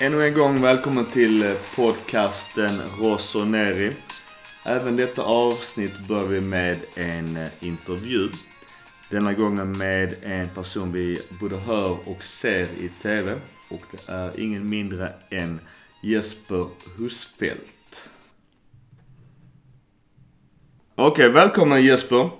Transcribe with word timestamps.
Ännu 0.00 0.22
en 0.22 0.34
gång 0.34 0.62
välkommen 0.62 1.06
till 1.06 1.56
podcasten 1.76 2.70
Rosso 3.00 3.44
Neri. 3.44 3.96
Även 4.66 4.96
detta 4.96 5.22
avsnitt 5.22 5.98
börjar 6.08 6.26
vi 6.26 6.40
med 6.40 6.78
en 6.96 7.36
eh, 7.36 7.48
intervju. 7.60 8.28
Denna 9.10 9.32
gången 9.32 9.78
med 9.78 10.14
en 10.22 10.48
person 10.48 10.92
vi 10.92 11.18
både 11.40 11.56
hör 11.56 12.08
och 12.08 12.24
ser 12.24 12.62
i 12.62 12.90
TV. 13.02 13.32
Och 13.70 13.82
det 13.90 14.12
är 14.12 14.40
ingen 14.40 14.68
mindre 14.68 15.12
än 15.30 15.60
Jesper 16.02 16.66
Husfeldt. 16.98 18.08
Okej, 20.94 21.28
välkommen 21.28 21.84
Jesper. 21.84 22.30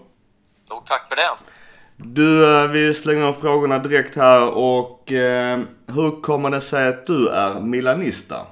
Stort 0.65 0.87
tack 0.87 1.09
för 1.09 1.17
det. 1.17 1.54
Du, 1.97 2.61
eh, 2.63 2.71
vi 2.71 2.95
slänger 2.95 3.33
frågorna 3.33 3.79
direkt 3.79 4.17
här 4.17 4.51
och 4.51 5.13
eh, 5.13 5.61
hur 5.87 6.23
kommer 6.23 6.51
det 6.51 6.61
sig 6.61 6.89
att 6.89 7.07
du 7.07 7.29
är 7.29 7.61
milanista? 7.61 8.47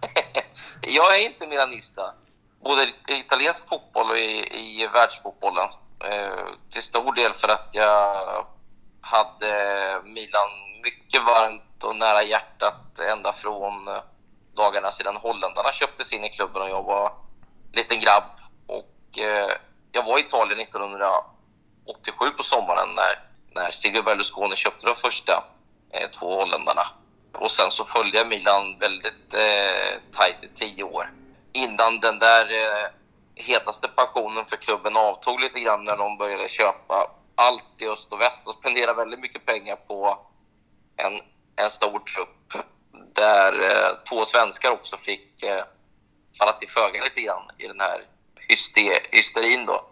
jag 0.80 1.16
är 1.16 1.26
inte 1.26 1.46
milanista. 1.46 2.14
Både 2.64 2.82
i 2.82 3.18
italiensk 3.18 3.68
fotboll 3.68 4.10
och 4.10 4.18
i, 4.18 4.44
i 4.52 4.88
världsfotbollen. 4.92 5.68
Eh, 6.00 6.46
till 6.70 6.82
stor 6.82 7.14
del 7.14 7.32
för 7.32 7.48
att 7.48 7.68
jag 7.72 8.46
hade 9.00 9.52
Milan 10.04 10.48
mycket 10.82 11.24
varmt 11.24 11.84
och 11.84 11.96
nära 11.96 12.22
hjärtat 12.22 12.98
ända 13.12 13.32
från 13.32 13.88
dagarna 14.56 14.90
sedan 14.90 15.16
holländarna 15.16 15.72
köptes 15.72 16.12
in 16.12 16.24
i 16.24 16.28
klubben 16.28 16.62
och 16.62 16.68
jag 16.68 16.82
var 16.82 17.12
liten 17.72 18.00
grabb. 18.00 18.24
Och 18.66 19.18
eh, 19.18 19.50
jag 19.92 20.02
var 20.02 20.18
i 20.18 20.20
Italien 20.20 20.60
1900 20.60 21.08
87 21.86 22.30
på 22.30 22.42
sommaren 22.42 22.88
när, 22.96 23.18
när 23.54 23.70
Silvio 23.70 24.02
Berlusconi 24.02 24.56
köpte 24.56 24.86
de 24.86 24.94
första 24.94 25.44
eh, 25.92 26.10
två 26.10 26.40
holländarna. 26.40 26.82
Och 27.32 27.50
sen 27.50 27.70
så 27.70 27.84
följde 27.84 28.18
jag 28.18 28.28
Milan 28.28 28.78
väldigt 28.78 29.34
eh, 29.34 30.00
tajt 30.12 30.36
i 30.42 30.48
tio 30.54 30.82
år. 30.84 31.12
Innan 31.52 32.00
den 32.00 32.18
där 32.18 32.52
eh, 32.52 32.88
hetaste 33.34 33.88
passionen 33.88 34.46
för 34.46 34.56
klubben 34.56 34.96
avtog 34.96 35.40
lite 35.40 35.60
grann 35.60 35.84
när 35.84 35.96
de 35.96 36.18
började 36.18 36.48
köpa 36.48 37.10
allt 37.34 37.82
i 37.82 37.88
öst 37.88 38.12
och 38.12 38.20
väst 38.20 38.42
och 38.46 38.54
spendera 38.54 38.94
väldigt 38.94 39.20
mycket 39.20 39.46
pengar 39.46 39.76
på 39.76 40.18
en, 40.96 41.20
en 41.56 41.70
stor 41.70 41.98
trupp 41.98 42.52
där 43.14 43.52
eh, 43.52 44.04
två 44.08 44.24
svenskar 44.24 44.70
också 44.70 44.96
fick 44.96 45.42
eh, 45.42 45.64
falla 46.38 46.52
till 46.52 46.68
föga 46.68 47.04
lite 47.04 47.20
grann 47.20 47.50
i 47.58 47.66
den 47.66 47.80
här 47.80 48.04
hysterin 49.10 49.66
då, 49.66 49.84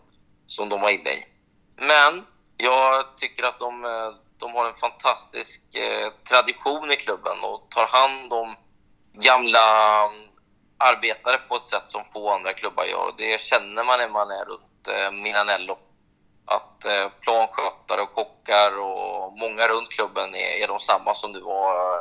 som 0.47 0.69
de 0.69 0.81
var 0.81 0.91
inne 0.91 1.11
i. 1.11 1.25
Men 1.77 2.27
jag 2.57 3.17
tycker 3.17 3.45
att 3.45 3.61
de, 3.61 3.85
eh, 3.85 4.11
de 4.39 4.55
har 4.55 4.67
en 4.67 4.75
fantastisk 4.75 5.63
eh, 5.75 6.13
tradition 6.29 6.93
i 6.93 6.97
klubben 6.97 7.39
och 7.43 7.71
tar 7.71 7.87
hand 7.87 8.33
om 8.33 8.57
gamla 9.13 10.05
mm, 10.05 10.29
arbetare 10.79 11.39
på 11.49 11.57
ett 11.57 11.67
sätt 11.67 11.91
som 11.91 12.05
få 12.13 12.31
andra 12.31 12.53
klubbar 12.53 12.85
gör. 12.85 13.15
Det 13.19 13.41
känner 13.41 13.85
man 13.85 13.99
när 13.99 14.09
man 14.09 14.31
är 14.31 14.45
runt 14.45 14.89
eh, 14.89 15.13
Milanello. 15.13 15.79
Att 16.47 16.87
planskötare 17.21 18.01
och 18.01 18.13
kockar 18.13 18.79
och 18.79 19.33
många 19.39 19.69
runt 19.69 19.89
klubben 19.89 20.35
är, 20.35 20.63
är 20.63 20.69
de 20.69 20.79
samma 20.79 21.15
som 21.15 21.33
det 21.33 21.41
var 21.41 22.01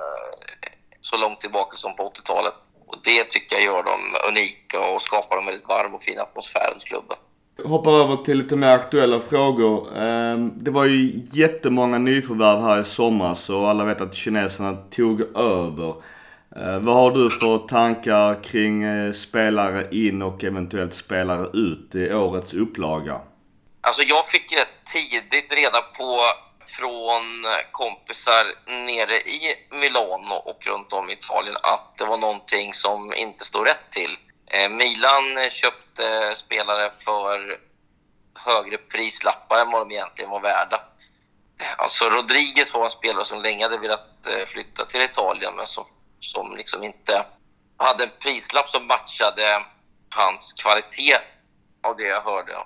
så 1.02 1.18
långt 1.18 1.40
tillbaka 1.40 1.78
som 1.78 1.96
på 1.96 2.10
80-talet. 2.10 2.54
Och 2.88 2.98
det 3.04 3.24
tycker 3.24 3.56
jag 3.56 3.66
gör 3.66 3.84
dem 3.84 4.16
unika 4.28 4.80
och 4.80 5.02
skapar 5.02 5.38
en 5.38 5.46
väldigt 5.46 5.68
varm 5.68 5.96
och 5.96 6.02
fin 6.02 6.20
atmosfär 6.20 6.70
runt 6.72 6.84
klubben. 6.84 7.18
Hoppar 7.62 7.92
över 7.92 8.16
till 8.16 8.38
lite 8.38 8.56
mer 8.56 8.68
aktuella 8.68 9.20
frågor. 9.20 9.98
Ehm, 9.98 10.64
det 10.64 10.72
var 10.72 10.86
ju 10.86 11.12
jättemånga 11.32 11.98
nyförvärv 11.98 12.62
här 12.62 12.82
i 12.82 12.84
somras 12.84 13.50
och 13.50 13.70
alla 13.70 13.84
vet 13.84 14.02
att 14.02 14.16
kineserna 14.16 14.74
tog 14.74 15.22
över. 15.38 15.96
Ehm, 16.56 16.86
vad 16.86 16.96
har 16.96 17.12
du 17.12 17.30
för 17.30 17.68
tankar 17.68 18.44
kring 18.44 18.84
eh, 18.84 19.12
spelare 19.12 19.88
in 19.92 20.22
och 20.22 20.44
eventuellt 20.44 20.94
spelare 20.94 21.48
ut 21.54 21.96
i 21.96 22.14
årets 22.14 22.54
upplaga? 22.54 23.22
Alltså 23.82 24.04
jag 24.04 24.28
fick 24.28 24.58
rätt 24.58 24.86
tidigt 24.94 25.54
reda 25.54 25.82
på 25.82 26.20
från 26.66 27.46
kompisar 27.72 28.46
nere 28.86 29.16
i 29.16 29.56
Milano 29.72 30.36
och 30.36 30.68
runt 30.68 30.94
om 30.94 31.10
i 31.10 31.14
Italien 31.14 31.56
att 31.64 31.98
det 31.98 32.06
var 32.06 32.18
någonting 32.18 32.74
som 32.74 33.14
inte 33.18 33.46
stod 33.46 33.68
rätt 33.68 33.92
till. 33.92 34.18
Eh, 34.54 34.70
Milan 34.70 35.50
köpte 35.50 36.36
spelare 36.36 36.92
för 36.92 37.60
högre 38.36 38.78
prislappar 38.78 39.62
än 39.62 39.72
vad 39.72 39.82
de 39.82 39.94
egentligen 39.94 40.32
var 40.32 40.40
värda. 40.40 40.82
Alltså 41.78 42.06
Rodriguez 42.06 42.74
var 42.74 42.84
en 42.84 42.90
spelare 42.90 43.24
som 43.24 43.42
länge 43.42 43.64
hade 43.64 43.78
velat 43.78 44.28
eh, 44.28 44.46
flytta 44.46 44.86
till 44.86 45.02
Italien 45.02 45.56
men 45.56 45.66
som, 45.66 45.86
som 46.20 46.56
liksom 46.56 46.84
inte 46.84 47.26
hade 47.78 48.04
en 48.04 48.10
prislapp 48.20 48.70
som 48.70 48.88
matchade 48.88 49.66
hans 50.16 50.54
kvalitet 50.54 51.18
av 51.84 51.98
det 51.98 52.04
jag 52.04 52.22
hörde. 52.22 52.58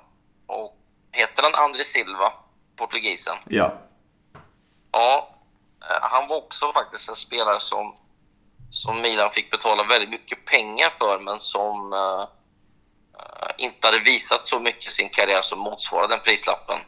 Och 0.48 0.78
heter 1.12 1.44
han 1.44 1.56
André 1.56 1.84
Silva, 1.84 2.34
portugisen? 2.76 3.38
Ja. 3.50 3.74
Ja, 4.92 5.36
eh, 5.82 6.02
han 6.02 6.28
var 6.28 6.38
också 6.38 6.74
faktiskt 6.74 7.10
en 7.10 7.16
spelare 7.16 7.60
som 7.60 7.96
som 8.70 9.02
Milan 9.02 9.32
fick 9.32 9.52
betala 9.52 9.84
väldigt 9.84 10.10
mycket 10.10 10.46
pengar 10.46 10.90
för 10.90 11.20
men 11.20 11.40
som 11.40 11.94
uh, 11.94 12.28
inte 13.58 13.88
hade 13.88 14.00
visat 14.00 14.46
så 14.46 14.60
mycket 14.60 14.88
i 14.88 14.90
sin 14.90 15.10
karriär 15.10 15.42
som 15.42 15.60
motsvarade 15.60 16.14
den 16.14 16.24
prislappen. 16.24 16.80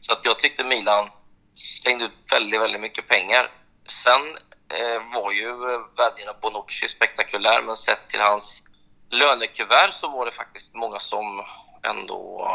Så 0.00 0.12
att 0.12 0.24
jag 0.24 0.38
tyckte 0.38 0.64
Milan 0.64 1.08
slängde 1.54 2.04
ut 2.04 2.32
väldigt, 2.32 2.60
väldigt 2.60 2.80
mycket 2.80 3.08
pengar. 3.08 3.50
Sen 3.86 4.22
uh, 4.22 5.14
var 5.14 5.32
ju 5.32 5.52
värvningen 5.96 6.28
av 6.28 6.40
Bonucci 6.40 6.88
spektakulär 6.88 7.62
men 7.62 7.76
sett 7.76 8.08
till 8.08 8.20
hans 8.20 8.62
lönekuvert 9.10 9.92
så 9.92 10.08
var 10.08 10.24
det 10.24 10.32
faktiskt 10.32 10.74
många 10.74 10.98
som 10.98 11.44
ändå 11.82 12.48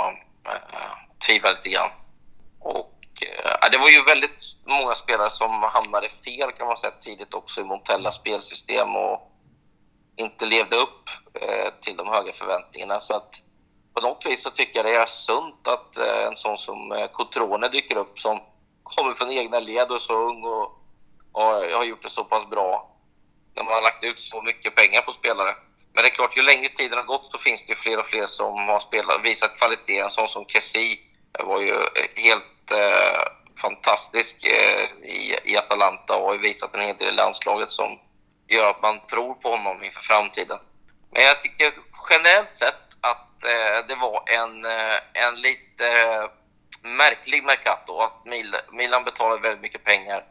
uh, 0.48 0.54
tvivlade 1.28 1.56
lite 1.56 1.70
grann. 1.70 1.90
Och 2.59 2.97
Eh, 3.22 3.51
ja, 3.61 3.69
det 3.69 3.78
var 3.78 3.89
ju 3.89 4.03
väldigt 4.03 4.39
många 4.66 4.94
spelare 4.94 5.29
som 5.29 5.63
hamnade 5.63 6.09
fel 6.09 6.51
kan 6.51 6.67
man 6.67 6.78
säga 6.78 6.91
tidigt 6.91 7.33
också 7.33 7.61
i 7.61 7.63
Montellas 7.63 8.16
spelsystem 8.16 8.95
och 8.95 9.31
inte 10.16 10.45
levde 10.45 10.75
upp 10.75 11.09
eh, 11.33 11.73
till 11.81 11.97
de 11.97 12.07
höga 12.07 12.33
förväntningarna. 12.33 13.00
Så 13.00 13.16
att 13.16 13.44
på 13.94 14.01
något 14.01 14.25
vis 14.25 14.44
så 14.44 14.50
tycker 14.50 14.79
jag 14.79 14.85
det 14.85 15.01
är 15.01 15.05
sunt 15.05 15.67
att 15.67 15.97
eh, 15.97 16.28
en 16.28 16.35
sån 16.35 16.57
som 16.57 16.91
eh, 16.91 17.07
Cotrone 17.07 17.67
dyker 17.67 17.97
upp 17.97 18.19
som 18.19 18.39
kommer 18.83 19.13
från 19.13 19.31
egna 19.31 19.59
led 19.59 19.89
och 19.89 19.95
är 19.95 19.99
så 19.99 20.13
ung 20.13 20.44
och, 20.44 20.63
och 21.31 21.44
har 21.44 21.84
gjort 21.84 22.03
det 22.03 22.09
så 22.09 22.23
pass 22.23 22.49
bra 22.49 22.97
när 23.55 23.63
man 23.63 23.73
har 23.73 23.81
lagt 23.81 24.03
ut 24.03 24.19
så 24.19 24.41
mycket 24.41 24.75
pengar 24.75 25.01
på 25.01 25.11
spelare. 25.11 25.55
Men 25.94 26.03
det 26.03 26.09
är 26.09 26.13
klart, 26.13 26.38
ju 26.38 26.41
längre 26.41 26.69
tiden 26.69 26.97
har 26.97 27.05
gått 27.05 27.31
så 27.31 27.38
finns 27.38 27.66
det 27.66 27.75
fler 27.75 27.99
och 27.99 28.05
fler 28.05 28.25
som 28.25 28.67
har 28.67 28.79
spelat, 28.79 29.23
visat 29.23 29.57
kvalitet. 29.57 29.99
En 29.99 30.09
sån 30.09 30.28
som 30.28 30.45
Kessie 30.45 30.97
var 31.44 31.62
ju 31.62 31.75
helt 32.16 32.72
eh, 32.72 33.22
fantastisk 33.62 34.46
eh, 34.46 35.09
i, 35.09 35.36
i 35.44 35.58
Atalanta 35.58 36.16
och 36.16 36.28
har 36.28 36.38
visat 36.38 36.75
en 36.75 36.81
hel 36.81 36.98
del 36.98 37.08
i 37.08 37.12
landslaget 37.12 37.70
som 37.70 38.00
gör 38.48 38.70
att 38.70 38.81
man 38.81 39.00
tror 39.12 39.34
på 39.34 39.50
honom 39.50 39.84
inför 39.84 40.02
framtiden. 40.02 40.58
Men 41.12 41.24
jag 41.24 41.42
tycker 41.42 41.72
generellt 42.09 42.56
sett 42.56 42.88
att 43.02 43.44
eh, 43.44 43.88
det 43.88 43.96
var 43.96 44.24
en, 44.28 44.66
eh, 44.66 45.26
en 45.28 45.42
lite 45.42 45.88
eh, 45.88 46.30
märklig 46.90 47.44
Mercato. 47.44 48.00
Att 48.00 48.26
Mil 48.26 48.56
Milan 48.72 49.03
betalade 49.03 49.42
väldigt 49.42 49.62
mycket 49.62 49.84
pengar 49.84 50.24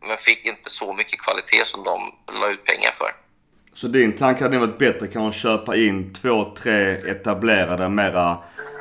men 0.00 0.16
fick 0.18 0.46
inte 0.46 0.70
så 0.70 0.92
mycket 0.92 1.20
kvalitet 1.20 1.64
som 1.64 1.84
de 1.84 2.14
la 2.40 2.48
ut 2.48 2.64
pengar 2.64 2.90
för. 2.90 3.14
Så 3.72 3.88
din 3.88 4.16
tanke 4.16 4.44
hade 4.44 4.58
varit 4.58 4.78
bättre 4.78 5.06
kanske 5.06 5.40
köpa 5.40 5.76
in 5.76 6.14
två, 6.14 6.54
tre 6.54 7.10
etablerade, 7.10 7.88
mera 7.88 8.38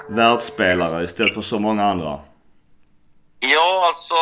världsspelare 0.09 1.03
istället 1.03 1.33
för 1.33 1.41
så 1.41 1.59
många 1.59 1.83
andra? 1.83 2.19
Ja, 3.39 3.87
alltså 3.87 4.15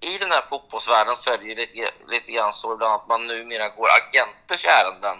i 0.00 0.18
den 0.18 0.30
här 0.30 0.42
fotbollsvärlden 0.42 1.16
så 1.16 1.32
är 1.32 1.38
det 1.38 1.44
ju 1.44 1.54
lite, 1.54 1.90
lite 2.08 2.32
grann 2.32 2.52
så 2.52 2.74
ibland 2.74 2.94
att 2.94 3.08
man 3.08 3.26
numera 3.26 3.68
går 3.68 3.88
agenters 4.00 4.66
ärenden. 4.66 5.16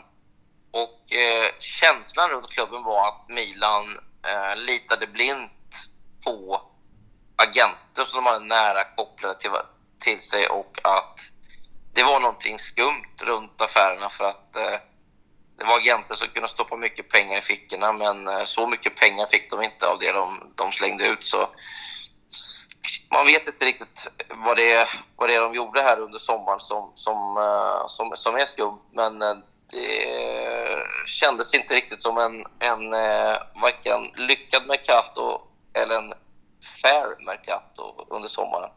Och 0.70 1.12
eh, 1.12 1.50
känslan 1.58 2.30
runt 2.30 2.50
klubben 2.50 2.82
var 2.82 3.08
att 3.08 3.28
Milan 3.28 3.98
eh, 4.26 4.56
litade 4.56 5.06
blint 5.06 5.50
på 6.24 6.62
agenter 7.36 8.04
som 8.04 8.24
de 8.24 8.30
hade 8.30 8.44
nära 8.44 8.84
kopplade 8.84 9.38
till, 9.38 9.50
till 9.98 10.20
sig 10.20 10.46
och 10.46 10.78
att 10.84 11.20
det 11.94 12.02
var 12.02 12.20
någonting 12.20 12.58
skumt 12.58 13.16
runt 13.20 13.60
affärerna 13.60 14.08
för 14.08 14.24
att 14.24 14.56
eh, 14.56 14.78
det 15.58 15.64
var 15.64 15.78
agenter 15.78 16.14
som 16.14 16.28
kunde 16.28 16.48
stoppa 16.48 16.76
mycket 16.76 17.08
pengar 17.08 17.38
i 17.38 17.40
fickorna 17.40 17.92
men 17.92 18.28
eh, 18.28 18.44
så 18.44 18.66
mycket 18.66 18.96
pengar 18.96 19.26
fick 19.26 19.50
de 19.50 19.62
inte 19.62 19.86
av 19.86 19.98
det 19.98 20.12
de, 20.12 20.52
de 20.54 20.72
slängde 20.72 21.06
ut. 21.06 21.22
Så 21.22 21.48
man 23.10 23.26
vet 23.26 23.46
inte 23.46 23.64
riktigt 23.64 24.12
vad 24.44 24.56
det, 24.56 24.72
är, 24.72 24.88
vad 25.16 25.28
det 25.28 25.34
är 25.34 25.40
de 25.40 25.54
gjorde 25.54 25.82
här 25.82 26.00
under 26.00 26.18
sommaren 26.18 26.60
som, 26.60 26.92
som, 26.94 27.36
eh, 27.36 27.86
som, 27.86 28.12
som 28.14 28.34
är 28.34 28.44
skumt. 28.44 28.80
Men 28.92 29.22
eh, 29.22 29.36
det 29.72 30.06
kändes 31.06 31.54
inte 31.54 31.74
riktigt 31.74 32.02
som 32.02 32.18
en, 32.18 32.32
en 32.70 32.90
varken 33.62 34.26
lyckad 34.28 34.66
Mercato 34.66 35.40
eller 35.74 35.94
en 35.94 36.12
fair 36.82 37.24
Mercato 37.24 38.06
under 38.08 38.28
sommaren. 38.28 38.70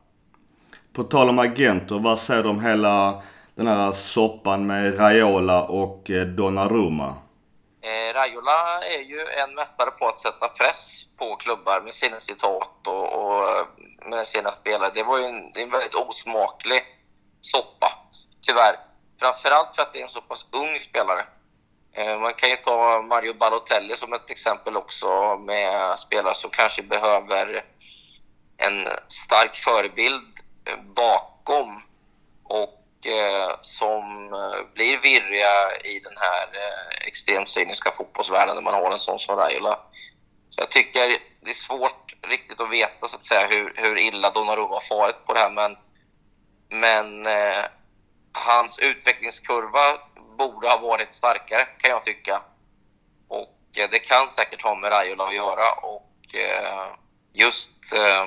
På 0.93 1.03
tal 1.03 1.29
om 1.29 1.39
agenter, 1.39 1.99
vad 1.99 2.19
säger 2.19 2.43
du 2.43 2.49
om 2.49 2.61
hela 2.61 3.21
den 3.55 3.67
här 3.67 3.91
soppan 3.91 4.67
med 4.67 4.99
Raiola 4.99 5.63
och 5.63 6.09
eh, 6.09 6.25
Donnarumma? 6.25 7.15
Eh, 7.81 8.13
Raiola 8.13 8.81
är 8.81 9.01
ju 9.01 9.19
en 9.19 9.55
mästare 9.55 9.91
på 9.91 10.07
att 10.07 10.17
sätta 10.17 10.47
press 10.47 11.07
på 11.17 11.35
klubbar 11.35 11.81
med 11.81 11.93
sina 11.93 12.19
citat 12.19 12.87
och, 12.87 13.13
och 13.13 13.49
eh, 13.49 13.65
med 14.09 14.27
sina 14.27 14.51
spelare. 14.51 14.91
Det 14.93 15.03
var 15.03 15.19
ju 15.19 15.25
en, 15.25 15.51
en 15.55 15.71
väldigt 15.71 15.95
osmaklig 15.95 16.83
soppa, 17.41 17.91
tyvärr. 18.41 18.75
Framförallt 19.19 19.75
för 19.75 19.81
att 19.81 19.93
det 19.93 19.99
är 19.99 20.03
en 20.03 20.09
så 20.09 20.21
pass 20.21 20.47
ung 20.51 20.79
spelare. 20.79 21.25
Eh, 21.93 22.19
man 22.19 22.33
kan 22.33 22.49
ju 22.49 22.55
ta 22.55 23.01
Mario 23.01 23.33
Balotelli 23.33 23.95
som 23.95 24.13
ett 24.13 24.29
exempel 24.29 24.77
också 24.77 25.37
med 25.37 25.99
spelare 25.99 26.33
som 26.33 26.49
kanske 26.49 26.83
behöver 26.83 27.63
en 28.57 28.87
stark 29.07 29.55
förebild 29.55 30.33
bakom 30.95 31.81
och 32.43 32.84
Eh, 33.05 33.55
som 33.61 34.33
eh, 34.33 34.73
blir 34.73 34.97
virriga 34.97 35.77
i 35.83 35.99
den 35.99 36.17
här 36.17 36.43
eh, 36.43 37.07
extremt 37.07 37.49
cyniska 37.49 37.91
fotbollsvärlden 37.91 38.55
när 38.55 38.61
man 38.61 38.73
har 38.73 38.91
en 38.91 38.99
sån 38.99 39.19
som 39.19 39.35
Raiola. 39.35 39.79
Så 40.49 40.61
jag 40.61 40.71
tycker 40.71 41.17
det 41.41 41.49
är 41.49 41.53
svårt 41.53 42.13
riktigt 42.21 42.61
att 42.61 42.71
veta 42.71 43.07
så 43.07 43.15
att 43.15 43.23
säga 43.23 43.47
hur, 43.47 43.73
hur 43.75 43.97
illa 43.97 44.29
Donnarumma 44.29 44.73
har 44.73 44.81
farit 44.81 45.25
på 45.25 45.33
det 45.33 45.39
här 45.39 45.51
men, 45.51 45.77
men 46.69 47.25
eh, 47.27 47.65
hans 48.31 48.79
utvecklingskurva 48.79 49.97
borde 50.37 50.69
ha 50.69 50.77
varit 50.77 51.13
starkare, 51.13 51.65
kan 51.65 51.89
jag 51.89 52.03
tycka. 52.03 52.41
Och 53.27 53.77
eh, 53.77 53.89
det 53.91 53.99
kan 53.99 54.29
säkert 54.29 54.61
ha 54.61 54.75
med 54.75 54.91
Raiola 54.91 55.23
att 55.27 55.35
göra. 55.35 55.71
Och 55.71 56.35
eh, 56.35 56.87
just 57.33 57.93
eh, 57.93 58.25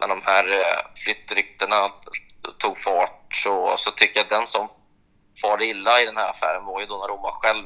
när 0.00 0.08
de 0.08 0.22
här 0.22 0.46
flyttryktena 0.96 1.90
tog 2.58 2.78
fart 2.78 3.34
så, 3.34 3.74
så 3.76 3.90
tycker 3.90 4.20
jag 4.20 4.24
att 4.24 4.30
den 4.30 4.46
som 4.46 4.68
far 5.42 5.62
illa 5.62 6.00
i 6.00 6.06
den 6.06 6.16
här 6.16 6.30
affären 6.30 6.64
var 6.64 6.80
ju 6.80 6.86
Donnarumma 6.86 7.32
själv. 7.32 7.64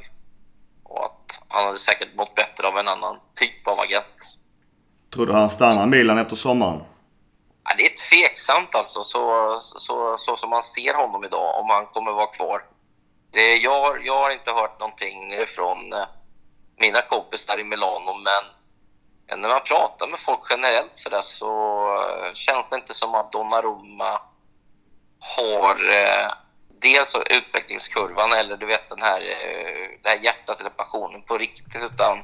Och 0.85 1.05
att 1.05 1.41
han 1.49 1.67
hade 1.67 1.79
säkert 1.79 2.15
mått 2.15 2.35
bättre 2.35 2.69
av 2.69 2.79
en 2.79 2.89
annan 2.89 3.17
typ 3.35 3.69
av 3.69 3.81
agent. 3.81 4.39
Tror 5.15 5.27
du 5.27 5.33
han 5.33 5.51
stannar 5.51 5.87
Milan 5.87 6.19
efter 6.19 6.37
sommaren? 6.37 6.83
Ja, 7.65 7.75
det 7.77 7.87
är 7.87 8.11
tveksamt 8.11 8.75
alltså, 8.75 9.03
så, 9.03 9.57
så, 9.61 10.17
så 10.17 10.37
som 10.37 10.51
man 10.51 10.63
ser 10.63 10.95
honom 10.95 11.25
idag, 11.25 11.61
om 11.61 11.71
han 11.71 11.87
kommer 11.87 12.13
vara 12.13 12.27
kvar. 12.27 12.63
Det, 13.33 13.57
jag, 13.57 14.07
jag 14.07 14.21
har 14.21 14.31
inte 14.31 14.53
hört 14.53 14.81
någonting 14.81 15.33
från 15.47 15.93
eh, 15.93 16.05
mina 16.77 17.03
kompisar 17.03 17.61
i 17.61 17.65
Milano, 17.65 18.15
men 18.15 19.41
när 19.41 19.49
man 19.49 19.61
pratar 19.65 20.09
med 20.09 20.19
folk 20.19 20.41
generellt 20.51 20.95
så, 20.95 21.09
där, 21.09 21.23
så 21.23 21.87
eh, 21.95 22.33
känns 22.35 22.71
det 22.71 22.77
inte 22.77 22.95
som 22.95 23.15
att 23.15 23.33
Donnarumma 23.33 24.21
har 25.19 25.75
eh, 25.75 26.33
dels 26.83 27.17
utvecklingskurvan 27.31 28.33
eller 28.33 28.57
du 28.57 28.67
vet 28.67 28.91
den 28.91 29.03
här, 29.03 29.21
eh, 29.21 29.99
det 30.03 30.09
här 30.09 30.19
hjärtat 30.23 30.61
eller 30.61 30.71
passionen 30.71 31.23
på 31.23 31.39
riktigt, 31.39 31.83
utan 31.93 32.19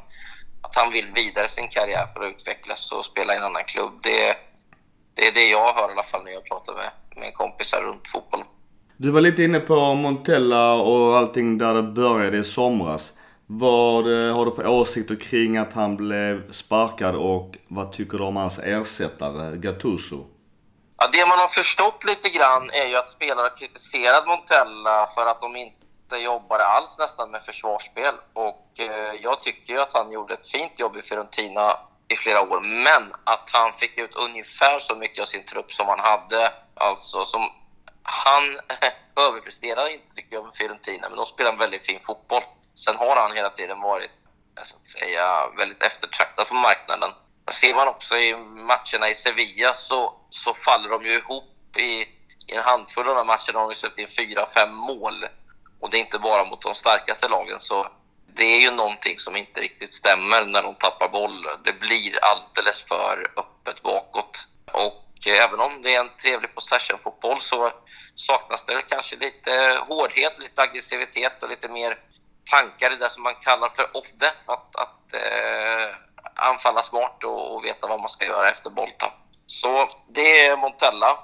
att 0.62 0.76
han 0.76 0.92
vill 0.92 1.06
vidare 1.14 1.48
sin 1.48 1.68
karriär 1.68 2.06
för 2.06 2.24
att 2.24 2.34
utvecklas 2.34 2.92
och 2.92 3.04
spela 3.04 3.34
i 3.34 3.36
en 3.36 3.42
annan 3.42 3.64
klubb. 3.64 3.92
Det, 4.02 4.36
det 5.14 5.26
är 5.28 5.32
det 5.32 5.48
jag 5.48 5.72
hör 5.72 5.88
i 5.88 5.92
alla 5.92 6.02
fall 6.02 6.24
när 6.24 6.32
jag 6.32 6.44
pratar 6.44 6.74
med, 6.74 6.90
med 7.16 7.34
kompisar 7.34 7.80
runt 7.80 8.08
fotbollen. 8.08 8.46
Du 8.96 9.10
var 9.10 9.20
lite 9.20 9.42
inne 9.42 9.60
på 9.60 9.94
Montella 9.94 10.72
och 10.74 11.16
allting 11.16 11.58
där 11.58 11.74
det 11.74 11.82
började 11.82 12.36
i 12.36 12.44
somras. 12.44 13.12
Vad 13.46 14.24
eh, 14.24 14.36
har 14.36 14.44
du 14.44 14.52
för 14.52 14.66
åsikter 14.66 15.16
kring 15.16 15.56
att 15.56 15.72
han 15.72 15.96
blev 15.96 16.52
sparkad 16.52 17.14
och 17.14 17.56
vad 17.68 17.92
tycker 17.92 18.18
du 18.18 18.24
om 18.24 18.36
hans 18.36 18.58
ersättare 18.58 19.56
Gattuso? 19.56 20.26
Ja, 21.04 21.10
det 21.12 21.26
man 21.26 21.38
har 21.38 21.48
förstått 21.48 22.04
lite 22.04 22.28
grann 22.28 22.70
är 22.70 22.86
ju 22.86 22.96
att 22.96 23.08
spelare 23.08 23.44
har 23.44 23.56
kritiserat 23.56 24.26
Montella 24.26 25.06
för 25.06 25.26
att 25.26 25.40
de 25.40 25.56
inte 25.56 26.16
jobbade 26.16 26.66
alls 26.66 26.98
nästan 26.98 27.30
med 27.30 27.42
försvarsspel. 27.42 28.14
Och 28.32 28.70
eh, 28.78 29.14
jag 29.22 29.40
tycker 29.40 29.72
ju 29.72 29.80
att 29.80 29.92
han 29.92 30.12
gjorde 30.12 30.34
ett 30.34 30.46
fint 30.46 30.80
jobb 30.80 30.96
i 30.96 31.02
Fiorentina 31.02 31.78
i 32.08 32.16
flera 32.16 32.40
år, 32.40 32.60
men 32.60 33.14
att 33.24 33.50
han 33.52 33.72
fick 33.72 33.98
ut 33.98 34.14
ungefär 34.14 34.78
så 34.78 34.96
mycket 34.96 35.22
av 35.22 35.26
sin 35.26 35.44
trupp 35.44 35.72
som 35.72 35.88
han 35.88 36.00
hade, 36.00 36.52
alltså 36.74 37.24
som 37.24 37.48
han 38.02 38.60
överpresterade 39.28 39.92
inte 39.92 40.14
tycker 40.14 40.34
jag 40.34 40.44
med 40.44 40.54
Fiorentina, 40.54 41.08
men 41.08 41.16
de 41.16 41.26
spelar 41.26 41.52
en 41.52 41.58
väldigt 41.58 41.86
fin 41.86 42.00
fotboll. 42.06 42.42
Sen 42.74 42.96
har 42.96 43.16
han 43.16 43.36
hela 43.36 43.50
tiden 43.50 43.80
varit 43.80 44.10
så 44.62 44.76
att 44.76 44.86
säga, 44.86 45.48
väldigt 45.58 45.82
eftertraktad 45.82 46.48
på 46.48 46.54
marknaden. 46.54 47.10
Ser 47.52 47.74
man 47.74 47.88
också 47.88 48.16
i 48.16 48.36
matcherna 48.36 49.08
i 49.10 49.14
Sevilla 49.14 49.74
så, 49.74 50.12
så 50.30 50.54
faller 50.54 50.88
de 50.88 51.02
ju 51.02 51.12
ihop 51.12 51.76
i, 51.76 52.02
i 52.46 52.54
en 52.54 52.62
handfull 52.62 53.08
av 53.08 53.14
de 53.14 53.26
matcherna 53.26 53.58
har 53.58 53.68
de 53.68 53.74
släppt 53.74 53.98
in 53.98 54.08
fyra, 54.08 54.46
fem 54.46 54.74
mål. 54.74 55.26
Och 55.80 55.90
det 55.90 55.96
är 55.96 56.00
inte 56.00 56.18
bara 56.18 56.44
mot 56.44 56.62
de 56.62 56.74
starkaste 56.74 57.28
lagen. 57.28 57.60
Så 57.60 57.88
det 58.34 58.44
är 58.44 58.60
ju 58.60 58.70
någonting 58.70 59.18
som 59.18 59.36
inte 59.36 59.60
riktigt 59.60 59.94
stämmer 59.94 60.44
när 60.44 60.62
de 60.62 60.74
tappar 60.74 61.08
boll. 61.08 61.46
Det 61.64 61.80
blir 61.80 62.18
alldeles 62.22 62.84
för 62.84 63.32
öppet 63.36 63.82
bakåt. 63.82 64.46
Och 64.72 65.26
även 65.26 65.60
om 65.60 65.82
det 65.82 65.94
är 65.94 66.00
en 66.00 66.16
trevlig 66.22 66.54
possession-fotboll 66.54 67.40
så 67.40 67.72
saknas 68.14 68.64
det 68.64 68.82
kanske 68.88 69.16
lite 69.16 69.78
hårdhet, 69.88 70.38
lite 70.38 70.62
aggressivitet 70.62 71.42
och 71.42 71.48
lite 71.48 71.68
mer 71.68 71.98
tankar 72.50 72.92
i 72.92 72.96
det 72.96 73.10
som 73.10 73.22
man 73.22 73.34
kallar 73.34 73.68
för 73.68 73.96
off-death. 73.96 74.44
Att, 74.46 74.76
att 74.76 75.14
eh, 75.14 75.96
anfalla 76.34 76.82
smart 76.82 77.24
och, 77.24 77.54
och, 77.54 77.64
veta 77.64 77.86
vad 77.86 78.00
man 78.00 78.08
ska 78.08 78.26
göra 78.26 78.50
efter 78.50 78.70
bolltapp. 78.70 79.12
Så 79.46 79.88
det 80.08 80.46
är 80.46 80.56
Montella. 80.56 81.18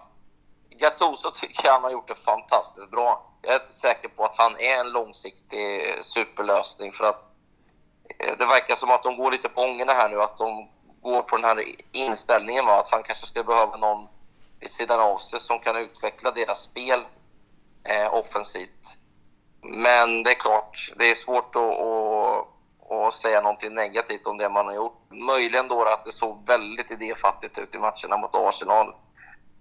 Gattuso 0.70 1.30
tycker 1.30 1.66
jag 1.66 1.72
han 1.72 1.82
har 1.82 1.90
gjort 1.90 2.08
det 2.08 2.14
fantastiskt 2.14 2.90
bra. 2.90 3.26
Jag 3.42 3.54
är 3.54 3.60
inte 3.60 3.72
säker 3.72 4.08
på 4.08 4.24
att 4.24 4.36
han 4.36 4.60
är 4.60 4.80
en 4.80 4.90
långsiktig 4.90 5.94
superlösning 6.04 6.92
för 6.92 7.04
att 7.04 7.22
eh, 8.18 8.36
det 8.38 8.46
verkar 8.46 8.74
som 8.74 8.90
att 8.90 9.02
de 9.02 9.16
går 9.16 9.30
lite 9.30 9.48
på 9.48 9.60
ångorna 9.60 9.92
här 9.92 10.08
nu, 10.08 10.22
att 10.22 10.36
de 10.36 10.68
går 11.02 11.22
på 11.22 11.36
den 11.36 11.44
här 11.44 11.64
inställningen 11.92 12.66
va? 12.66 12.80
att 12.80 12.90
han 12.90 13.02
kanske 13.02 13.26
skulle 13.26 13.44
behöva 13.44 13.76
någon 13.76 14.08
vid 14.60 14.70
sidan 14.70 15.00
av 15.00 15.16
sig 15.16 15.40
som 15.40 15.58
kan 15.58 15.76
utveckla 15.76 16.30
deras 16.30 16.62
spel 16.62 17.00
eh, 17.84 18.14
offensivt. 18.14 18.98
Men 19.62 20.22
det 20.22 20.30
är 20.30 20.34
klart, 20.34 20.92
det 20.96 21.10
är 21.10 21.14
svårt 21.14 21.56
att, 21.56 21.62
att, 21.62 22.46
och 22.90 23.14
säga 23.14 23.40
någonting 23.40 23.74
negativt 23.74 24.26
om 24.26 24.38
det 24.38 24.48
man 24.48 24.66
har 24.66 24.74
gjort. 24.74 24.98
Möjligen 25.10 25.68
då 25.68 25.84
att 25.84 26.04
det 26.04 26.12
såg 26.12 26.46
väldigt 26.46 26.90
idéfattigt 26.90 27.58
ut 27.58 27.74
i 27.74 27.78
matcherna 27.78 28.16
mot 28.16 28.34
Arsenal. 28.34 28.94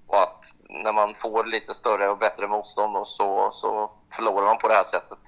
Och 0.07 0.21
att 0.21 0.45
när 0.69 0.93
man 0.93 1.13
får 1.13 1.43
lite 1.43 1.73
större 1.73 2.09
och 2.09 2.17
bättre 2.17 2.47
motstånd 2.47 3.07
så, 3.07 3.51
så 3.51 3.91
förlorar 4.13 4.45
man 4.45 4.57
på 4.57 4.67
det 4.67 4.73
här 4.73 4.83
sättet. 4.83 5.19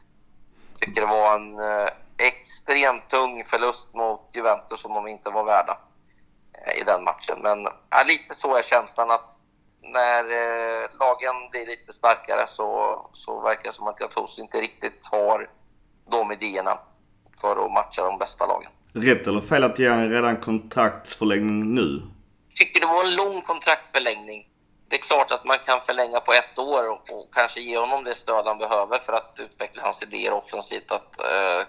Jag 0.72 0.80
tycker 0.80 1.02
det 1.02 1.08
var 1.08 1.36
en 1.36 1.60
eh, 1.60 1.90
extremt 2.18 3.10
tung 3.10 3.44
förlust 3.44 3.94
mot 3.94 4.30
Juventus 4.34 4.82
som 4.82 4.94
de 4.94 5.08
inte 5.08 5.30
var 5.30 5.44
värda. 5.44 5.78
Eh, 6.54 6.82
i 6.82 6.84
den 6.84 7.04
matchen. 7.04 7.40
Men 7.42 7.68
ja, 7.90 8.04
lite 8.08 8.36
så 8.36 8.56
är 8.56 8.62
känslan 8.62 9.12
att 9.12 9.38
när 9.82 10.24
eh, 10.24 10.90
lagen 11.00 11.50
blir 11.52 11.66
lite 11.66 11.94
starkare 11.94 12.48
så, 12.48 13.00
så 13.14 13.40
verkar 13.40 13.64
det 13.64 13.72
som 13.72 13.88
att 13.88 13.98
Gattuso 13.98 14.42
inte 14.42 14.62
riktigt 14.62 15.08
har 15.12 15.50
de 16.06 16.32
idéerna 16.32 16.80
för 17.42 17.66
att 17.66 17.72
matcha 17.72 18.04
de 18.04 18.18
bästa 18.18 18.46
lagen. 18.46 18.72
Rätt 18.94 19.28
eller 19.28 19.42
fel 19.42 19.64
att 19.64 19.80
ge 19.80 19.90
honom 19.90 20.10
redan 20.10 20.38
kontraktsförlängning 20.38 21.76
nu? 21.76 22.02
Tycker 22.56 22.80
det 22.80 22.86
var 22.86 23.04
en 23.04 23.16
lång 23.16 23.42
kontraktsförlängning. 23.42 24.48
Det 24.90 24.96
är 24.96 25.02
klart 25.02 25.32
att 25.32 25.46
man 25.46 25.58
kan 25.58 25.82
förlänga 25.82 26.20
på 26.20 26.34
ett 26.34 26.60
år 26.60 26.90
och, 26.92 27.14
och 27.14 27.34
kanske 27.34 27.62
ge 27.62 27.78
honom 27.78 28.04
det 28.04 28.16
stöd 28.16 28.46
han 28.46 28.58
behöver 28.58 29.00
för 29.00 29.14
att 29.14 29.40
utveckla 29.42 29.84
hans 29.84 30.04
idéer 30.04 30.34
offensivt. 30.34 30.92
Att 30.92 31.20
eh, 31.20 31.60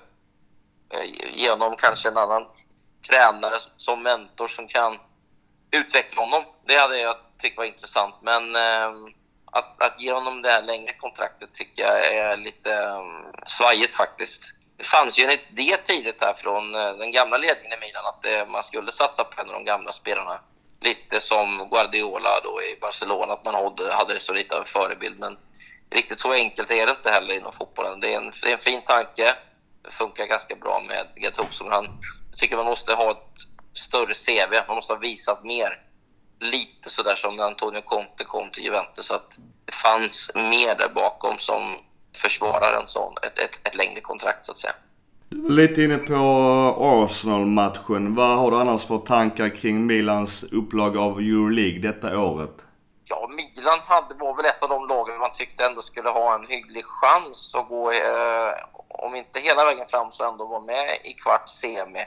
eh 0.98 1.04
ge 1.34 1.50
honom 1.50 1.76
kanske 1.78 2.08
en 2.08 2.16
annan 2.16 2.46
tränare 3.08 3.58
som 3.76 4.02
mentor 4.02 4.46
som 4.46 4.66
kan 4.68 4.98
utveckla 5.70 6.22
honom. 6.22 6.42
Det 6.66 6.76
hade 6.76 6.98
jag 7.00 7.16
tyckt 7.38 7.58
var 7.58 7.64
intressant. 7.64 8.14
Men 8.22 8.56
eh, 8.56 8.92
att, 9.52 9.82
att 9.82 10.00
ge 10.00 10.12
honom 10.12 10.42
det 10.42 10.50
här 10.50 10.62
längre 10.62 10.92
kontraktet 10.92 11.52
tycker 11.52 11.82
jag 11.82 12.06
är 12.06 12.36
lite 12.36 12.72
eh, 12.72 13.02
svajigt 13.46 13.94
faktiskt. 13.94 14.54
Det 14.82 14.88
fanns 14.88 15.18
ju 15.18 15.24
en 15.24 15.30
idé 15.30 15.76
tidigt 15.84 16.20
här 16.20 16.34
från 16.34 16.74
eh, 16.74 16.92
den 16.92 17.12
gamla 17.12 17.36
ledningen 17.36 17.78
i 17.78 17.80
Milan 17.80 18.06
att 18.06 18.26
eh, 18.26 18.46
man 18.46 18.62
skulle 18.62 18.92
satsa 18.92 19.24
på 19.24 19.40
en 19.40 19.48
av 19.48 19.54
de 19.54 19.64
gamla 19.64 19.92
spelarna. 19.92 20.40
Lite 20.80 21.20
som 21.20 21.68
Guardiola 21.70 22.40
då 22.44 22.62
i 22.62 22.78
Barcelona, 22.80 23.32
att 23.32 23.44
man 23.44 23.54
hade, 23.54 23.92
hade 23.92 24.14
det 24.14 24.20
så 24.20 24.32
lite 24.32 24.54
av 24.54 24.60
en 24.60 24.66
förebild. 24.66 25.18
Men 25.18 25.38
riktigt 25.90 26.18
så 26.18 26.32
enkelt 26.32 26.70
är 26.70 26.86
det 26.86 26.92
inte 26.92 27.10
heller 27.10 27.34
inom 27.34 27.52
fotbollen. 27.52 28.00
Det 28.00 28.14
är 28.14 28.16
en, 28.16 28.32
det 28.42 28.48
är 28.48 28.52
en 28.52 28.58
fin 28.58 28.82
tanke. 28.84 29.34
Det 29.82 29.90
funkar 29.90 30.26
ganska 30.26 30.54
bra 30.54 30.80
med 30.80 31.06
Gattuso, 31.14 31.64
men 31.64 31.72
han 31.72 31.84
jag 32.30 32.38
tycker 32.38 32.56
man 32.56 32.66
måste 32.66 32.94
ha 32.94 33.10
ett 33.10 33.38
större 33.78 34.14
CV. 34.14 34.66
Man 34.66 34.76
måste 34.76 34.92
ha 34.92 35.00
visat 35.00 35.44
mer. 35.44 35.80
Lite 36.40 36.90
sådär 36.90 37.14
som 37.14 37.36
när 37.36 37.44
Antonio 37.44 37.80
Conte 37.80 38.24
kom 38.24 38.50
till 38.50 38.64
Juventus. 38.64 39.10
Att 39.10 39.38
det 39.64 39.74
fanns 39.74 40.30
mer 40.34 40.74
där 40.74 40.88
bakom 40.88 41.38
som 41.38 41.76
försvarar 42.16 42.80
en 42.80 42.86
sån, 42.86 43.14
ett, 43.22 43.38
ett, 43.38 43.60
ett 43.68 43.76
längre 43.76 44.00
kontrakt 44.00 44.44
så 44.44 44.52
att 44.52 44.58
säga. 44.58 44.74
Du 45.28 45.42
var 45.42 45.50
lite 45.50 45.82
inne 45.82 45.98
på 45.98 46.14
Arsenal-matchen. 46.78 48.14
Vad 48.14 48.38
har 48.38 48.50
du 48.50 48.56
annars 48.56 48.86
för 48.86 48.98
tankar 48.98 49.48
kring 49.48 49.86
Milans 49.86 50.42
upplag 50.42 50.96
av 50.96 51.18
Euroleague 51.18 51.78
detta 51.78 52.18
året? 52.18 52.64
Ja, 53.04 53.30
Milan 53.36 53.78
hade, 53.88 54.14
var 54.14 54.36
väl 54.36 54.46
ett 54.46 54.62
av 54.62 54.68
de 54.68 54.88
lagen 54.88 55.18
man 55.18 55.32
tyckte 55.32 55.64
ändå 55.64 55.82
skulle 55.82 56.08
ha 56.10 56.34
en 56.34 56.46
hygglig 56.46 56.84
chans 56.84 57.54
att 57.54 57.68
gå, 57.68 57.90
eh, 57.90 58.52
om 58.88 59.14
inte 59.14 59.40
hela 59.40 59.64
vägen 59.64 59.86
fram, 59.86 60.10
så 60.10 60.30
ändå 60.30 60.46
vara 60.46 60.60
med 60.60 60.98
i 61.04 61.12
kvart 61.12 61.48
semi. 61.48 62.04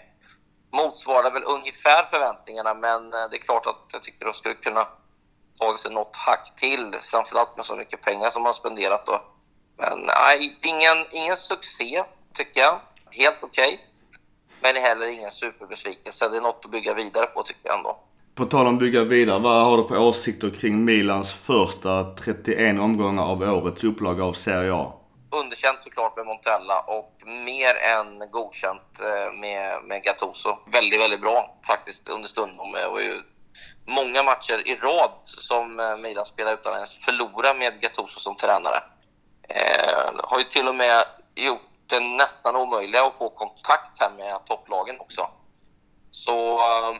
Motsvarar 0.71 1.31
väl 1.31 1.43
ungefär 1.43 2.03
förväntningarna, 2.03 2.73
men 2.73 3.13
eh, 3.13 3.29
det 3.29 3.37
är 3.37 3.41
klart 3.41 3.65
att 3.67 3.85
jag 3.93 4.01
tycker 4.01 4.25
de 4.25 4.33
skulle 4.33 4.55
kunna 4.55 4.87
tagit 5.59 5.79
sig 5.79 5.91
något 5.91 6.15
hack 6.15 6.53
till, 6.57 6.95
framförallt 7.01 7.55
med 7.55 7.65
så 7.65 7.75
mycket 7.75 8.01
pengar 8.01 8.29
som 8.29 8.43
man 8.43 8.53
spenderat 8.53 9.05
då. 9.05 9.21
Men 9.77 9.99
nej, 9.99 10.57
ingen, 10.63 11.05
ingen 11.11 11.35
succé, 11.35 12.03
tycker 12.33 12.61
jag. 12.61 12.79
Helt 13.11 13.43
okej. 13.43 13.67
Okay. 13.67 13.77
Men 14.61 14.83
heller 14.83 15.19
ingen 15.19 15.31
superbesvikelse. 15.31 16.29
Det 16.29 16.37
är 16.37 16.41
något 16.41 16.65
att 16.65 16.71
bygga 16.71 16.93
vidare 16.93 17.25
på, 17.25 17.43
tycker 17.43 17.61
jag 17.63 17.77
ändå. 17.77 17.99
På 18.35 18.45
tal 18.45 18.67
om 18.67 18.77
bygga 18.77 19.03
vidare, 19.03 19.39
vad 19.39 19.65
har 19.65 19.77
du 19.77 19.87
för 19.87 19.97
åsikter 19.97 20.49
kring 20.49 20.85
Milans 20.85 21.33
första 21.33 22.03
31 22.03 22.79
omgångar 22.79 23.23
av 23.23 23.41
årets 23.41 23.83
upplaga 23.83 24.23
av 24.23 24.33
Serie 24.33 24.73
A? 24.73 24.93
Underkänt 25.41 25.83
såklart 25.83 26.17
med 26.17 26.25
Montella 26.25 26.79
och 26.79 27.13
mer 27.45 27.75
än 27.75 28.31
godkänt 28.31 29.01
eh, 29.01 29.39
med, 29.39 29.83
med 29.83 30.03
Gattuso. 30.03 30.57
Väldigt, 30.71 31.01
väldigt 31.01 31.21
bra 31.21 31.57
faktiskt 31.67 32.09
understundom. 32.09 32.71
Det 32.71 32.87
var 32.87 32.99
ju 32.99 33.21
många 33.87 34.23
matcher 34.23 34.63
i 34.65 34.75
rad 34.75 35.11
som 35.23 35.79
eh, 35.79 35.97
Milan 35.97 36.25
spelar 36.25 36.53
utan 36.53 36.71
att 36.71 36.75
ens 36.75 37.05
förlora 37.05 37.53
med 37.53 37.81
Gattuso 37.81 38.19
som 38.19 38.35
tränare. 38.35 38.83
Eh, 39.49 40.13
har 40.23 40.37
ju 40.39 40.43
till 40.43 40.67
och 40.67 40.75
med 40.75 41.05
gjort 41.35 41.61
det 41.87 41.99
nästan 41.99 42.55
omöjliga 42.55 43.05
att 43.05 43.17
få 43.17 43.29
kontakt 43.29 43.99
här 43.99 44.11
med 44.17 44.45
topplagen 44.45 44.99
också. 44.99 45.29
Så 46.11 46.59
eh, 46.59 46.95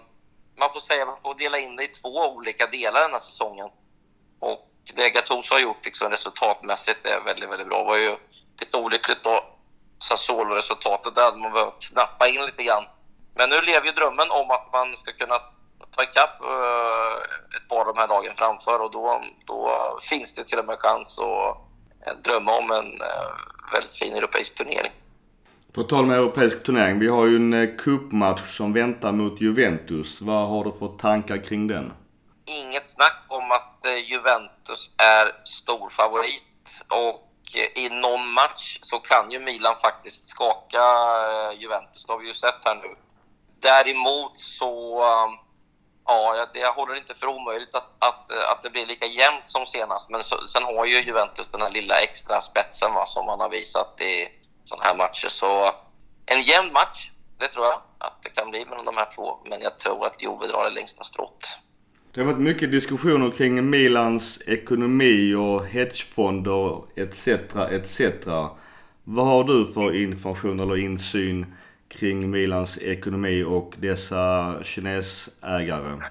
man 0.58 0.74
får 0.74 0.80
säga 0.80 1.06
man 1.06 1.22
får 1.22 1.36
dela 1.36 1.60
in 1.60 1.76
det 1.76 1.84
i 1.84 1.88
två 1.88 2.10
olika 2.10 2.68
delar 2.68 3.02
den 3.02 3.12
här 3.12 3.20
säsongen. 3.20 3.70
Och 4.40 4.70
det 4.96 5.10
Gattuso 5.10 5.56
har 5.56 5.60
gjort 5.60 5.86
liksom, 5.86 6.10
resultatmässigt 6.10 7.06
är 7.06 7.22
väldigt, 7.26 7.50
väldigt 7.50 7.68
bra. 7.68 7.78
Det 7.78 7.86
var 7.86 7.98
ju 7.98 8.18
lite 8.60 8.78
olyckligt 8.78 9.24
då, 9.24 9.44
Sassuolo-resultatet. 10.00 11.16
Där 11.16 11.24
hade 11.24 11.38
man 11.38 11.54
behövt 11.54 11.90
knappa 11.90 12.28
in 12.28 12.42
lite 12.42 12.64
grann. 12.64 12.84
Men 13.36 13.50
nu 13.50 13.62
lever 13.62 13.86
ju 13.86 13.92
drömmen 13.92 14.32
om 14.32 14.52
att 14.52 14.70
man 14.74 14.96
ska 14.96 15.12
kunna 15.12 15.40
ta 15.92 16.04
ikapp 16.04 16.42
eh, 16.42 17.58
ett 17.58 17.70
par 17.70 17.80
av 17.80 17.86
de 17.86 17.98
här 17.98 18.08
lagen 18.08 18.34
framför 18.36 18.80
och 18.80 18.92
då, 18.92 19.24
då 19.46 19.98
finns 20.02 20.36
det 20.36 20.44
till 20.44 20.60
och 20.60 20.66
med 20.66 20.80
chans 20.80 21.20
att 21.20 21.65
drömma 22.24 22.52
om 22.58 22.72
en 22.72 23.02
uh, 23.02 23.72
väldigt 23.74 23.96
fin 23.96 24.14
europeisk 24.14 24.56
turnering. 24.56 24.92
På 25.76 25.84
tal 25.84 26.04
om 26.04 26.12
europeisk 26.12 26.64
turnering, 26.64 27.00
vi 27.00 27.08
har 27.08 27.26
ju 27.26 27.36
en 27.36 27.54
eh, 27.54 27.76
cupmatch 27.78 28.58
som 28.58 28.74
väntar 28.74 29.12
mot 29.12 29.42
Juventus. 29.42 30.22
Vad 30.22 30.48
har 30.48 30.64
du 30.64 30.72
för 30.72 30.88
tankar 30.88 31.44
kring 31.44 31.68
den? 31.68 31.94
Inget 32.46 32.88
snack 32.88 33.26
om 33.28 33.52
att 33.52 33.86
eh, 33.86 34.12
Juventus 34.12 34.92
är 34.98 35.46
stor 35.46 35.90
favorit 35.90 36.84
och 36.88 37.58
eh, 37.58 37.84
i 37.84 37.90
någon 37.90 38.34
match 38.34 38.80
så 38.82 39.00
kan 39.00 39.32
ju 39.32 39.40
Milan 39.40 39.76
faktiskt 39.76 40.26
skaka 40.26 40.84
Juventus. 41.60 42.06
Det 42.06 42.14
har 42.14 42.20
vi 42.20 42.28
ju 42.28 42.34
sett 42.34 42.62
här 42.66 42.76
nu. 42.76 42.96
Däremot 43.60 44.38
så, 44.38 45.04
ja, 46.06 46.36
jag, 46.38 46.62
jag 46.64 46.72
håller 46.72 46.96
inte 46.98 47.14
för 47.16 47.28
omöjligt 47.28 47.76
att, 47.76 47.90
att, 48.00 48.32
eh, 48.32 48.50
att 48.50 48.64
det 48.64 48.70
blir 48.70 48.86
lika 48.86 49.06
jämnt 49.06 49.50
som 49.50 49.66
senast. 49.66 50.10
Men 50.10 50.24
så, 50.24 50.48
sen 50.48 50.64
har 50.64 50.86
ju 50.86 51.02
Juventus 51.02 51.50
den 51.50 51.62
här 51.62 51.72
lilla 51.72 52.00
extra 52.00 52.42
spetsen 52.42 52.94
va, 52.94 53.06
som 53.06 53.26
man 53.26 53.40
har 53.40 53.50
visat 53.50 54.02
i 54.02 54.28
sådana 54.64 54.84
här 54.84 54.96
matcher. 54.96 55.28
Så 55.28 55.72
en 56.26 56.42
jämn 56.42 56.74
match, 56.74 57.12
det 57.40 57.48
tror 57.48 57.66
jag 57.66 57.82
att 57.98 58.24
det 58.24 58.30
kan 58.30 58.50
bli 58.50 58.66
mellan 58.66 58.86
de 58.86 58.98
här 58.98 59.10
två. 59.16 59.40
Men 59.50 59.62
jag 59.62 59.80
tror 59.80 60.06
att 60.06 60.24
Juve 60.24 60.48
drar 60.48 60.64
det 60.64 60.70
längsta 60.70 61.04
strået. 61.04 61.58
Det 62.14 62.22
har 62.22 62.28
varit 62.28 62.40
mycket 62.40 62.72
diskussioner 62.72 63.32
kring 63.32 63.70
Milans 63.70 64.40
ekonomi 64.48 65.34
och 65.34 65.66
hedgefonder 65.66 66.82
etc. 66.96 67.28
etc. 67.72 68.02
Vad 69.04 69.26
har 69.26 69.44
du 69.44 69.74
för 69.74 69.96
information 69.96 70.60
eller 70.60 70.78
insyn 70.78 71.56
kring 71.88 72.32
Milans 72.32 72.78
ekonomi 72.78 73.44
och 73.44 73.74
dessa 73.78 74.56
kinesägare? 74.64 76.02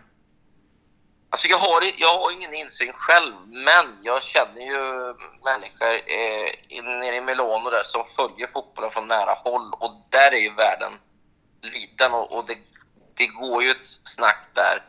Alltså 1.31 1.49
jag, 1.49 1.59
har, 1.59 1.93
jag 1.97 2.19
har 2.19 2.33
ingen 2.33 2.55
insyn 2.55 2.93
själv, 2.93 3.35
men 3.47 3.87
jag 4.03 4.23
känner 4.23 4.61
ju 4.61 5.15
människor 5.45 5.95
eh, 5.95 6.85
nere 6.85 7.17
i 7.17 7.21
Milano 7.21 7.71
där 7.71 7.83
som 7.83 8.05
följer 8.07 8.47
fotbollen 8.47 8.91
från 8.91 9.09
nära 9.09 9.35
håll 9.35 9.73
och 9.73 10.07
där 10.11 10.33
är 10.33 10.41
ju 10.41 10.55
världen 10.55 10.93
liten 11.63 12.13
och, 12.13 12.33
och 12.33 12.47
det, 12.47 12.59
det, 13.15 13.27
går 13.27 13.63
ju 13.63 13.71
ett 13.71 13.83
snack 13.83 14.49
där 14.53 14.83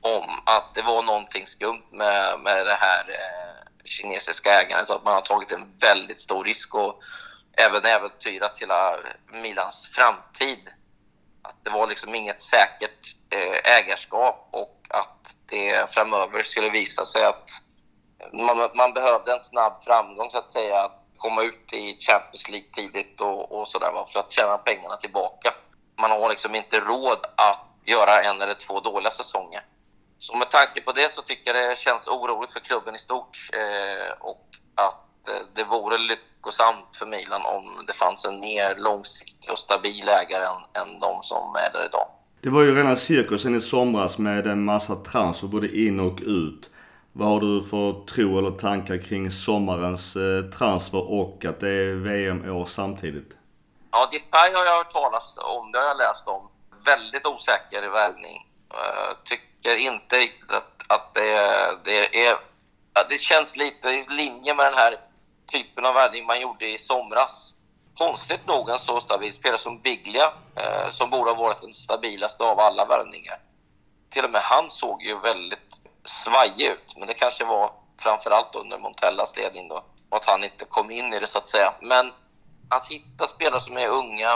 om 0.00 0.30
att 0.44 0.74
det 0.74 0.82
var 0.82 1.02
någonting 1.02 1.46
skumt 1.46 1.84
med, 1.92 2.40
med 2.40 2.66
det 2.66 2.78
här 2.80 3.04
eh, 3.08 3.68
kinesiska 3.84 4.60
ägandet, 4.60 4.90
att 4.90 5.04
man 5.04 5.14
har 5.14 5.20
tagit 5.20 5.52
en 5.52 5.72
väldigt 5.80 6.20
stor 6.20 6.44
risk 6.44 6.74
och 6.74 7.02
även 7.58 7.84
äventyrat 7.84 8.62
hela 8.62 8.98
Milans 9.32 9.90
framtid. 9.92 10.70
Att 11.42 11.64
det 11.64 11.70
var 11.70 11.86
liksom 11.86 12.14
inget 12.14 12.40
säkert 12.40 13.16
eh, 13.30 13.72
ägarskap 13.78 14.48
och 14.50 14.80
att 14.90 15.36
det 15.46 15.90
framöver 15.90 16.42
skulle 16.42 16.70
visa 16.70 17.04
sig 17.04 17.24
att 17.24 17.50
man, 18.32 18.70
man 18.74 18.92
behövde 18.92 19.32
en 19.32 19.40
snabb 19.40 19.84
framgång 19.84 20.30
så 20.30 20.38
att 20.38 20.50
säga, 20.50 20.82
att 20.82 21.04
komma 21.16 21.42
ut 21.42 21.72
i 21.72 21.96
Champions 22.00 22.48
League 22.50 22.68
tidigt 22.72 23.20
och, 23.20 23.60
och 23.60 23.68
sådär 23.68 24.04
för 24.12 24.20
att 24.20 24.32
tjäna 24.32 24.58
pengarna 24.58 24.96
tillbaka. 24.96 25.54
Man 26.00 26.10
har 26.10 26.28
liksom 26.28 26.54
inte 26.54 26.80
råd 26.80 27.26
att 27.36 27.64
göra 27.84 28.22
en 28.22 28.42
eller 28.42 28.54
två 28.54 28.80
dåliga 28.80 29.10
säsonger. 29.10 29.62
Så 30.18 30.36
med 30.36 30.50
tanke 30.50 30.80
på 30.80 30.92
det 30.92 31.12
så 31.12 31.22
tycker 31.22 31.54
jag 31.54 31.70
det 31.70 31.78
känns 31.78 32.08
oroligt 32.08 32.52
för 32.52 32.60
klubben 32.60 32.94
i 32.94 32.98
stort 32.98 33.38
eh, 33.52 34.12
och 34.20 34.46
att 34.74 35.07
eh, 35.28 35.42
det 35.54 35.64
vore 35.64 35.98
lyckosamt 35.98 36.96
för 36.96 37.06
Milan 37.06 37.42
om 37.44 37.84
det 37.86 37.92
fanns 37.92 38.24
en 38.24 38.40
mer 38.40 38.76
långsiktig 38.78 39.52
och 39.52 39.58
stabil 39.58 40.08
ägare 40.08 40.44
än, 40.44 40.82
än 40.82 41.00
de 41.00 41.22
som 41.22 41.54
är 41.54 41.72
där 41.72 41.86
idag. 41.86 42.08
Det 42.40 42.50
var 42.50 42.62
ju 42.62 42.74
rena 42.74 42.96
cirkusen 42.96 43.54
i 43.54 43.60
somras 43.60 44.18
med 44.18 44.46
en 44.46 44.64
massa 44.64 44.96
transfer 44.96 45.46
både 45.46 45.78
in 45.78 46.00
och 46.00 46.18
ut. 46.20 46.70
Vad 47.12 47.28
har 47.28 47.40
du 47.40 47.62
för 47.62 48.06
tro 48.06 48.38
eller 48.38 48.50
tankar 48.50 48.98
kring 49.02 49.30
sommarens 49.30 50.16
eh, 50.16 50.44
transfer 50.58 51.10
och 51.10 51.44
att 51.44 51.60
det 51.60 51.70
är 51.70 51.94
VM-år 51.94 52.66
samtidigt? 52.66 53.30
Ja, 53.90 54.08
Depay 54.12 54.52
har 54.52 54.64
jag 54.64 54.76
hört 54.76 54.90
talas 54.90 55.38
om, 55.38 55.72
det 55.72 55.78
har 55.78 55.86
jag 55.86 55.98
läst 55.98 56.28
om. 56.28 56.48
Väldigt 56.84 57.26
osäker 57.26 57.88
värvning. 57.88 58.46
Uh, 58.74 59.16
tycker 59.24 59.76
inte 59.76 60.16
riktigt 60.16 60.52
att, 60.52 60.82
att 60.88 61.14
det, 61.14 61.22
det 61.84 62.26
är... 62.26 62.36
Det 63.08 63.20
känns 63.20 63.56
lite 63.56 63.88
i 63.88 64.04
linje 64.08 64.54
med 64.54 64.66
den 64.66 64.74
här 64.74 64.96
typen 65.52 65.86
av 65.86 65.94
värvning 65.94 66.26
man 66.26 66.40
gjorde 66.40 66.68
i 66.68 66.78
somras 66.78 67.54
konstigt 67.98 68.46
nog 68.46 68.70
en 68.70 68.78
så 68.78 69.00
stabil 69.00 69.32
spelare 69.32 69.58
som 69.58 69.80
Biglia, 69.80 70.32
eh, 70.56 70.88
som 70.88 71.10
borde 71.10 71.30
ha 71.30 71.42
varit 71.42 71.60
den 71.60 71.72
stabilaste 71.72 72.44
av 72.44 72.60
alla 72.60 72.86
värvningar. 72.86 73.38
Till 74.10 74.24
och 74.24 74.30
med 74.30 74.40
han 74.40 74.70
såg 74.70 75.02
ju 75.02 75.20
väldigt 75.20 75.80
svajig 76.04 76.66
ut, 76.66 76.94
men 76.96 77.08
det 77.08 77.14
kanske 77.14 77.44
var 77.44 77.70
framförallt 78.00 78.54
under 78.54 78.78
Montellas 78.78 79.36
ledning 79.36 79.68
då, 79.68 79.84
och 80.08 80.16
att 80.16 80.26
han 80.26 80.44
inte 80.44 80.64
kom 80.64 80.90
in 80.90 81.14
i 81.14 81.20
det 81.20 81.26
så 81.26 81.38
att 81.38 81.48
säga. 81.48 81.74
Men 81.82 82.12
att 82.68 82.86
hitta 82.86 83.26
spelare 83.26 83.60
som 83.60 83.76
är 83.76 83.88
unga, 83.88 84.34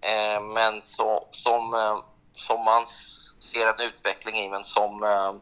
eh, 0.00 0.40
men 0.40 0.80
så, 0.80 1.28
som, 1.30 1.74
eh, 1.74 1.96
som 2.34 2.64
man 2.64 2.86
ser 3.38 3.66
en 3.66 3.80
utveckling 3.80 4.36
i, 4.36 4.48
men 4.48 4.64
som, 4.64 5.02
eh, 5.02 5.34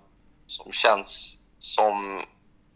som 0.47 0.73
känns 0.73 1.39
som 1.59 2.23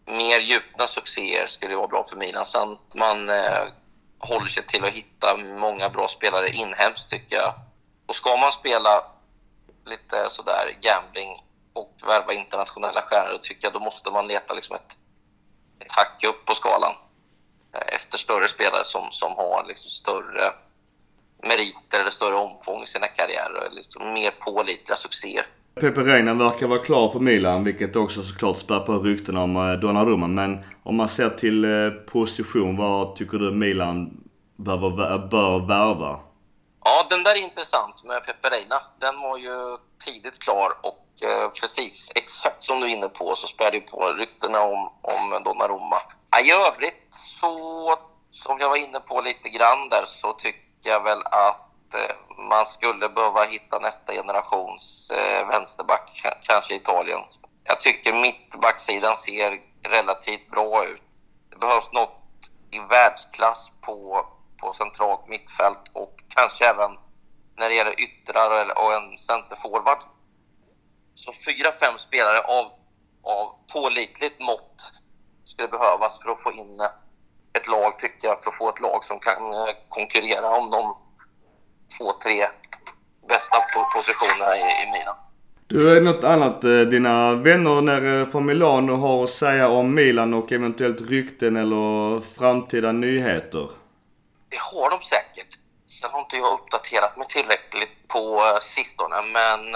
mer 0.06 0.40
gjutna 0.40 0.86
succéer 0.86 1.46
skulle 1.46 1.76
vara 1.76 1.86
bra 1.86 2.04
för 2.04 2.16
Milan. 2.16 2.46
Sen 2.46 2.78
man 2.94 3.28
eh, 3.28 3.64
håller 4.18 4.46
sig 4.46 4.66
till 4.66 4.84
att 4.84 4.90
hitta 4.90 5.36
många 5.36 5.88
bra 5.88 6.08
spelare 6.08 6.48
inhemskt 6.48 7.10
tycker 7.10 7.36
jag. 7.36 7.54
Och 8.06 8.14
ska 8.14 8.36
man 8.36 8.52
spela 8.52 9.04
lite 9.86 10.30
sådär 10.30 10.78
gambling 10.80 11.42
och 11.72 11.92
värva 12.06 12.32
internationella 12.32 13.02
stjärnor, 13.02 13.32
då 13.32 13.38
tycker 13.38 13.66
jag 13.66 13.72
då 13.72 13.80
måste 13.80 14.10
man 14.10 14.26
leta 14.26 14.54
liksom 14.54 14.76
ett, 14.76 14.98
ett 15.78 15.92
hack 15.92 16.24
upp 16.24 16.44
på 16.44 16.54
skalan 16.54 16.94
eh, 17.74 17.94
efter 17.94 18.18
större 18.18 18.48
spelare 18.48 18.84
som, 18.84 19.10
som 19.10 19.32
har 19.32 19.64
liksom 19.68 19.90
större 19.90 20.52
meriter 21.42 22.00
eller 22.00 22.10
större 22.10 22.36
omfång 22.36 22.82
i 22.82 22.86
sina 22.86 23.06
karriärer. 23.06 23.70
Liksom 23.70 24.12
mer 24.12 24.30
pålitliga 24.30 24.96
succéer. 24.96 25.46
Pepe 25.80 26.00
Reina 26.00 26.34
verkar 26.34 26.66
vara 26.66 26.78
klar 26.78 27.08
för 27.08 27.18
Milan, 27.20 27.64
vilket 27.64 27.96
också 27.96 28.22
såklart 28.22 28.56
spär 28.56 28.80
på 28.80 28.98
rykten 28.98 29.36
om 29.36 29.56
eh, 29.56 29.72
Donnarumma. 29.72 30.26
Men 30.26 30.64
om 30.82 30.96
man 30.96 31.08
ser 31.08 31.30
till 31.30 31.64
eh, 31.64 31.90
position, 31.90 32.76
vad 32.76 33.16
tycker 33.16 33.38
du 33.38 33.50
Milan 33.50 34.10
bör, 34.56 34.78
bör 35.28 35.66
värva? 35.66 36.20
Ja, 36.84 37.06
den 37.10 37.22
där 37.22 37.30
är 37.34 37.42
intressant 37.42 38.04
med 38.04 38.24
Pepe 38.24 38.50
Reina. 38.50 38.80
Den 39.00 39.20
var 39.20 39.38
ju 39.38 39.76
tidigt 40.04 40.38
klar 40.38 40.72
och 40.82 41.28
eh, 41.28 41.48
precis 41.60 42.12
exakt 42.14 42.62
som 42.62 42.80
du 42.80 42.86
är 42.86 42.90
inne 42.90 43.08
på 43.08 43.34
så 43.34 43.46
spär 43.46 43.70
det 43.70 43.80
på 43.80 44.12
ryktena 44.12 44.62
om, 44.62 44.90
om 45.02 45.42
Donnarumma. 45.44 45.96
I 46.44 46.52
övrigt 46.52 47.06
så, 47.10 47.94
som 48.30 48.58
jag 48.60 48.68
var 48.68 48.76
inne 48.76 49.00
på 49.00 49.20
lite 49.20 49.48
grann 49.48 49.88
där, 49.90 50.04
så 50.04 50.32
tycker 50.32 50.90
jag 50.90 51.02
väl 51.04 51.18
att 51.18 51.65
Eh, 51.94 52.16
man 52.50 52.66
skulle 52.66 53.08
behöva 53.08 53.44
hitta 53.44 53.78
nästa 53.78 54.12
generations 54.12 55.10
eh, 55.10 55.48
vänsterback, 55.48 56.10
kanske 56.42 56.74
Italien. 56.74 57.20
Jag 57.64 57.80
tycker 57.80 58.12
mittbacksidan 58.12 59.16
ser 59.16 59.60
relativt 59.82 60.50
bra 60.50 60.84
ut. 60.84 61.02
Det 61.50 61.56
behövs 61.56 61.92
något 61.92 62.22
i 62.70 62.78
världsklass 62.78 63.70
på, 63.80 64.26
på 64.60 64.72
centralt 64.72 65.28
mittfält 65.28 65.90
och 65.92 66.14
kanske 66.28 66.66
även 66.66 66.90
när 67.56 67.68
det 67.68 67.74
gäller 67.74 68.00
yttrar 68.00 68.78
och 68.78 68.94
en 68.94 69.18
centerforward. 69.18 69.98
Så 71.14 71.32
fyra, 71.32 71.72
fem 71.72 71.98
spelare 71.98 72.40
av, 72.40 72.70
av 73.22 73.54
pålitligt 73.72 74.40
mått 74.40 74.92
skulle 75.44 75.68
behövas 75.68 76.22
för 76.22 76.30
att 76.30 76.42
få 76.42 76.52
in 76.52 76.80
ett 77.52 77.68
lag, 77.68 77.98
tycker 77.98 78.28
jag, 78.28 78.42
för 78.42 78.50
att 78.50 78.56
få 78.56 78.68
ett 78.68 78.80
lag 78.80 79.04
som 79.04 79.18
kan 79.18 79.54
eh, 79.54 79.74
konkurrera 79.88 80.56
om 80.56 80.70
de 80.70 80.96
två, 81.98 82.12
tre 82.12 82.46
bästa 83.28 83.56
positionerna 83.94 84.56
i, 84.56 84.60
i 84.60 84.90
Milan. 84.92 85.16
Du, 85.66 85.96
är 85.96 86.00
något 86.00 86.24
annat 86.24 86.64
eh, 86.64 86.80
dina 86.80 87.34
vänner 87.34 87.82
nere 87.82 88.26
från 88.26 88.46
Milano 88.46 88.96
har 88.96 89.24
att 89.24 89.30
säga 89.30 89.68
om 89.68 89.94
Milan 89.94 90.34
och 90.34 90.52
eventuellt 90.52 91.00
rykten 91.00 91.56
eller 91.56 92.20
framtida 92.20 92.92
nyheter? 92.92 93.70
Det 94.48 94.58
har 94.72 94.90
de 94.90 95.00
säkert. 95.00 95.58
Sen 95.86 96.10
har 96.10 96.20
inte 96.20 96.36
jag 96.36 96.52
uppdaterat 96.52 97.16
mig 97.16 97.26
tillräckligt 97.26 98.08
på 98.08 98.38
eh, 98.38 98.58
sistone, 98.60 99.16
men 99.32 99.72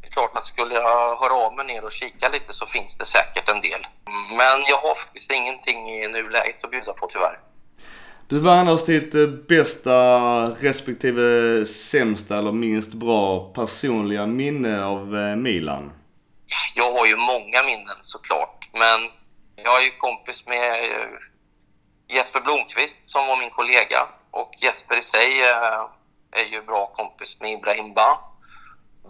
det 0.00 0.06
är 0.06 0.10
klart 0.10 0.36
att 0.36 0.44
skulle 0.44 0.74
jag 0.74 1.16
höra 1.16 1.34
av 1.34 1.54
mig 1.54 1.66
ner 1.66 1.84
och 1.84 1.92
kika 1.92 2.28
lite 2.28 2.52
så 2.52 2.66
finns 2.66 2.98
det 2.98 3.04
säkert 3.04 3.48
en 3.48 3.60
del. 3.60 3.86
Men 4.30 4.62
jag 4.68 4.76
har 4.76 4.94
faktiskt 4.94 5.32
ingenting 5.32 5.90
i 5.90 6.08
nuläget 6.08 6.64
att 6.64 6.70
bjuda 6.70 6.92
på 6.92 7.06
tyvärr. 7.06 7.40
Du 8.28 8.40
vann 8.40 8.68
oss 8.68 8.84
ditt 8.84 9.14
eh, 9.14 9.26
bästa 9.26 9.98
respektive 10.46 11.66
sämsta 11.66 12.38
eller 12.38 12.52
minst 12.52 12.94
bra 12.94 13.52
personliga 13.54 14.26
minne 14.26 14.84
av 14.84 15.16
eh, 15.16 15.36
Milan? 15.36 15.92
Jag 16.74 16.92
har 16.92 17.06
ju 17.06 17.16
många 17.16 17.62
minnen 17.62 17.96
såklart, 18.00 18.68
men 18.72 19.00
jag 19.56 19.80
är 19.80 19.84
ju 19.84 19.90
kompis 19.90 20.46
med 20.46 20.84
eh, 20.84 21.06
Jesper 22.14 22.40
Blomqvist 22.40 22.98
som 23.04 23.26
var 23.26 23.36
min 23.36 23.50
kollega 23.50 24.08
och 24.30 24.50
Jesper 24.62 24.98
i 24.98 25.02
sig 25.02 25.40
är 26.32 26.44
ju 26.52 26.62
bra 26.62 26.86
kompis 26.86 27.40
med 27.40 27.52
Ibrahim 27.52 27.94
Ba. 27.94 28.18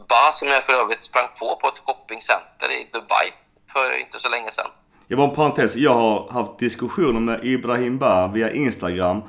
Ba 0.09 0.33
som 0.33 0.49
jag 0.49 0.65
för 0.65 0.73
övrigt 0.73 1.03
sprang 1.03 1.29
på 1.39 1.57
på 1.57 1.69
ett 1.69 1.79
shoppingcenter 1.79 2.71
i 2.71 2.89
Dubai 2.93 3.33
för 3.73 3.99
inte 3.99 4.19
så 4.19 4.29
länge 4.29 4.51
sedan. 4.51 4.71
Jag 5.09 5.17
var 5.17 5.25
en 5.25 5.35
parentes. 5.35 5.77
Jag 5.77 5.95
har 5.95 6.31
haft 6.31 6.59
diskussioner 6.59 7.21
med 7.21 7.45
Ibrahim 7.45 7.99
Ba 7.99 8.27
via 8.27 8.53
Instagram 8.53 9.23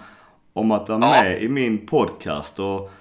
om 0.54 0.72
att 0.72 0.90
vara 0.90 1.00
ja. 1.02 1.24
med 1.24 1.44
i 1.44 1.50
min 1.50 1.88
podcast. 1.88 2.60
Och 2.60 2.92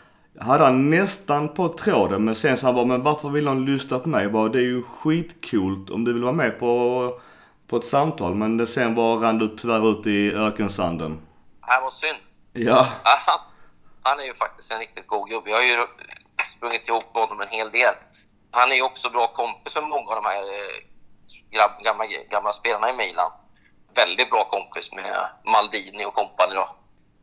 hade 0.40 0.64
han 0.64 0.90
nästan 0.90 1.48
på 1.48 1.68
tråden 1.68 2.24
men 2.24 2.34
sen 2.34 2.56
sa 2.56 2.66
han 2.66 2.74
bara, 2.74 2.84
men 2.84 3.02
varför 3.02 3.28
vill 3.28 3.48
han 3.48 3.64
lyssna 3.64 3.98
på 3.98 4.08
mig? 4.08 4.22
Jag 4.22 4.32
bara, 4.32 4.48
det 4.48 4.58
är 4.58 4.62
ju 4.62 4.82
skitcoolt 4.82 5.90
om 5.90 6.04
du 6.04 6.12
vill 6.12 6.22
vara 6.22 6.32
med 6.32 6.58
på, 6.58 7.20
på 7.66 7.76
ett 7.76 7.86
samtal. 7.86 8.34
Men 8.34 8.56
det 8.56 8.66
sen 8.66 8.94
var 8.94 9.16
rann 9.16 9.38
du 9.38 9.48
tyvärr 9.48 9.90
ut 9.90 10.06
i 10.06 10.32
ökensanden. 10.34 11.20
Det 11.60 11.80
var 11.82 11.90
synd. 11.90 12.18
Ja. 12.52 12.86
Han 14.02 14.20
är 14.20 14.24
ju 14.24 14.34
faktiskt 14.34 14.72
en 14.72 14.78
riktigt 14.78 15.06
god 15.06 15.28
gubbe. 15.28 15.50
Jag 15.50 15.56
har 15.56 15.64
ju 15.64 15.86
sprungit 16.56 16.88
ihop 16.88 17.04
med 17.14 17.22
honom 17.22 17.40
en 17.40 17.48
hel 17.48 17.70
del. 17.70 17.94
Han 18.50 18.70
är 18.70 18.74
ju 18.74 18.82
också 18.82 19.10
bra 19.10 19.26
kompis 19.26 19.74
med 19.74 19.84
många 19.84 20.10
av 20.10 20.22
de 20.22 20.24
här 20.24 20.44
eh, 21.56 21.82
gamla, 21.82 22.04
gamla 22.30 22.52
spelarna 22.52 22.90
i 22.90 22.92
Milan. 22.92 23.32
Väldigt 23.94 24.30
bra 24.30 24.44
kompis 24.44 24.92
med 24.92 25.28
Maldini 25.44 26.04
och 26.04 26.14
kompani 26.14 26.54
då. 26.54 26.68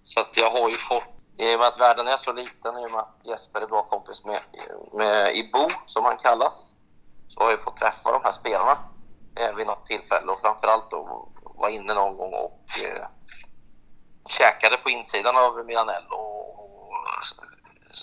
Så 0.03 0.19
att 0.19 0.37
jag 0.37 0.51
har 0.51 0.69
ju 0.69 0.75
fått, 0.75 1.03
i 1.37 1.55
och 1.55 1.59
med 1.59 1.67
att 1.67 1.79
världen 1.79 2.07
är 2.07 2.17
så 2.17 2.33
liten, 2.33 2.77
i 2.77 2.85
och 2.85 2.91
med 2.91 2.99
att 2.99 3.17
Jesper 3.23 3.61
är 3.61 3.67
bra 3.67 3.83
kompis 3.83 4.25
med, 4.25 4.39
med 4.93 5.35
Ibo, 5.35 5.69
som 5.85 6.05
han 6.05 6.17
kallas, 6.17 6.75
så 7.27 7.43
har 7.43 7.51
jag 7.51 7.63
fått 7.63 7.77
träffa 7.77 8.11
de 8.11 8.21
här 8.23 8.31
spelarna 8.31 8.77
eh, 9.35 9.55
vid 9.55 9.67
något 9.67 9.85
tillfälle 9.85 10.31
och 10.31 10.39
framförallt 10.39 10.91
då 10.91 11.29
var 11.43 11.69
inne 11.69 11.93
någon 11.93 12.17
gång 12.17 12.33
och 12.33 12.61
eh, 12.85 13.07
käkade 14.27 14.77
på 14.77 14.89
insidan 14.89 15.37
av 15.37 15.65
Milanello 15.65 16.15
och, 16.15 16.59
och 16.59 16.93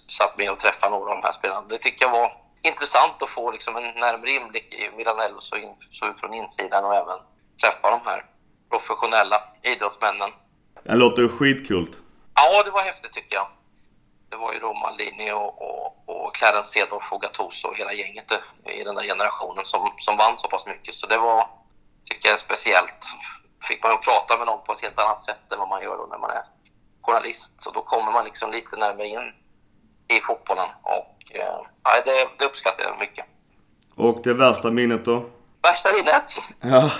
satt 0.06 0.38
med 0.38 0.50
och 0.50 0.58
träffade 0.58 0.90
några 0.90 1.10
av 1.10 1.16
de 1.16 1.22
här 1.26 1.32
spelarna. 1.32 1.66
Det 1.68 1.78
tycker 1.78 2.04
jag 2.04 2.12
var 2.12 2.47
intressant 2.62 3.22
att 3.22 3.30
få 3.30 3.50
liksom 3.50 3.76
en 3.76 3.84
närmare 3.84 4.30
inblick 4.30 4.74
i 4.74 4.90
Milanello 4.96 5.40
så, 5.40 5.56
in, 5.56 5.74
så 5.90 6.06
ut 6.06 6.20
från 6.20 6.34
insidan 6.34 6.84
och 6.84 6.94
även 6.94 7.18
träffa 7.62 7.90
de 7.90 8.00
här 8.04 8.24
professionella 8.70 9.42
idrottsmännen. 9.62 10.30
Det 10.82 10.94
låter 10.94 11.22
ju 11.22 11.28
skitcoolt. 11.28 11.98
Ja, 12.34 12.62
det 12.62 12.70
var 12.70 12.80
häftigt 12.80 13.12
tycker 13.12 13.34
jag. 13.34 13.46
Det 14.30 14.36
var 14.36 14.52
ju 14.52 14.58
då 14.58 14.74
Maldini 14.74 15.32
och, 15.32 15.62
och, 15.62 16.04
och 16.06 16.34
Clarence 16.34 16.70
Seedorf 16.70 17.12
och 17.12 17.22
Gattuso 17.22 17.68
och 17.68 17.76
hela 17.76 17.92
gänget 17.92 18.32
i 18.64 18.84
den 18.84 18.94
där 18.94 19.02
generationen 19.02 19.64
som, 19.64 19.92
som 19.98 20.16
vann 20.16 20.38
så 20.38 20.48
pass 20.48 20.66
mycket. 20.66 20.94
Så 20.94 21.06
det 21.06 21.18
var, 21.18 21.46
tycker 22.04 22.28
jag, 22.28 22.38
speciellt. 22.38 23.06
Fick 23.68 23.82
man 23.82 23.92
ju 23.92 23.98
prata 23.98 24.38
med 24.38 24.46
någon 24.46 24.64
på 24.64 24.72
ett 24.72 24.82
helt 24.82 24.98
annat 24.98 25.22
sätt 25.22 25.52
än 25.52 25.58
vad 25.58 25.68
man 25.68 25.82
gör 25.82 25.96
då 25.96 26.06
när 26.06 26.18
man 26.18 26.30
är 26.30 26.42
journalist. 27.02 27.52
Så 27.58 27.70
då 27.70 27.82
kommer 27.82 28.12
man 28.12 28.24
liksom 28.24 28.52
lite 28.52 28.76
närmare 28.76 29.06
in 29.06 29.34
i 30.08 30.20
fotbollen. 30.20 30.68
Och 30.82 31.17
eh, 31.30 32.04
det, 32.04 32.28
det 32.38 32.44
uppskattar 32.44 32.84
jag 32.84 32.98
mycket. 33.00 33.24
Och 33.94 34.20
det 34.24 34.34
värsta 34.34 34.70
minnet 34.70 35.04
då? 35.04 35.24
Värsta 35.62 35.92
minnet? 35.92 36.38
Ja. 36.60 36.90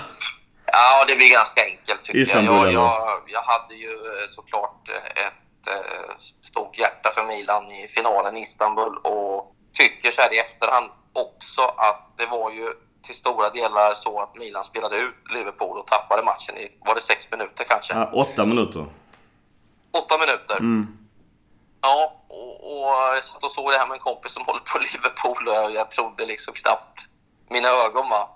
Ja, 0.71 1.05
det 1.07 1.15
blir 1.15 1.31
ganska 1.31 1.63
enkelt 1.63 2.03
tycker 2.03 2.19
Istanbul, 2.19 2.55
jag. 2.55 2.65
Jag, 2.65 2.73
jag. 2.73 3.21
jag 3.27 3.41
hade 3.41 3.75
ju 3.75 3.91
eh, 3.91 4.29
såklart 4.29 4.89
ett 5.15 5.67
eh, 5.67 6.15
stort 6.41 6.77
hjärta 6.77 7.11
för 7.15 7.25
Milan 7.25 7.71
i 7.71 7.87
finalen 7.87 8.37
i 8.37 8.41
Istanbul 8.41 8.97
och 9.03 9.55
tycker 9.73 10.11
så 10.11 10.21
här 10.21 10.33
i 10.33 10.39
efterhand 10.39 10.89
också 11.13 11.61
att 11.61 12.13
det 12.17 12.25
var 12.25 12.51
ju 12.51 12.73
till 13.03 13.15
stora 13.15 13.49
delar 13.49 13.93
så 13.93 14.21
att 14.21 14.35
Milan 14.35 14.63
spelade 14.63 14.97
ut 14.97 15.15
Liverpool 15.33 15.77
och 15.77 15.87
tappade 15.87 16.23
matchen 16.23 16.57
i, 16.57 16.71
var 16.79 16.95
det 16.95 17.01
sex 17.01 17.31
minuter 17.31 17.63
kanske? 17.63 17.93
Ja, 17.93 18.09
åtta 18.13 18.45
minuter. 18.45 18.85
Åtta 19.91 20.17
minuter? 20.17 20.57
Mm. 20.57 20.97
Ja, 21.81 22.23
och, 22.27 22.53
och 22.71 23.15
jag 23.15 23.23
satt 23.23 23.43
och 23.43 23.51
såg 23.51 23.71
det 23.71 23.77
här 23.77 23.87
med 23.87 23.95
en 23.95 23.99
kompis 23.99 24.31
som 24.31 24.45
håller 24.45 24.59
på 24.59 24.79
Liverpool 24.79 25.47
och 25.47 25.71
jag 25.71 25.91
trodde 25.91 26.25
liksom 26.25 26.53
knappt 26.53 26.99
mina 27.49 27.69
ögon. 27.69 28.09
Va? 28.09 28.29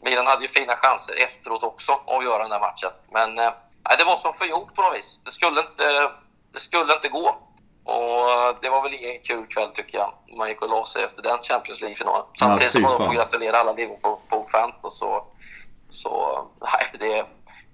Milan 0.00 0.26
hade 0.26 0.42
ju 0.42 0.48
fina 0.48 0.76
chanser 0.76 1.14
efteråt 1.14 1.62
också 1.62 1.92
att 1.92 2.24
göra 2.24 2.42
den 2.42 2.52
här 2.52 2.60
matchen. 2.60 2.90
Men 3.12 3.38
eh, 3.38 3.52
det 3.98 4.04
var 4.04 4.16
som 4.16 4.34
förgjort 4.34 4.74
på 4.74 4.82
något 4.82 4.96
vis. 4.96 5.20
Det 5.24 5.30
skulle 5.30 5.60
inte, 5.60 6.10
det 6.52 6.60
skulle 6.60 6.94
inte 6.94 7.08
gå. 7.08 7.36
Och 7.84 8.56
det 8.62 8.68
var 8.68 8.82
väl 8.82 8.94
ingen 8.94 9.22
kul 9.22 9.46
kväll 9.46 9.70
tycker 9.74 9.98
jag. 9.98 10.12
Man 10.38 10.48
gick 10.48 10.62
och 10.62 10.68
la 10.68 10.84
sig 10.84 11.04
efter 11.04 11.22
den 11.22 11.38
Champions 11.42 11.80
League-finalen. 11.80 12.26
Samtidigt 12.38 12.72
som 12.72 12.82
man 12.82 12.96
får 12.96 13.14
gratulera 13.14 13.56
alla 13.56 13.72
Liverpool-fans 13.72 14.80
så, 14.90 15.26
så 15.90 16.44
nej, 16.60 17.00
det, 17.00 17.26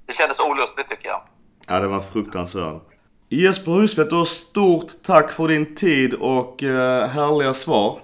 det 0.06 0.12
kändes 0.12 0.40
olustigt 0.40 0.88
tycker 0.88 1.08
jag. 1.08 1.22
Ja, 1.66 1.80
det 1.80 1.88
var 1.88 2.00
fruktansvärt. 2.00 2.89
Jesper 3.32 3.72
Husfeldt, 3.72 4.28
stort 4.28 5.02
tack 5.02 5.32
för 5.32 5.48
din 5.48 5.74
tid 5.74 6.14
och 6.14 6.62
eh, 6.62 7.08
härliga 7.08 7.54
svar. 7.54 8.00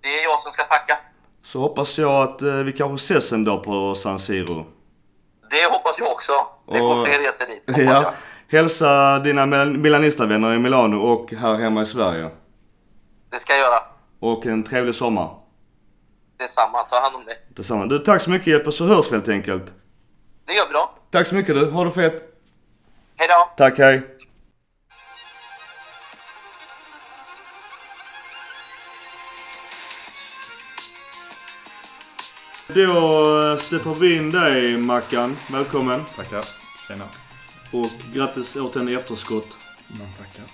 Det 0.00 0.08
är 0.08 0.22
jag 0.24 0.40
som 0.40 0.52
ska 0.52 0.62
tacka. 0.62 0.98
Så 1.42 1.60
hoppas 1.60 1.98
jag 1.98 2.22
att 2.22 2.42
eh, 2.42 2.54
vi 2.54 2.72
kanske 2.72 3.04
ses 3.14 3.32
en 3.32 3.44
dag 3.44 3.64
på 3.64 3.94
San 3.94 4.18
Siro. 4.18 4.66
Det 5.50 5.72
hoppas 5.72 5.98
jag 5.98 6.12
också. 6.12 6.32
Det 6.72 6.78
går 6.78 7.04
fler 7.04 7.18
resor 7.18 7.46
dit, 7.46 7.62
ja. 7.66 7.82
Jag. 7.82 8.14
Hälsa 8.58 9.18
dina 9.18 9.46
Milanista-vänner 9.66 10.54
i 10.54 10.58
Milano 10.58 10.96
och 10.96 11.32
här 11.32 11.54
hemma 11.54 11.82
i 11.82 11.86
Sverige. 11.86 12.30
Det 13.30 13.38
ska 13.38 13.52
jag 13.52 13.60
göra. 13.60 13.82
Och 14.20 14.46
en 14.46 14.64
trevlig 14.64 14.94
sommar. 14.94 15.30
Detsamma. 16.38 16.82
Ta 16.82 17.00
hand 17.00 17.16
om 17.16 17.24
dig. 17.24 17.36
Detsamma. 17.48 17.86
Du, 17.86 17.98
tack 17.98 18.22
så 18.22 18.30
mycket 18.30 18.46
Jeppe, 18.46 18.72
så 18.72 18.84
hörs 18.84 19.06
vi 19.10 19.14
helt 19.14 19.28
enkelt. 19.28 19.72
Det 20.46 20.52
gör 20.52 20.66
vi 20.66 20.72
då. 20.72 20.90
Tack 21.10 21.26
så 21.26 21.34
mycket 21.34 21.54
du. 21.54 21.70
Ha 21.70 21.84
det 21.84 21.90
fett. 21.90 22.27
Hej 23.20 23.28
då. 23.28 23.50
Tack, 23.56 23.78
hej. 23.78 24.02
Då 32.74 33.56
släpper 33.60 33.94
vi 34.00 34.16
in 34.16 34.30
dig 34.30 34.76
Mackan. 34.76 35.36
Välkommen. 35.52 36.00
Tackar. 36.16 36.44
Tjena. 36.88 37.04
Och 37.72 38.14
grattis 38.14 38.56
återigen 38.56 38.88
i 38.88 38.94
efterskott. 38.94 39.56
Man 39.88 40.08
tackar. 40.18 40.44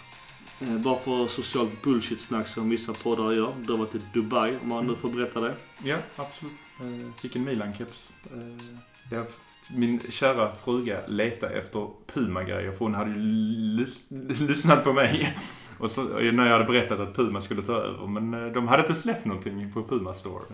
Eh, 0.61 0.79
bara 0.79 0.99
för 0.99 1.27
socialt 1.27 1.83
bullshit-snack 1.83 2.49
som 2.49 2.71
vissa 2.71 2.93
poddar 2.93 3.33
gör. 3.33 3.53
Du 3.67 3.73
har 3.73 3.79
varit 3.79 3.95
i 3.95 4.01
Dubai, 4.15 4.57
om 4.63 4.69
man 4.69 4.87
nu 4.87 4.97
får 4.97 5.09
berätta 5.09 5.41
det. 5.41 5.55
Ja, 5.83 5.97
absolut. 6.17 6.55
Eh, 6.81 7.15
fick 7.23 7.37
en 7.37 7.45
Milan-keps. 7.45 8.11
Eh, 8.25 9.23
min 9.71 10.01
kära 10.01 10.51
fruga 10.65 10.99
letade 11.09 11.55
efter 11.55 11.89
Puma-grejer 12.07 12.73
för 12.73 12.79
hon 12.79 12.95
hade 12.95 13.11
ju 13.11 13.17
lys 13.17 13.99
lyssnat 14.41 14.85
på 14.85 14.93
mig. 14.93 15.39
Och 15.79 15.91
så, 15.91 16.03
när 16.03 16.47
jag 16.47 16.53
hade 16.53 16.65
berättat 16.65 17.01
att 17.01 17.17
Puma 17.17 17.41
skulle 17.41 17.63
ta 17.63 17.73
över. 17.73 18.07
Men 18.07 18.53
de 18.53 18.69
hade 18.69 18.83
inte 18.83 18.95
släppt 18.95 19.25
någonting 19.25 19.73
på 19.73 19.83
Puma 19.83 20.13
Store. 20.13 20.45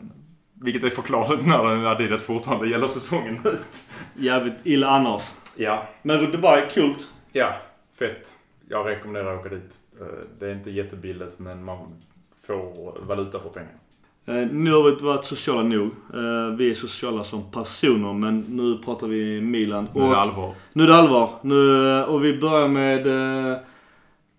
Vilket 0.54 0.84
är 0.84 0.90
förklarligt 0.90 1.46
när 1.46 1.86
Adidas 1.86 2.22
fortfarande 2.22 2.70
gäller 2.70 2.86
säsongen 2.86 3.38
ut. 3.44 3.82
Jävligt 4.14 4.54
illa 4.64 4.88
annars. 4.88 5.34
Ja. 5.56 5.88
Men 6.02 6.30
Dubai, 6.32 6.62
kul. 6.70 6.94
Ja, 7.32 7.54
fett. 7.98 8.34
Jag 8.68 8.86
rekommenderar 8.86 9.34
att 9.34 9.40
åka 9.40 9.48
dit. 9.48 9.80
Eh, 10.00 10.06
det 10.38 10.50
är 10.50 10.54
inte 10.54 10.70
jättebilligt 10.70 11.38
men 11.38 11.64
man 11.64 12.02
får 12.46 13.00
valuta 13.06 13.40
för 13.40 13.48
pengarna. 13.48 13.78
Eh, 14.26 14.34
nu 14.34 14.72
har 14.72 14.82
vi 14.82 15.04
varit 15.04 15.24
sociala 15.24 15.62
nog. 15.62 15.86
Eh, 16.14 16.56
vi 16.56 16.70
är 16.70 16.74
sociala 16.74 17.24
som 17.24 17.50
personer 17.50 18.12
men 18.12 18.40
nu 18.40 18.78
pratar 18.84 19.06
vi 19.06 19.40
Milan. 19.40 19.88
Nu 19.94 20.02
är 20.02 20.08
det 20.08 20.16
allvar. 20.16 20.54
nu 20.72 20.82
är 20.82 20.88
det 20.88 20.96
allvar. 20.96 21.30
Nu, 21.42 21.90
eh, 21.98 22.02
och 22.02 22.24
vi 22.24 22.38
börjar 22.38 22.68
med 22.68 23.06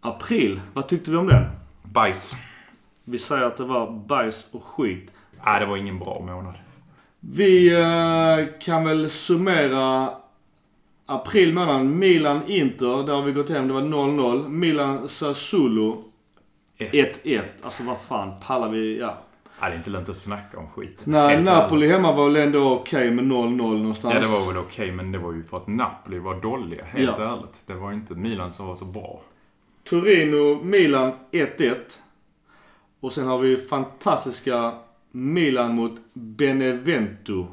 april. 0.01 0.59
Vad 0.73 0.87
tyckte 0.87 1.11
vi 1.11 1.17
om 1.17 1.27
den? 1.27 1.43
Bajs. 1.83 2.35
Vi 3.03 3.19
säger 3.19 3.45
att 3.45 3.57
det 3.57 3.63
var 3.63 3.91
bajs 3.91 4.45
och 4.51 4.63
skit. 4.63 5.11
Nej, 5.45 5.59
det 5.59 5.65
var 5.65 5.77
ingen 5.77 5.99
bra 5.99 6.19
månad. 6.19 6.53
Vi 7.19 7.69
kan 8.61 8.83
väl 8.83 9.09
summera 9.09 10.09
april 11.05 11.53
månad. 11.53 11.85
Milan-Inter, 11.85 13.03
där 13.03 13.13
har 13.13 13.21
vi 13.21 13.31
gått 13.31 13.49
hem. 13.49 13.67
Det 13.67 13.73
var 13.73 13.81
0-0. 13.81 14.47
Milan-Sassuolo 14.49 16.03
Ett. 16.77 17.23
1-1. 17.23 17.41
Alltså 17.63 17.83
vad 17.83 18.01
fan 18.01 18.31
pallar 18.47 18.69
vi? 18.69 18.99
Ja. 18.99 19.17
Nej, 19.61 19.69
det 19.69 19.75
är 19.75 19.77
inte 19.77 19.89
lönt 19.89 20.09
att 20.09 20.17
snacka 20.17 20.59
om 20.59 20.67
skiten. 20.67 21.03
Nej, 21.07 21.29
Helt 21.35 21.45
Napoli 21.45 21.85
ärligt. 21.85 21.95
hemma 21.95 22.11
var 22.13 22.25
väl 22.25 22.35
ändå 22.35 22.71
okej 22.73 23.11
med 23.11 23.25
0-0 23.25 23.57
någonstans. 23.57 24.13
Ja, 24.13 24.19
det 24.19 24.27
var 24.27 24.47
väl 24.53 24.57
okej, 24.63 24.91
men 24.91 25.11
det 25.11 25.17
var 25.17 25.33
ju 25.33 25.43
för 25.43 25.57
att 25.57 25.67
Napoli 25.67 26.19
var 26.19 26.41
dåliga. 26.41 26.83
Helt 26.85 27.15
Ja. 27.19 27.33
ärligt. 27.37 27.63
Det 27.65 27.73
var 27.73 27.91
inte 27.91 28.13
Milan 28.15 28.53
som 28.53 28.67
var 28.67 28.75
så 28.75 28.85
bra. 28.85 29.21
Torino-Milan 29.83 31.11
1-1. 31.31 31.75
Och 32.99 33.13
sen 33.13 33.27
har 33.27 33.39
vi 33.39 33.57
fantastiska 33.57 34.73
Milan 35.11 35.75
mot 35.75 35.91
Benevento. 36.13 37.47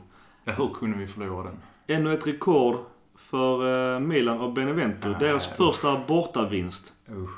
Ja, 0.45 0.53
hur 0.53 0.69
kunde 0.75 0.99
vi 0.99 1.07
förlora 1.07 1.45
den? 1.45 1.59
Ännu 1.99 2.15
ett 2.15 2.27
rekord 2.27 2.77
för 3.17 3.95
eh, 3.95 4.01
Milan 4.01 4.41
och 4.41 4.53
Benevento. 4.53 5.09
Nej. 5.09 5.17
Deras 5.21 5.47
första 5.47 6.01
bortavinst. 6.09 6.93
Usch. 7.13 7.31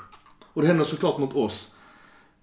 Och 0.53 0.61
det 0.61 0.67
händer 0.67 0.85
såklart 0.85 1.17
mot 1.17 1.35
oss. 1.35 1.70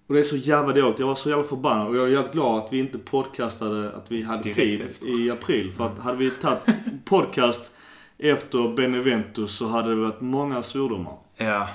Och 0.09 0.15
det 0.15 0.21
är 0.21 0.23
så 0.23 0.35
jävla 0.35 0.73
dåligt. 0.73 0.99
Jag 0.99 1.07
var 1.07 1.15
så 1.15 1.29
jävla 1.29 1.43
förbannad. 1.43 1.87
Och 1.87 1.97
jag 1.97 2.05
är 2.05 2.07
jävligt 2.07 2.31
glad 2.31 2.59
att 2.59 2.73
vi 2.73 2.79
inte 2.79 2.97
podcastade 2.97 3.91
att 3.91 4.11
vi 4.11 4.23
hade 4.23 4.53
tid 4.53 4.81
i 5.01 5.31
april. 5.31 5.73
För 5.73 5.87
att 5.87 5.99
hade 5.99 6.17
vi 6.17 6.31
tagit 6.31 6.61
podcast 7.05 7.71
efter 8.17 8.75
Benevento 8.75 9.47
så 9.47 9.67
hade 9.67 9.89
det 9.89 9.95
varit 9.95 10.21
många 10.21 10.63
svordomar. 10.63 11.13
Ja. 11.37 11.69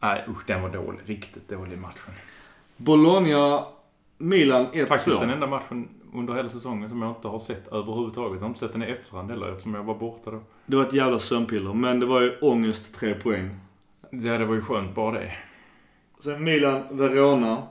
Nej, 0.00 0.24
usch, 0.28 0.46
den 0.46 0.62
var 0.62 0.68
dålig. 0.68 1.00
Riktigt 1.04 1.48
dålig 1.48 1.78
matchen. 1.78 2.14
Bologna, 2.76 3.64
Milan 4.18 4.66
1-2. 4.66 4.86
Faktiskt 4.86 5.20
den 5.20 5.30
enda 5.30 5.46
matchen 5.46 5.88
under 6.14 6.34
hela 6.34 6.48
säsongen 6.48 6.88
som 6.88 7.02
jag 7.02 7.10
inte 7.10 7.28
har 7.28 7.38
sett 7.38 7.68
överhuvudtaget. 7.68 8.34
Jag 8.34 8.40
har 8.40 8.48
inte 8.48 8.60
sett 8.60 8.72
den 8.72 8.82
i 8.82 8.86
efterhand 8.86 9.30
heller 9.30 9.48
eftersom 9.48 9.74
jag 9.74 9.82
var 9.82 9.94
borta 9.94 10.30
då. 10.30 10.40
Det 10.66 10.76
var 10.76 10.84
ett 10.84 10.92
jävla 10.92 11.18
sömnpiller. 11.18 11.74
Men 11.74 12.00
det 12.00 12.06
var 12.06 12.20
ju 12.20 12.38
ångest 12.40 12.94
tre 12.94 13.14
poäng. 13.14 13.50
Ja, 14.10 14.38
det 14.38 14.44
var 14.44 14.54
ju 14.54 14.62
skönt 14.62 14.94
bara 14.94 15.18
det. 15.18 15.32
Sen 16.22 16.44
Milan, 16.44 16.82
Verona. 16.90 17.62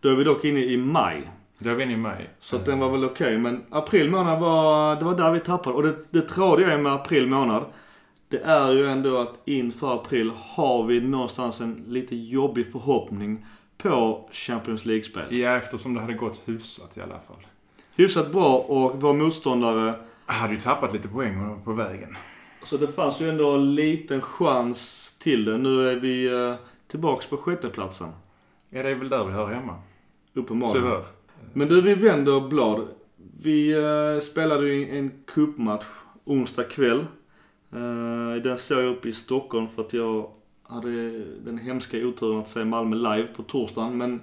Då 0.00 0.08
är 0.08 0.14
vi 0.14 0.24
dock 0.24 0.44
inne 0.44 0.60
i 0.60 0.76
maj. 0.76 1.30
Det 1.58 1.68
var 1.68 1.76
vi 1.76 1.82
inne 1.82 1.92
i 1.92 1.96
mig. 1.96 2.30
Så 2.40 2.56
att 2.56 2.66
den 2.66 2.78
var 2.78 2.90
väl 2.90 3.04
okej. 3.04 3.38
Men 3.38 3.64
april 3.70 4.10
månad 4.10 4.40
var, 4.40 4.96
det 4.96 5.04
var 5.04 5.16
där 5.16 5.30
vi 5.30 5.40
tappade. 5.40 5.76
Och 5.76 5.82
det, 5.82 5.96
det 6.10 6.20
tråkiga 6.20 6.72
är 6.72 6.78
med 6.78 6.92
april 6.92 7.26
månad. 7.26 7.64
Det 8.28 8.38
är 8.38 8.72
ju 8.72 8.86
ändå 8.86 9.18
att 9.18 9.40
inför 9.44 9.94
april 9.94 10.32
har 10.36 10.84
vi 10.84 11.00
någonstans 11.00 11.60
en 11.60 11.84
lite 11.88 12.16
jobbig 12.16 12.72
förhoppning 12.72 13.46
på 13.78 14.28
Champions 14.32 14.86
League-spel. 14.86 15.36
Ja, 15.36 15.56
eftersom 15.56 15.94
det 15.94 16.00
hade 16.00 16.14
gått 16.14 16.42
hyfsat 16.44 16.96
i 16.96 17.00
alla 17.00 17.18
fall. 17.18 17.46
Hyfsat 17.96 18.32
bra 18.32 18.58
och 18.58 19.02
vår 19.02 19.14
motståndare. 19.14 19.94
Hade 20.26 20.54
ju 20.54 20.60
tappat 20.60 20.92
lite 20.92 21.08
poäng 21.08 21.60
på 21.64 21.72
vägen. 21.72 22.16
Så 22.62 22.76
det 22.76 22.88
fanns 22.88 23.20
ju 23.20 23.28
ändå 23.28 23.50
en 23.50 23.74
liten 23.74 24.20
chans 24.20 25.14
till 25.18 25.44
det. 25.44 25.58
Nu 25.58 25.88
är 25.88 25.96
vi 25.96 26.26
eh, 26.26 26.54
tillbaks 26.92 27.26
på 27.26 27.36
sjätteplatsen. 27.36 28.08
Ja, 28.70 28.82
det 28.82 28.88
är 28.90 28.94
väl 28.94 29.08
där 29.08 29.24
vi 29.24 29.32
hör 29.32 29.46
hemma. 29.46 29.74
Uppenbarligen. 30.34 30.82
Tyvärr. 30.82 31.04
Men 31.52 31.68
du, 31.68 31.80
vi 31.80 31.94
vänder 31.94 32.48
blad. 32.48 32.88
Vi 33.42 33.72
eh, 33.72 34.20
spelade 34.20 34.68
ju 34.68 34.98
en 34.98 35.10
cupmatch 35.26 35.84
onsdag 36.24 36.64
kväll. 36.64 36.98
Eh, 37.72 38.42
den 38.42 38.58
såg 38.58 38.78
jag 38.78 38.88
upp 38.88 39.06
i 39.06 39.12
Stockholm 39.12 39.68
för 39.68 39.82
att 39.82 39.92
jag 39.92 40.30
hade 40.62 41.18
den 41.44 41.58
hemska 41.58 41.96
oturen 41.98 42.40
att 42.40 42.48
se 42.48 42.64
Malmö 42.64 42.96
live 42.96 43.28
på 43.36 43.42
torsdagen. 43.42 43.98
Men 43.98 44.18
Det 44.18 44.22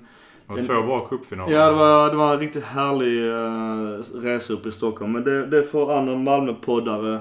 var 0.53 0.58
En- 0.58 0.65
två 0.67 0.82
bra 0.82 1.08
cupfinaler. 1.08 1.53
ja, 1.53 1.69
det 1.69 1.75
var, 1.77 2.10
det 2.12 2.17
var 2.17 2.34
en 2.34 2.39
riktigt 2.39 2.63
härlig 2.63 3.21
uh, 3.23 4.23
resa 4.23 4.53
upp 4.53 4.65
i 4.65 4.71
Stockholm. 4.71 5.12
Men 5.12 5.23
det, 5.23 5.45
det 5.45 5.63
får 5.63 5.93
andra 5.97 6.15
Malmö-poddare 6.15 7.19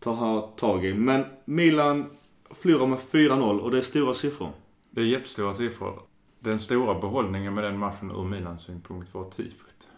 ta 0.00 0.50
tag 0.56 0.84
i. 0.84 0.94
Men 0.94 1.24
Milan 1.44 2.04
förlorar 2.50 2.86
med 2.86 2.98
4-0 2.98 3.58
och 3.58 3.70
det 3.70 3.78
är 3.78 3.82
stora 3.82 4.14
siffror. 4.14 4.48
Det 4.94 5.00
är 5.00 5.04
jättestora 5.04 5.54
siffror. 5.54 6.02
Den 6.40 6.60
stora 6.60 7.00
behållningen 7.00 7.54
med 7.54 7.64
den 7.64 7.78
matchen 7.78 8.10
ur 8.10 8.24
Milans 8.24 8.62
synpunkt 8.62 9.14
var 9.14 9.30
tifot. 9.30 9.88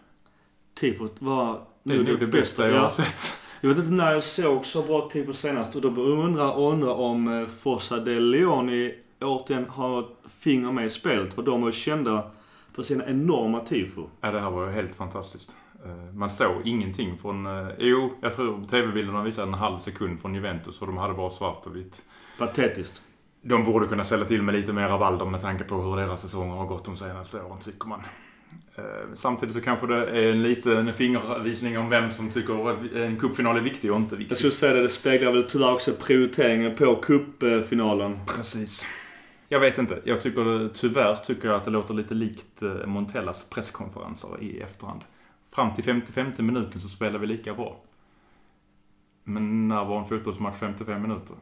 Tifot 0.79 1.15
var 1.19 1.61
Det 1.83 1.95
är 1.95 2.03
nog 2.03 2.19
det 2.19 2.27
bästa 2.27 2.67
jag 2.67 2.75
Ja. 2.75 2.79
har 2.81 2.89
sett. 2.89 3.37
Jag 3.61 3.69
vet 3.69 3.77
inte 3.77 3.91
när 3.91 4.11
jag 4.11 4.23
såg 4.23 4.65
så 4.65 4.81
bra 4.83 5.09
tifo 5.09 5.33
senast 5.33 5.75
och 5.75 5.81
då 5.81 6.01
undrar 6.03 6.53
och 6.53 6.71
undrar 6.73 6.93
om 6.93 7.27
eh, 7.41 7.47
Fossa 7.47 7.99
de 7.99 8.19
Leoni 8.19 8.95
återigen 9.21 9.69
har 9.69 9.99
ett 9.99 10.31
finger 10.37 10.71
med 10.71 10.85
i 10.85 10.89
spelet. 10.89 11.33
För 11.33 11.41
de 11.41 11.63
är 11.63 11.71
kända 11.71 12.31
för 12.71 12.83
sina 12.83 13.05
enorma 13.05 13.59
tifo. 13.59 14.07
Ja, 14.21 14.31
det 14.31 14.39
här 14.39 14.51
var 14.51 14.65
ju 14.67 14.71
helt 14.73 14.95
fantastiskt. 14.95 15.55
Eh, 15.85 16.13
Man 16.13 16.29
såg 16.29 16.61
ingenting 16.67 17.17
från... 17.17 17.45
eh, 17.45 17.67
Jo, 17.79 18.13
jag 18.21 18.35
tror 18.35 18.65
TV-bilderna 18.69 19.23
visade 19.23 19.47
en 19.47 19.53
halv 19.53 19.79
sekund 19.79 20.19
från 20.19 20.35
Juventus 20.35 20.81
och 20.81 20.87
de 20.87 20.97
hade 20.97 21.13
bara 21.13 21.29
svart 21.29 21.65
och 21.65 21.75
vitt. 21.75 22.05
Patetiskt. 22.39 23.01
De 23.47 23.63
borde 23.63 23.87
kunna 23.87 24.03
ställa 24.03 24.25
till 24.25 24.41
med 24.41 24.55
lite 24.55 24.73
mer 24.73 24.87
rabalder 24.87 25.25
med 25.25 25.41
tanke 25.41 25.63
på 25.63 25.75
hur 25.75 25.95
deras 25.97 26.21
säsonger 26.21 26.55
har 26.55 26.65
gått 26.65 26.85
de 26.85 26.97
senaste 26.97 27.41
åren, 27.43 27.59
tycker 27.59 27.87
man. 27.87 28.01
Eh, 28.75 28.83
Samtidigt 29.13 29.55
så 29.55 29.61
kanske 29.61 29.87
det 29.87 30.05
är 30.05 30.31
en 30.31 30.43
liten 30.43 30.93
fingervisning 30.93 31.77
om 31.77 31.89
vem 31.89 32.11
som 32.11 32.29
tycker 32.29 32.69
att 32.69 32.91
en 32.95 33.17
cupfinal 33.19 33.57
är 33.57 33.61
viktig 33.61 33.91
och 33.91 33.97
inte 33.97 34.15
Jag 34.15 34.19
viktig. 34.19 34.37
skulle 34.37 34.51
säga 34.53 34.73
det, 34.73 34.81
det 34.81 34.89
speglar 34.89 35.31
väl 35.31 35.43
tyvärr 35.43 35.73
också 35.73 35.91
prioriteringen 35.93 36.75
på 36.75 36.95
cupfinalen. 36.95 38.19
Precis. 38.27 38.87
Jag 39.49 39.59
vet 39.59 39.77
inte. 39.77 40.01
Jag 40.03 40.21
tycker 40.21 40.69
tyvärr 40.73 41.15
tycker 41.15 41.47
jag 41.47 41.57
att 41.57 41.65
det 41.65 41.71
låter 41.71 41.93
lite 41.93 42.13
likt 42.13 42.61
eh, 42.61 42.85
Montellas 42.85 43.45
presskonferenser 43.49 44.29
i 44.41 44.59
efterhand. 44.61 45.01
Fram 45.55 45.73
till 45.73 45.83
55 45.83 46.31
minuten 46.37 46.81
så 46.81 46.87
spelar 46.87 47.19
vi 47.19 47.27
lika 47.27 47.53
bra. 47.53 47.77
Men 49.23 49.67
när 49.67 49.85
var 49.85 49.99
en 49.99 50.05
fotbollsmatch 50.05 50.55
55 50.59 51.01
minuter? 51.01 51.35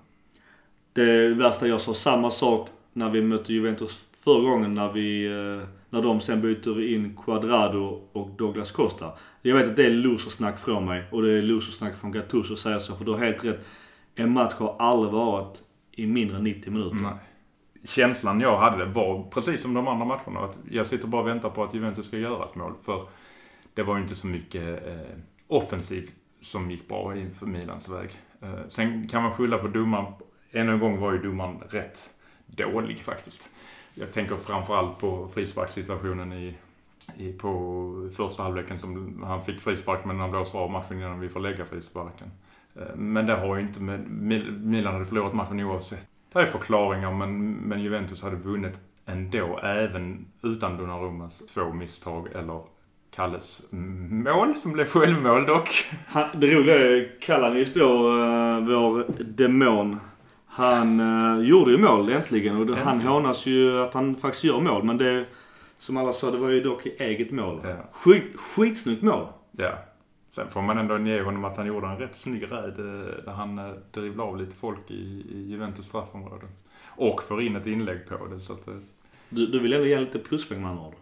Det 0.93 1.27
värsta 1.29 1.67
jag 1.67 1.81
sa 1.81 1.93
samma 1.93 2.31
sak 2.31 2.69
när 2.93 3.09
vi 3.09 3.21
mötte 3.21 3.53
Juventus 3.53 4.05
förra 4.19 4.49
gången 4.49 4.73
när 4.73 4.91
vi... 4.91 5.25
Eh, 5.25 5.67
när 5.93 6.01
de 6.01 6.21
sen 6.21 6.41
byter 6.41 6.93
in 6.93 7.17
Quadrado 7.25 8.01
och 8.11 8.29
Douglas 8.29 8.71
Costa. 8.71 9.11
Jag 9.41 9.55
vet 9.55 9.67
att 9.67 9.75
det 9.75 9.85
är 9.85 9.89
losersnack 9.89 10.59
från 10.59 10.85
mig 10.85 11.03
och 11.11 11.21
det 11.21 11.31
är 11.31 11.41
losersnack 11.41 11.95
från 11.95 12.11
Gattuso 12.11 12.53
att 12.53 12.59
säga 12.59 12.79
så 12.79 12.95
för 12.95 13.05
du 13.05 13.11
har 13.11 13.17
helt 13.17 13.45
rätt. 13.45 13.65
En 14.15 14.31
match 14.31 14.53
har 14.53 14.75
aldrig 14.79 15.13
varit 15.13 15.61
i 15.91 16.05
mindre 16.05 16.37
än 16.37 16.43
90 16.43 16.71
minuter. 16.73 16.95
Nej. 16.95 17.13
Känslan 17.85 18.39
jag 18.39 18.57
hade 18.57 18.85
var 18.85 19.23
precis 19.23 19.61
som 19.61 19.73
de 19.73 19.87
andra 19.87 20.05
matcherna. 20.05 20.39
Att 20.39 20.57
jag 20.71 20.87
sitter 20.87 21.07
bara 21.07 21.21
och 21.21 21.27
väntar 21.27 21.49
på 21.49 21.63
att 21.63 21.73
Juventus 21.73 22.07
ska 22.07 22.17
göra 22.17 22.45
ett 22.45 22.55
mål. 22.55 22.73
För 22.83 23.07
det 23.73 23.83
var 23.83 23.95
ju 23.95 24.03
inte 24.03 24.15
så 24.15 24.27
mycket 24.27 24.87
eh, 24.87 25.17
offensivt 25.47 26.15
som 26.41 26.71
gick 26.71 26.87
bra 26.87 27.17
inför 27.17 27.45
Milans 27.45 27.89
väg. 27.89 28.09
Eh, 28.41 28.59
sen 28.69 29.07
kan 29.07 29.23
man 29.23 29.31
skylla 29.31 29.57
på 29.57 29.67
domaren. 29.67 30.13
Ännu 30.53 30.71
en 30.71 30.79
gång 30.79 30.99
var 30.99 31.11
ju 31.11 31.17
domaren 31.17 31.63
rätt 31.69 32.09
dålig 32.45 32.99
faktiskt. 32.99 33.49
Jag 33.93 34.13
tänker 34.13 34.35
framförallt 34.35 34.99
på 34.99 35.29
frisparkssituationen 35.33 36.33
i, 36.33 36.55
i, 37.17 37.33
på 37.33 38.09
första 38.17 38.43
halvleken 38.43 38.79
som 38.79 39.23
han 39.27 39.41
fick 39.45 39.61
frispark 39.61 40.05
men 40.05 40.19
han 40.19 40.31
blåser 40.31 40.59
av 40.59 40.71
matchen 40.71 40.97
innan 40.97 41.19
vi 41.19 41.29
får 41.29 41.39
lägga 41.39 41.65
frisparken. 41.65 42.31
Eh, 42.75 42.95
men 42.95 43.25
det 43.25 43.35
har 43.35 43.55
ju 43.55 43.61
inte 43.61 43.81
med... 43.81 44.09
Milan 44.61 44.93
hade 44.93 45.05
förlorat 45.05 45.33
matchen 45.33 45.59
oavsett. 45.59 46.07
Det 46.33 46.39
är 46.39 46.45
förklaringar 46.45 47.13
men, 47.13 47.51
men 47.51 47.81
Juventus 47.81 48.23
hade 48.23 48.35
vunnit 48.35 48.79
ändå 49.05 49.59
även 49.63 50.25
utan 50.41 50.77
Donnarummas 50.77 51.45
två 51.45 51.73
misstag 51.73 52.27
eller 52.35 52.61
Kalles 53.15 53.63
mål 53.69 54.55
som 54.55 54.71
blev 54.71 54.85
självmål 54.85 55.45
dock. 55.45 55.69
Han, 56.07 56.27
det 56.33 56.47
roliga 56.47 56.75
är, 56.75 57.21
Kalanic 57.21 57.73
då, 57.73 58.09
uh, 58.09 58.59
vår 58.67 59.05
demon. 59.23 59.99
Han 60.55 60.99
uh, 60.99 61.45
gjorde 61.45 61.71
ju 61.71 61.77
mål 61.77 62.09
äntligen 62.09 62.55
och 62.57 62.65
det, 62.65 62.75
han 62.75 63.01
hånas 63.01 63.45
ju 63.45 63.79
att 63.79 63.93
han 63.93 64.15
faktiskt 64.15 64.43
gör 64.43 64.59
mål. 64.59 64.83
Men 64.83 64.97
det, 64.97 65.25
som 65.79 65.97
alla 65.97 66.13
sa, 66.13 66.31
det 66.31 66.37
var 66.37 66.49
ju 66.49 66.61
dock 66.63 66.85
i 66.85 66.89
eget 66.89 67.31
mål. 67.31 67.61
Ja. 67.63 67.75
Skit, 67.91 68.23
skitsnyggt 68.35 69.01
mål. 69.03 69.27
Ja. 69.51 69.71
Sen 70.35 70.49
får 70.49 70.61
man 70.61 70.77
ändå 70.77 70.97
ge 70.99 71.21
honom 71.21 71.45
att 71.45 71.57
han 71.57 71.65
gjorde 71.67 71.87
en 71.87 71.97
rätt 71.97 72.15
snygg 72.15 72.43
räd 72.51 72.79
eh, 72.79 73.25
där 73.25 73.31
han 73.31 73.59
eh, 73.59 73.71
dribblade 73.91 74.29
av 74.29 74.37
lite 74.37 74.55
folk 74.55 74.91
i, 74.91 75.25
i 75.33 75.45
Juventus 75.49 75.85
straffområde. 75.85 76.45
Och 76.87 77.23
får 77.23 77.41
in 77.41 77.55
ett 77.55 77.67
inlägg 77.67 78.07
på 78.09 78.27
det 78.27 78.39
så 78.39 78.53
att 78.53 78.67
eh, 78.67 78.73
Du, 79.29 79.47
du 79.47 79.59
vill 79.59 79.73
ändå 79.73 79.85
ge 79.87 79.99
lite 79.99 80.19
pluspoäng 80.19 80.61
med 80.61 80.69
andra 80.71 80.83
ord. 80.83 80.93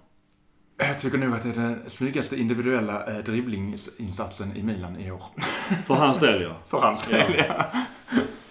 Jag 0.77 0.99
tycker 0.99 1.17
nog 1.17 1.33
att 1.33 1.43
det 1.43 1.49
är 1.49 1.53
den 1.53 1.89
snyggaste 1.89 2.35
individuella 2.39 3.05
eh, 3.17 3.23
dribblingsinsatsen 3.23 4.55
i 4.55 4.63
Milan 4.63 4.99
i 4.99 5.11
år. 5.11 5.23
För 5.85 5.93
hans 5.93 6.19
del 6.19 6.41
ja. 6.41 6.55
För 6.67 6.77
hans 6.79 7.07
Ja. 7.11 7.17
del, 7.17 7.45
ja. 7.47 7.65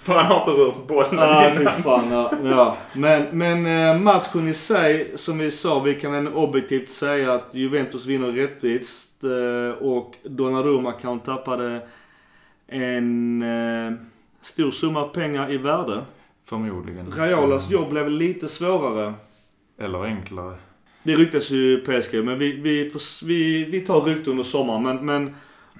För 0.02 0.12
han 0.14 0.26
har 0.26 0.38
inte 0.38 0.50
rört 0.50 0.86
bollen 0.86 1.18
Ah, 1.18 1.50
fy 1.54 1.60
innan. 1.60 1.72
fan. 1.72 2.10
Ja. 2.12 2.32
ja. 2.44 2.76
Men, 2.92 3.38
men 3.38 3.66
eh, 3.96 4.02
matchen 4.02 4.48
i 4.48 4.54
sig, 4.54 5.12
som 5.16 5.38
vi 5.38 5.50
sa, 5.50 5.80
vi 5.80 5.94
kan 5.94 6.12
väl 6.12 6.28
objektivt 6.34 6.88
säga 6.90 7.32
att 7.34 7.54
Juventus 7.54 8.06
vinner 8.06 8.32
rättvist. 8.32 9.24
eh, 9.24 9.82
Och 9.86 10.14
Donnarumma 10.24 10.92
kanske 10.92 11.26
tappade 11.26 11.80
en 12.68 13.42
eh, 13.42 13.92
stor 14.42 14.70
summa 14.70 15.04
pengar 15.04 15.52
i 15.52 15.56
värde. 15.58 16.04
Förmodligen. 16.48 17.12
Raiolas 17.16 17.70
jobb 17.70 17.88
blev 17.90 18.08
lite 18.10 18.48
svårare. 18.48 19.14
Eller 19.78 20.04
enklare. 20.04 20.54
Det 21.02 21.14
ryktas 21.14 21.50
ju 21.50 21.80
PSG, 21.80 22.24
men 22.24 22.38
vi, 22.38 22.52
vi, 22.60 22.92
vi, 23.24 23.64
vi 23.64 23.80
tar 23.80 24.00
rykten 24.00 24.30
under 24.30 24.44
sommaren. 24.44 24.82
Men, 24.82 24.96
men 25.06 25.34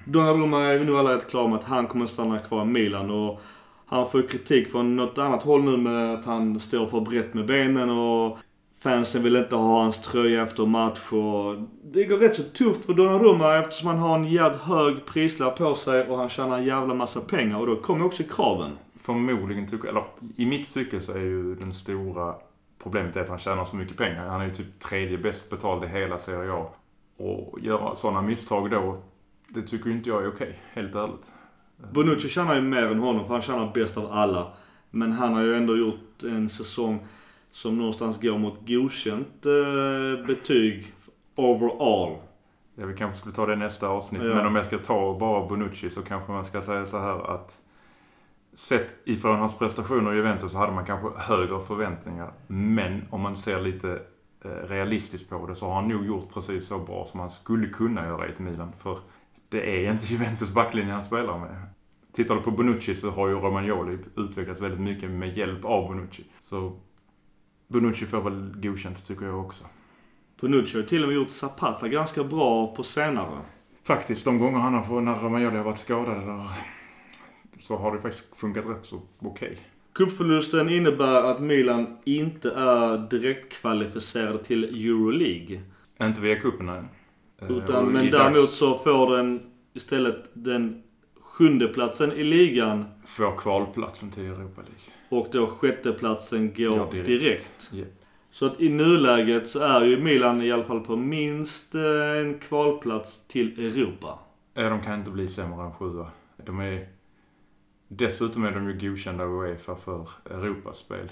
Donnarumma 0.05 0.61
är 0.63 0.77
vi 0.77 0.85
nog 0.85 0.95
alla 0.97 1.15
rätt 1.15 1.29
klara 1.29 1.47
med 1.47 1.57
att 1.59 1.63
han 1.63 1.87
kommer 1.87 2.07
stanna 2.07 2.39
kvar 2.39 2.61
i 2.61 2.65
Milan. 2.65 3.09
Och 3.11 3.41
han 3.91 4.09
får 4.09 4.21
ju 4.21 4.27
kritik 4.27 4.71
från 4.71 4.95
något 4.95 5.17
annat 5.17 5.43
håll 5.43 5.63
nu 5.63 5.77
med 5.77 6.13
att 6.13 6.25
han 6.25 6.59
står 6.59 6.87
för 6.87 7.01
brett 7.01 7.33
med 7.33 7.45
benen 7.45 7.89
och 7.89 8.37
fansen 8.79 9.23
vill 9.23 9.35
inte 9.35 9.55
ha 9.55 9.81
hans 9.81 10.01
tröja 10.01 10.43
efter 10.43 10.65
match. 10.65 11.11
Och 11.11 11.55
det 11.83 12.03
går 12.03 12.17
rätt 12.17 12.35
så 12.35 12.43
tufft 12.43 12.85
för 12.85 12.93
Donnarumma 12.93 13.57
eftersom 13.57 13.87
han 13.87 13.97
har 13.97 14.17
en 14.17 14.27
jävligt 14.27 14.61
hög 14.61 15.05
prislapp 15.05 15.57
på 15.57 15.75
sig 15.75 16.09
och 16.09 16.17
han 16.17 16.29
tjänar 16.29 16.57
en 16.57 16.65
jävla 16.65 16.93
massa 16.93 17.21
pengar. 17.21 17.59
Och 17.59 17.67
då 17.67 17.75
kommer 17.75 18.05
också 18.05 18.23
kraven. 18.23 18.77
Förmodligen 19.01 19.67
tycker 19.67 19.87
eller 19.87 20.03
i 20.35 20.45
mitt 20.45 20.73
tycke 20.73 21.01
så 21.01 21.11
är 21.11 21.19
ju 21.19 21.55
den 21.55 21.73
stora 21.73 22.35
problemet 22.83 23.15
är 23.15 23.21
att 23.21 23.29
han 23.29 23.39
tjänar 23.39 23.65
så 23.65 23.75
mycket 23.75 23.97
pengar. 23.97 24.27
Han 24.27 24.41
är 24.41 24.45
ju 24.45 24.53
typ 24.53 24.79
tredje 24.79 25.17
bäst 25.17 25.49
betald 25.49 25.83
i 25.83 25.87
hela 25.87 26.17
Serie 26.17 26.51
A. 26.53 26.69
Och 27.17 27.59
göra 27.61 27.95
sådana 27.95 28.21
misstag 28.21 28.71
då, 28.71 28.97
det 29.47 29.61
tycker 29.61 29.89
inte 29.89 30.09
jag 30.09 30.23
är 30.23 30.27
okej. 30.27 30.59
Helt 30.73 30.95
ärligt. 30.95 31.31
Bonucci 31.93 32.29
tjänar 32.29 32.55
ju 32.55 32.61
mer 32.61 32.91
än 32.91 32.99
honom 32.99 33.25
för 33.25 33.33
han 33.33 33.41
tjänar 33.41 33.71
bäst 33.73 33.97
av 33.97 34.11
alla. 34.11 34.53
Men 34.89 35.11
han 35.11 35.33
har 35.33 35.41
ju 35.41 35.55
ändå 35.55 35.77
gjort 35.77 36.23
en 36.23 36.49
säsong 36.49 37.05
som 37.51 37.77
någonstans 37.77 38.21
går 38.21 38.37
mot 38.37 38.67
godkänt 38.67 39.45
eh, 39.45 40.25
betyg 40.27 40.93
overall. 41.35 42.17
Ja, 42.75 42.85
vi 42.85 42.93
kanske 42.97 43.17
skulle 43.17 43.35
ta 43.35 43.45
det 43.45 43.53
i 43.53 43.55
nästa 43.55 43.87
avsnitt. 43.87 44.21
Ja. 44.25 44.35
Men 44.35 44.45
om 44.45 44.55
jag 44.55 44.65
ska 44.65 44.77
ta 44.77 45.17
bara 45.19 45.47
Bonucci 45.47 45.89
så 45.89 46.01
kanske 46.01 46.31
man 46.31 46.45
ska 46.45 46.61
säga 46.61 46.85
så 46.85 46.99
här 46.99 47.35
att 47.35 47.59
Sett 48.53 48.95
ifrån 49.05 49.39
hans 49.39 49.57
prestationer 49.57 50.13
i 50.13 50.15
Juventus 50.15 50.51
så 50.51 50.57
hade 50.57 50.71
man 50.71 50.85
kanske 50.85 51.09
högre 51.15 51.61
förväntningar. 51.61 52.33
Men 52.47 53.01
om 53.09 53.21
man 53.21 53.37
ser 53.37 53.61
lite 53.61 54.01
eh, 54.45 54.49
realistiskt 54.49 55.29
på 55.29 55.47
det 55.47 55.55
så 55.55 55.65
har 55.65 55.75
han 55.75 55.87
nog 55.87 56.05
gjort 56.05 56.33
precis 56.33 56.67
så 56.67 56.79
bra 56.79 57.05
som 57.05 57.19
han 57.19 57.29
skulle 57.29 57.67
kunna 57.67 58.05
göra 58.05 58.27
i 58.27 58.31
ett 58.31 58.39
Milan. 58.39 58.73
För 58.77 58.97
det 59.51 59.85
är 59.85 59.91
inte 59.91 60.05
Juventus 60.05 60.51
backlinje 60.51 60.93
han 60.93 61.03
spelar 61.03 61.39
med. 61.39 61.61
Tittar 62.11 62.35
du 62.35 62.41
på 62.41 62.51
Bonucci 62.51 62.95
så 62.95 63.09
har 63.09 63.27
ju 63.27 63.35
Romagnoli 63.35 63.97
utvecklats 64.17 64.61
väldigt 64.61 64.79
mycket 64.79 65.11
med 65.11 65.37
hjälp 65.37 65.65
av 65.65 65.87
Bonucci. 65.87 66.23
Så 66.39 66.79
Bonucci 67.67 68.05
får 68.05 68.21
väl 68.21 68.53
godkänt 68.61 69.05
tycker 69.05 69.25
jag 69.25 69.45
också. 69.45 69.63
Bonucci 70.41 70.77
har 70.77 70.83
till 70.83 71.03
och 71.03 71.09
med 71.09 71.15
gjort 71.15 71.29
Zapata 71.29 71.87
ganska 71.87 72.23
bra 72.23 72.75
på 72.75 72.83
senare. 72.83 73.39
Faktiskt, 73.83 74.25
de 74.25 74.39
gånger 74.39 74.59
han 74.59 74.73
har 74.73 74.83
fått, 74.83 75.03
när 75.03 75.15
Romagnoli 75.15 75.57
har 75.57 75.63
varit 75.63 75.79
skadad 75.79 76.23
eller, 76.23 76.47
så 77.59 77.77
har 77.77 77.95
det 77.95 78.01
faktiskt 78.01 78.35
funkat 78.35 78.65
rätt 78.65 78.85
så 78.85 79.01
okej. 79.19 79.57
Cupförlusten 79.93 80.69
innebär 80.69 81.23
att 81.23 81.41
Milan 81.41 81.97
inte 82.05 82.51
är 82.51 83.09
direktkvalificerade 83.09 84.43
till 84.43 84.63
Euroleague. 84.63 85.61
Inte 86.01 86.21
via 86.21 86.35
cupen 86.35 86.69
än. 86.69 86.87
Eh, 87.41 87.51
Utan, 87.51 87.85
men 87.91 88.11
däremot 88.11 88.35
dags 88.35 88.57
så 88.57 88.75
får 88.77 89.17
den 89.17 89.39
istället 89.73 90.29
den 90.33 90.83
sjunde 91.21 91.67
platsen 91.67 92.11
i 92.11 92.23
ligan 92.23 92.85
Får 93.05 93.37
kvalplatsen 93.37 94.11
till 94.11 94.23
Europa 94.25 94.61
League. 94.61 94.93
och 95.09 95.27
då 95.31 95.47
sjätteplatsen 95.47 96.53
går 96.53 96.77
Går 96.77 96.91
direkt. 96.91 97.07
direkt. 97.07 97.69
Japp. 97.73 97.87
Så 98.29 98.45
att 98.45 98.61
i 98.61 98.69
nuläget 98.69 99.47
så 99.47 99.59
är 99.59 99.85
ju 99.85 100.03
Milan 100.03 100.41
i 100.41 100.51
alla 100.51 100.63
fall 100.63 100.79
på 100.79 100.95
minst 100.95 101.75
eh, 101.75 101.81
en 102.21 102.39
kvalplats 102.39 103.19
till 103.27 103.59
Europa. 103.65 104.19
Ja, 104.53 104.69
de 104.69 104.81
kan 104.81 104.99
inte 104.99 105.11
bli 105.11 105.27
sämre 105.27 105.65
än 105.65 105.73
sjua. 105.73 106.07
De 106.45 106.59
är... 106.59 106.87
Dessutom 107.87 108.43
är 108.43 108.51
de 108.51 108.69
ju 108.69 108.89
godkända 108.89 109.23
av 109.23 109.29
Uefa 109.29 109.75
för 109.75 110.07
Europaspel. 110.29 111.09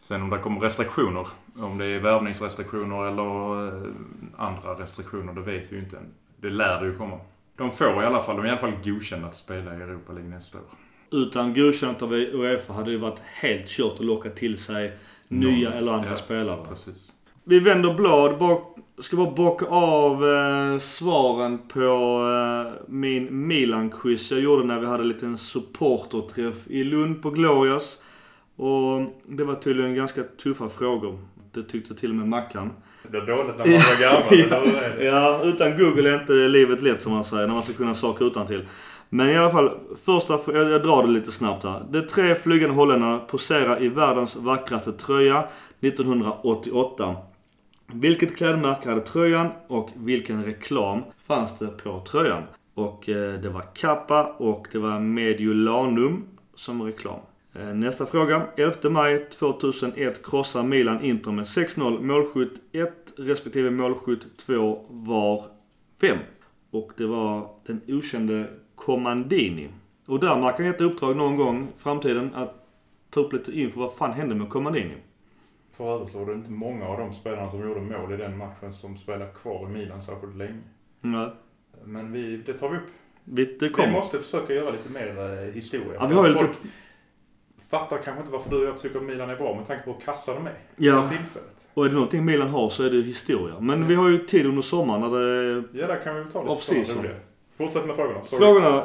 Sen 0.00 0.22
om 0.22 0.30
det 0.30 0.38
kommer 0.38 0.60
restriktioner, 0.60 1.26
om 1.56 1.78
det 1.78 1.84
är 1.86 2.00
värvningsrestriktioner 2.00 3.08
eller 3.08 3.66
eh, 3.66 3.92
andra 4.36 4.74
restriktioner, 4.74 5.32
det 5.32 5.40
vet 5.40 5.72
vi 5.72 5.76
ju 5.76 5.82
inte 5.82 5.96
än. 5.96 6.14
Det 6.40 6.50
lär 6.50 6.80
det 6.80 6.86
ju 6.86 6.96
komma. 6.96 7.18
De 7.56 7.72
får 7.72 8.02
i 8.02 8.06
alla 8.06 8.22
fall, 8.22 8.36
de 8.36 8.42
är 8.42 8.46
i 8.46 8.50
alla 8.50 8.60
fall 8.60 8.72
godkända 8.84 9.28
att 9.28 9.36
spela 9.36 9.74
i 9.74 9.80
Europa 9.80 10.12
League 10.12 10.30
nästa 10.30 10.58
år. 10.58 10.64
Utan 11.10 11.54
godkänt 11.54 12.02
av 12.02 12.12
Uefa 12.12 12.72
hade 12.72 12.90
det 12.90 12.98
varit 12.98 13.18
helt 13.24 13.68
kört 13.68 13.92
att 13.92 14.04
locka 14.04 14.30
till 14.30 14.58
sig 14.58 14.96
nya 15.28 15.72
eller 15.72 15.92
andra 15.92 16.10
Ja, 16.10 16.16
spelare. 16.16 16.64
Precis. 16.68 17.12
Vi 17.44 17.60
vänder 17.60 17.94
blad. 17.94 18.38
Bak, 18.38 18.76
ska 18.98 19.16
bara 19.16 19.30
bocka 19.30 19.66
av 19.66 20.24
eh, 20.24 20.78
svaren 20.78 21.58
på 21.68 21.80
eh, 21.80 22.82
min 22.88 23.46
Milan-quiz 23.46 24.30
jag 24.30 24.40
gjorde 24.40 24.64
när 24.64 24.80
vi 24.80 24.86
hade 24.86 25.02
en 25.02 25.08
liten 25.08 25.38
supporterträff 25.38 26.66
i 26.66 26.84
Lund 26.84 27.22
på 27.22 27.30
Glorias. 27.30 27.98
Och 28.58 29.02
det 29.26 29.44
var 29.44 29.54
tydligen 29.54 29.94
ganska 29.94 30.22
tuffa 30.22 30.68
frågor. 30.68 31.18
Det 31.52 31.62
tyckte 31.62 31.94
till 31.94 32.10
och 32.10 32.16
med 32.16 32.28
Mackan. 32.28 32.72
Det 33.10 33.16
är 33.16 33.26
dåligt 33.26 33.56
när 33.58 33.64
man 33.64 34.00
garva. 34.00 34.26
Ja. 35.00 35.04
Ja, 35.04 35.40
utan 35.44 35.78
Google 35.78 36.10
är 36.10 36.20
inte 36.20 36.32
livet 36.32 36.82
lätt 36.82 37.02
som 37.02 37.12
man 37.12 37.24
säger, 37.24 37.46
när 37.46 37.54
man 37.54 37.62
ska 37.62 37.72
kunna 37.72 37.94
saker 37.94 38.24
utan 38.24 38.46
till. 38.46 38.66
Men 39.08 39.28
i 39.28 39.36
alla 39.36 39.50
fall, 39.50 39.70
första, 40.04 40.38
jag, 40.46 40.70
jag 40.70 40.82
drar 40.82 41.02
det 41.02 41.08
lite 41.08 41.32
snabbt 41.32 41.64
här. 41.64 41.86
De 41.90 42.00
tre 42.02 42.34
flygande 42.34 42.74
holländarna 42.74 43.18
poserar 43.18 43.82
i 43.82 43.88
världens 43.88 44.36
vackraste 44.36 44.92
tröja 44.92 45.48
1988. 45.80 47.16
Vilket 47.92 48.36
klädmärke 48.36 48.88
hade 48.88 49.00
tröjan 49.00 49.48
och 49.68 49.90
vilken 49.96 50.44
reklam 50.44 51.02
fanns 51.26 51.58
det 51.58 51.66
på 51.66 52.00
tröjan? 52.00 52.42
Och 52.74 53.08
eh, 53.08 53.40
det 53.40 53.48
var 53.48 53.64
Kappa 53.74 54.24
och 54.24 54.66
det 54.72 54.78
var 54.78 55.00
Mediolanum 55.00 56.24
som 56.54 56.82
reklam. 56.82 57.20
Eh, 57.54 57.74
Nästa 57.74 58.06
fråga. 58.06 58.46
11 58.56 58.90
maj 58.90 59.26
2001 59.30 60.26
krossar 60.26 60.62
Milan 60.62 61.02
Inter 61.04 61.32
med 61.32 61.44
6-0. 61.44 62.00
Målskytt 62.02 62.60
1 62.72 62.92
respektive 63.16 63.70
målskytt 63.70 64.36
2 64.36 64.84
var 64.88 65.44
vem? 66.00 66.18
Och 66.70 66.92
det 66.96 67.06
var 67.06 67.50
den 67.66 67.80
okände 67.88 68.46
Comandini. 68.74 69.68
Och 70.06 70.20
där 70.20 70.38
man 70.40 70.52
kan 70.52 70.64
ge 70.64 70.70
ett 70.70 70.80
uppdrag 70.80 71.16
någon 71.16 71.36
gång 71.36 71.62
i 71.76 71.80
framtiden 71.80 72.30
att 72.34 72.66
ta 73.10 73.20
upp 73.20 73.32
lite 73.32 73.52
info 73.60 73.80
vad 73.80 73.92
fan 73.94 74.12
hände 74.12 74.34
med 74.34 74.48
Comandini. 74.48 74.94
För 75.72 75.94
övrigt 75.94 76.14
var 76.14 76.26
det 76.26 76.32
inte 76.32 76.50
många 76.50 76.86
av 76.86 76.98
de 76.98 77.12
spelarna 77.14 77.50
som 77.50 77.60
gjorde 77.68 77.80
mål 77.80 78.12
i 78.12 78.16
den 78.16 78.36
matchen 78.38 78.74
som 78.74 78.96
spelar 78.96 79.32
kvar 79.32 79.68
i 79.70 79.72
Milan 79.72 80.02
särskilt 80.02 80.36
länge. 80.36 80.58
Nej, 81.00 81.30
Men 81.84 82.12
vi, 82.12 82.36
det 82.36 82.52
tar 82.52 82.68
vi 82.68 82.76
upp. 82.76 82.82
vi, 83.24 83.44
det 83.44 83.78
Vi 83.78 83.90
måste 83.92 84.18
försöka 84.18 84.54
göra 84.54 84.70
lite 84.70 84.90
mer 84.92 85.08
eh, 85.08 85.52
historia. 85.54 85.94
Ja, 86.00 86.06
vi 86.06 86.14
har 86.14 86.26
ju 86.28 86.32
lite- 86.32 86.44
Folk 86.44 86.58
fattar 87.70 87.98
kanske 87.98 88.20
inte 88.20 88.32
varför 88.32 88.50
du 88.50 88.56
och 88.56 88.68
jag 88.68 88.78
tycker 88.78 88.98
att 88.98 89.04
Milan 89.04 89.30
är 89.30 89.36
bra 89.36 89.54
med 89.54 89.66
tanke 89.66 89.84
på 89.84 89.92
hur 89.92 90.00
kassa 90.00 90.34
de 90.34 90.46
är. 90.46 90.54
Ja. 90.76 91.08
Tillfället. 91.08 91.54
Och 91.74 91.84
är 91.84 91.88
det 91.88 91.94
någonting 91.94 92.24
Milan 92.24 92.48
har 92.48 92.70
så 92.70 92.82
är 92.82 92.90
det 92.90 93.02
historia. 93.02 93.54
Men 93.60 93.88
vi 93.88 93.94
har 93.94 94.08
ju 94.08 94.18
tid 94.18 94.46
under 94.46 94.62
sommaren 94.62 95.00
när 95.00 95.18
det 95.18 95.62
Ja, 95.72 95.86
där 95.86 96.00
kan 96.04 96.14
vi 96.14 96.20
väl 96.20 96.32
ta 96.32 96.42
lite 96.54 96.84
sådana 96.84 97.00
roliga. 97.00 97.16
Fortsätt 97.58 97.86
med 97.86 97.96
frågorna. 97.96 98.24
Sorry. 98.24 98.44
Frågorna. 98.44 98.78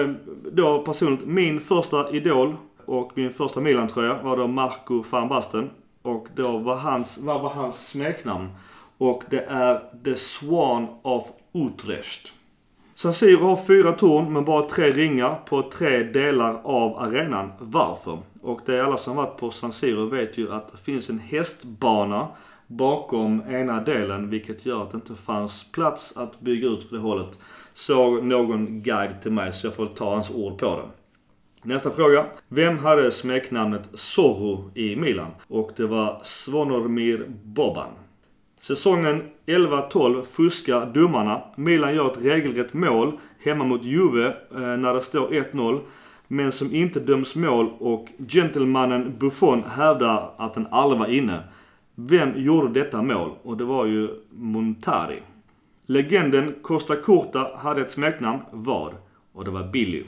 Eh, 0.00 0.10
då 0.52 0.82
personligt. 0.82 1.26
Min 1.26 1.60
första 1.60 2.10
idol 2.10 2.56
och 2.86 3.12
min 3.14 3.32
första 3.32 3.60
Milan-tröja 3.60 4.22
var 4.22 4.36
då 4.36 4.46
Marco 4.46 5.04
van 5.10 5.28
Basten. 5.28 5.70
Och 6.02 6.26
då 6.34 6.58
var 6.58 6.76
hans, 6.76 7.18
vad 7.18 7.40
var 7.40 7.50
hans 7.50 7.86
smeknamn? 7.88 8.48
Och 8.98 9.22
det 9.30 9.44
är 9.48 9.80
The 10.04 10.14
Swan 10.14 10.86
of 11.02 11.26
Utrecht. 11.54 12.32
San 13.00 13.14
Siro 13.14 13.44
har 13.44 13.56
fyra 13.56 13.92
torn 13.92 14.32
men 14.32 14.44
bara 14.44 14.64
tre 14.64 14.90
ringar 14.92 15.34
på 15.46 15.70
tre 15.70 16.02
delar 16.02 16.60
av 16.64 16.98
arenan. 16.98 17.52
Varför? 17.58 18.18
Och 18.42 18.60
det 18.66 18.76
är 18.76 18.82
alla 18.82 18.96
som 18.96 19.16
varit 19.16 19.36
på 19.36 19.50
San 19.50 19.72
Siro 19.72 20.06
vet 20.06 20.38
ju 20.38 20.52
att 20.52 20.72
det 20.72 20.78
finns 20.78 21.10
en 21.10 21.18
hästbana 21.18 22.28
bakom 22.66 23.42
ena 23.50 23.80
delen 23.80 24.30
vilket 24.30 24.66
gör 24.66 24.82
att 24.82 24.90
det 24.90 24.96
inte 24.96 25.14
fanns 25.14 25.72
plats 25.72 26.12
att 26.16 26.40
bygga 26.40 26.68
ut 26.68 26.88
på 26.88 26.94
det 26.94 27.00
hållet. 27.00 27.38
Såg 27.72 28.24
någon 28.24 28.80
guide 28.80 29.22
till 29.22 29.32
mig 29.32 29.52
så 29.52 29.66
jag 29.66 29.74
får 29.74 29.86
ta 29.86 30.14
hans 30.14 30.30
ord 30.30 30.58
på 30.58 30.76
det. 30.76 30.88
Nästa 31.68 31.90
fråga. 31.90 32.26
Vem 32.48 32.78
hade 32.78 33.12
smeknamnet 33.12 33.88
Zorro 33.94 34.70
i 34.74 34.96
Milan? 34.96 35.30
Och 35.48 35.70
det 35.76 35.86
var 35.86 36.20
Svonomir 36.22 37.26
Boban. 37.28 37.90
Säsongen 38.60 39.22
11-12 39.46 40.22
fuskar 40.22 40.86
domarna. 40.86 41.42
Milan 41.56 41.94
gör 41.94 42.10
ett 42.10 42.24
regelrätt 42.24 42.72
mål 42.72 43.12
hemma 43.38 43.64
mot 43.64 43.84
Juve 43.84 44.26
eh, 44.26 44.60
när 44.60 44.94
det 44.94 45.02
står 45.02 45.28
1-0. 45.28 45.80
Men 46.28 46.52
som 46.52 46.74
inte 46.74 47.00
döms 47.00 47.34
mål 47.34 47.70
och 47.78 48.08
gentlemannen 48.28 49.14
Buffon 49.18 49.62
hävdar 49.64 50.34
att 50.36 50.54
den 50.54 50.66
aldrig 50.70 51.00
var 51.00 51.06
inne. 51.06 51.42
Vem 51.94 52.32
gjorde 52.36 52.80
detta 52.80 53.02
mål? 53.02 53.30
Och 53.42 53.56
det 53.56 53.64
var 53.64 53.86
ju 53.86 54.08
Montari. 54.30 55.22
Legenden 55.86 56.54
Costa 56.62 56.96
Corta 56.96 57.50
hade 57.58 57.80
ett 57.80 57.90
smeknamn. 57.90 58.40
Vad? 58.50 58.94
Och 59.32 59.44
det 59.44 59.50
var 59.50 59.64
Billy. 59.64 60.04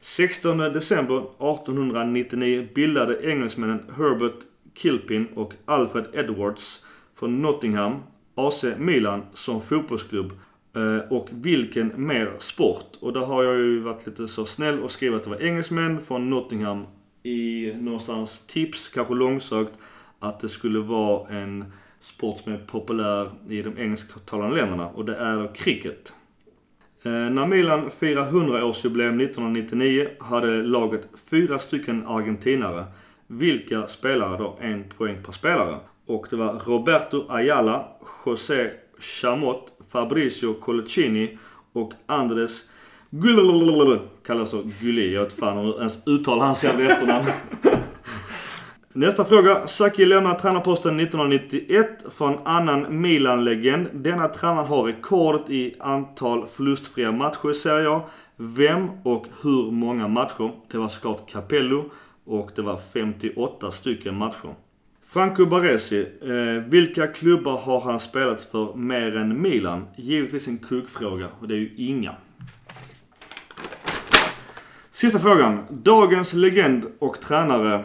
16 0.00 0.58
december 0.58 1.16
1899 1.16 2.68
bildade 2.74 3.30
engelsmännen 3.30 3.84
Herbert 3.96 4.38
Kilpin 4.74 5.26
och 5.34 5.52
Alfred 5.64 6.06
Edwards 6.12 6.80
från 7.14 7.42
Nottingham 7.42 8.02
AC 8.34 8.64
Milan 8.78 9.22
som 9.34 9.60
fotbollsklubb. 9.60 10.32
Eh, 10.76 11.12
och 11.12 11.28
vilken 11.32 11.92
mer 12.06 12.32
sport? 12.38 12.96
Och 13.00 13.12
där 13.12 13.20
har 13.20 13.42
jag 13.42 13.56
ju 13.56 13.80
varit 13.80 14.06
lite 14.06 14.28
så 14.28 14.46
snäll 14.46 14.80
och 14.80 14.92
skrivit 14.92 15.16
att 15.16 15.24
det 15.24 15.30
var 15.30 15.42
engelsmän 15.42 16.02
från 16.02 16.30
Nottingham 16.30 16.86
i 17.22 17.72
någonstans 17.80 18.42
tips, 18.46 18.88
kanske 18.88 19.14
långsökt, 19.14 19.72
att 20.18 20.40
det 20.40 20.48
skulle 20.48 20.78
vara 20.78 21.28
en 21.28 21.64
sport 22.00 22.40
som 22.40 22.52
är 22.52 22.58
populär 22.58 23.30
i 23.48 23.62
de 23.62 23.78
engelsktalande 23.78 24.56
länderna 24.56 24.88
och 24.88 25.04
det 25.04 25.16
är 25.16 25.54
cricket. 25.54 26.12
Eh, 27.02 27.12
när 27.12 27.46
Milan 27.46 27.90
firar 27.90 28.30
100-årsjubileum 28.30 29.22
1999 29.22 30.08
hade 30.18 30.62
laget 30.62 31.08
fyra 31.30 31.58
stycken 31.58 32.06
argentinare. 32.06 32.84
Vilka 33.26 33.86
spelare 33.86 34.38
då? 34.38 34.58
En 34.60 34.84
poäng 34.88 35.22
per 35.24 35.32
spelare. 35.32 35.78
Och 36.06 36.26
det 36.30 36.36
var 36.36 36.60
Roberto 36.66 37.24
Ayala, 37.28 37.88
José 38.26 38.70
Chamot, 38.98 39.72
Fabricio 39.88 40.54
Colocini 40.54 41.38
och 41.72 41.92
Andres 42.06 42.64
Gull 43.10 43.98
kallas 44.26 44.50
då 44.50 44.62
Gulli. 44.80 45.14
Jag 45.14 45.22
vet 45.22 45.32
fan 45.32 45.58
hur 45.58 45.78
ens 45.78 45.98
uttalar 46.06 46.46
hans 46.46 46.64
jävla 46.64 46.84
efternamn. 46.84 47.26
Nästa 48.92 49.24
fråga. 49.24 49.66
Saki 49.66 50.06
lämnar 50.06 50.34
tränarposten 50.34 51.00
1991 51.00 52.04
från 52.10 52.38
annan 52.44 53.00
Milan-legend. 53.00 53.88
Denna 53.92 54.28
tränare 54.28 54.66
har 54.66 54.82
rekordet 54.82 55.50
i 55.50 55.74
antal 55.80 56.46
förlustfria 56.46 57.12
matcher 57.12 57.50
i 57.50 57.54
Serie 57.54 57.90
A. 57.90 58.02
Vem 58.36 58.90
och 59.04 59.26
hur 59.42 59.70
många 59.70 60.08
matcher? 60.08 60.52
Det 60.70 60.78
var 60.78 60.88
såklart 60.88 61.30
Capello 61.30 61.90
och 62.24 62.50
det 62.56 62.62
var 62.62 62.80
58 62.92 63.70
stycken 63.70 64.18
matcher. 64.18 64.54
Franco 65.14 65.46
Baresi. 65.46 66.06
Eh, 66.22 66.62
vilka 66.68 67.06
klubbar 67.06 67.56
har 67.56 67.80
han 67.80 68.00
spelat 68.00 68.44
för 68.44 68.74
mer 68.74 69.16
än 69.16 69.42
Milan? 69.42 69.86
Givetvis 69.96 70.48
en 70.48 70.58
kuggfråga 70.58 71.28
och 71.40 71.48
det 71.48 71.54
är 71.54 71.58
ju 71.58 71.74
inga. 71.76 72.16
Sista 74.90 75.18
frågan. 75.18 75.66
Dagens 75.70 76.32
legend 76.32 76.86
och 76.98 77.20
tränare 77.20 77.84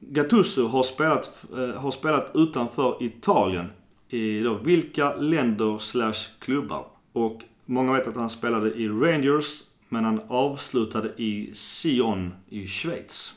Gattuso 0.00 0.66
har 0.66 0.82
spelat, 0.82 1.44
eh, 1.52 1.80
har 1.80 1.90
spelat 1.90 2.30
utanför 2.34 2.96
Italien. 3.00 3.66
I 4.08 4.40
då, 4.40 4.54
vilka 4.54 5.14
länder 5.14 5.78
slash 5.78 6.28
klubbar? 6.38 6.86
Och 7.12 7.42
många 7.66 7.92
vet 7.92 8.06
att 8.06 8.16
han 8.16 8.30
spelade 8.30 8.74
i 8.74 8.88
Rangers, 8.88 9.62
men 9.88 10.04
han 10.04 10.20
avslutade 10.28 11.08
i 11.16 11.50
Sion 11.54 12.34
i 12.48 12.66
Schweiz. 12.66 13.34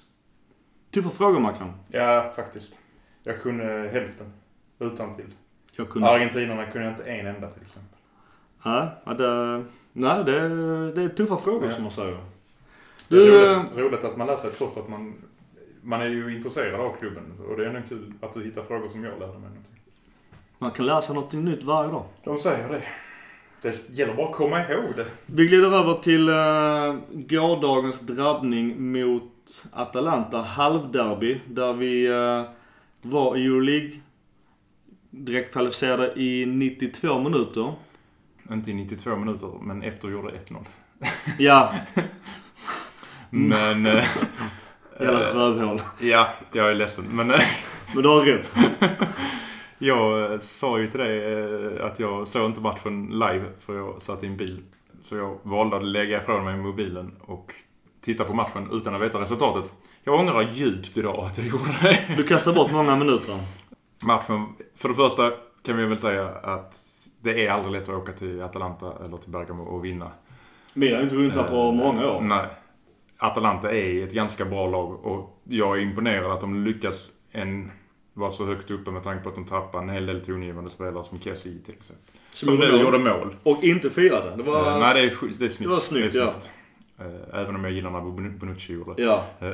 Tuffa 0.92 1.10
frågor 1.10 1.40
Mackan. 1.40 1.74
Ja, 1.92 2.34
faktiskt. 2.36 2.80
Jag 3.28 3.42
kunde 3.42 3.90
hälften. 3.94 4.34
Utan 4.80 5.16
till. 5.16 5.26
Jag 5.72 5.90
kunde... 5.90 6.10
Argentinerna 6.10 6.66
kunde 6.66 6.88
jag 6.88 6.94
inte 6.94 7.04
en 7.04 7.28
enda 7.28 7.50
till 7.50 7.62
exempel. 7.62 7.98
Nej, 8.66 8.88
ja, 9.06 9.14
det, 9.14 9.64
nej 9.94 10.24
det, 10.24 10.40
det 10.92 11.02
är 11.02 11.10
tuffa 11.10 11.38
frågor 11.38 11.66
Ja. 11.66 11.72
som 11.72 11.84
man 11.84 11.92
säger. 11.92 12.18
Det 13.08 13.16
är 13.16 13.56
roligt, 13.56 13.78
roligt 13.78 14.04
att 14.04 14.18
man 14.18 14.28
lär 14.28 14.38
sig 14.38 14.52
trots 14.52 14.78
att 14.78 14.90
man, 14.90 15.14
man 15.82 16.02
är 16.02 16.06
ju 16.06 16.36
intresserad 16.36 16.82
av 16.82 16.96
klubben. 17.00 17.24
Och 17.50 17.58
det 17.58 17.66
är 17.66 17.70
ändå 17.70 17.82
kul 17.90 18.14
att 18.22 18.34
du 18.34 18.44
hittar 18.44 18.64
frågor 18.64 18.90
som 18.90 19.04
jag 19.04 19.20
lärde 19.20 19.34
mig 19.34 19.42
någonting. 19.42 19.80
man 20.58 20.72
kan 20.72 21.02
sig 21.02 21.16
något 21.16 21.34
nytt 21.34 21.64
varje 21.64 21.92
dag. 21.92 22.04
De 22.24 22.40
säger 22.40 22.70
det. 22.70 22.84
Det 23.62 23.90
gäller 23.90 24.14
bara 24.14 24.30
att 24.30 24.36
komma 24.36 24.70
ihåg 24.70 24.96
det. 24.96 25.06
Vi 25.26 25.48
glider 25.48 25.80
över 25.80 25.94
till 25.94 26.30
uh, 26.30 26.96
gårdagens 27.12 28.00
drabbning 28.00 28.92
mot 28.92 29.66
Atalanta, 29.72 30.42
halvderby, 30.42 31.42
där 31.48 31.74
vi 31.74 32.06
eh, 32.06 32.44
var 33.06 33.38
i 33.38 33.46
Euroleague. 33.46 33.92
Direkt 35.10 35.52
kvalificerade 35.52 36.14
i 36.16 36.46
92 36.46 37.20
minuter. 37.20 37.74
Inte 38.52 38.72
i 38.72 38.74
92 38.74 39.16
minuter, 39.16 39.52
men 39.62 39.84
efter 39.84 40.10
gjorde 40.10 40.32
1-0. 40.32 40.66
Ja, 41.40 41.74
Men... 43.30 43.86
eh, 43.86 43.94
jävla 45.00 45.30
eh, 45.30 45.36
rövhål. 45.36 45.82
ja, 46.02 46.28
jag 46.52 46.72
är 46.72 46.76
ledsen. 46.76 47.06
Men 47.12 47.32
eh, 47.32 47.40
Men 47.94 48.04
du 48.04 48.10
har 48.10 48.22
rätt. 48.22 48.54
jag 49.78 50.44
sa 50.44 50.80
ju 50.80 50.88
till 50.88 51.00
dig 51.00 51.80
att 51.82 52.00
jag 52.00 52.28
såg 52.28 52.46
inte 52.46 52.62
matchen 52.62 53.08
live 53.12 53.46
för 53.60 53.76
jag 53.76 54.02
satt 54.02 54.24
i 54.24 54.28
en 54.28 54.38
bil. 54.38 54.62
Så 55.04 55.16
jag 55.16 55.40
valde 55.44 55.78
att 55.78 55.84
lägga 55.84 56.18
ifrån 56.22 56.44
mig 56.46 56.58
mobilen 56.58 57.16
och 57.22 57.54
titta 58.02 58.24
på 58.24 58.34
matchen 58.34 58.68
utan 58.72 58.96
att 58.96 59.02
veta 59.02 59.22
resultatet. 59.22 59.74
Jag 60.08 60.20
ångrar 60.20 60.50
djupt 60.54 60.98
idag 60.98 61.20
att 61.26 61.38
jag 61.38 61.48
gjorde 61.48 61.72
det. 61.82 62.14
Du 62.18 62.24
kastar 62.24 62.54
bort 62.54 62.72
många 62.72 62.96
minuter. 62.96 63.40
Matchen, 64.04 64.46
för 64.76 64.90
det 64.90 64.96
första 64.96 65.32
kan 65.66 65.78
vi 65.78 65.86
väl 65.86 65.98
säga 65.98 66.28
att 66.28 66.80
det 67.22 67.46
är 67.46 67.52
aldrig 67.52 67.72
lätt 67.72 67.90
att 67.90 67.96
åka 67.96 68.12
till 68.12 68.42
Atalanta 68.42 68.94
eller 69.06 69.18
till 69.18 69.32
Bergamo 69.32 69.64
och 69.64 69.86
vinna. 69.86 70.12
Milan 70.74 70.96
har 70.96 71.04
inte 71.04 71.16
vunnit 71.16 71.36
här 71.36 71.44
på 71.44 71.56
Eh, 71.56 71.72
många 71.72 72.12
år. 72.12 72.22
Nej. 72.22 72.46
Atalanta 73.18 73.72
är 73.72 74.04
ett 74.04 74.14
ganska 74.14 74.46
bra 74.46 74.68
lag 74.68 75.06
och 75.06 75.42
jag 75.44 75.78
är 75.78 75.82
imponerad 75.82 76.32
att 76.32 76.42
de 76.42 76.64
lyckas 76.64 77.10
en, 77.32 77.72
vara 78.14 78.32
så 78.32 78.46
högt 78.46 78.72
uppe 78.72 78.92
med 78.92 79.04
tanke 79.04 79.24
på 79.24 79.30
att 79.30 79.36
de 79.36 79.46
tappar 79.46 79.80
en 79.80 79.90
hel 79.90 80.06
del 80.06 80.26
tongivande 80.26 80.70
spelare 80.70 81.04
som 81.04 81.20
Kessie 81.20 81.60
till 81.66 81.74
exempel. 81.74 82.16
Som 82.34 82.46
Som 82.48 82.56
nu 82.56 82.82
gjorde 82.82 82.98
mål. 82.98 83.36
Och 83.44 83.64
inte 83.64 83.90
firade. 83.90 84.36
Det 84.36 84.44
var... 84.44 84.72
Eh, 84.72 84.80
Nej, 84.80 84.94
det 84.94 85.02
är, 85.02 85.38
det 85.40 85.46
är 85.46 85.50
snyggt. 85.50 85.60
Det 85.60 85.68
var 85.68 85.80
snyggt, 85.80 86.14
det 86.14 86.20
är 86.20 86.32
snyggt. 86.32 86.52
Eh, 87.00 87.40
Även 87.42 87.56
om 87.56 87.64
jag 87.64 87.74
gillar 87.74 87.92
när 87.92 88.00
Bonu- 88.00 88.38
Bonucci 88.40 88.74
gjorde 88.74 88.94
det. 88.96 89.02
Ja. 89.04 89.26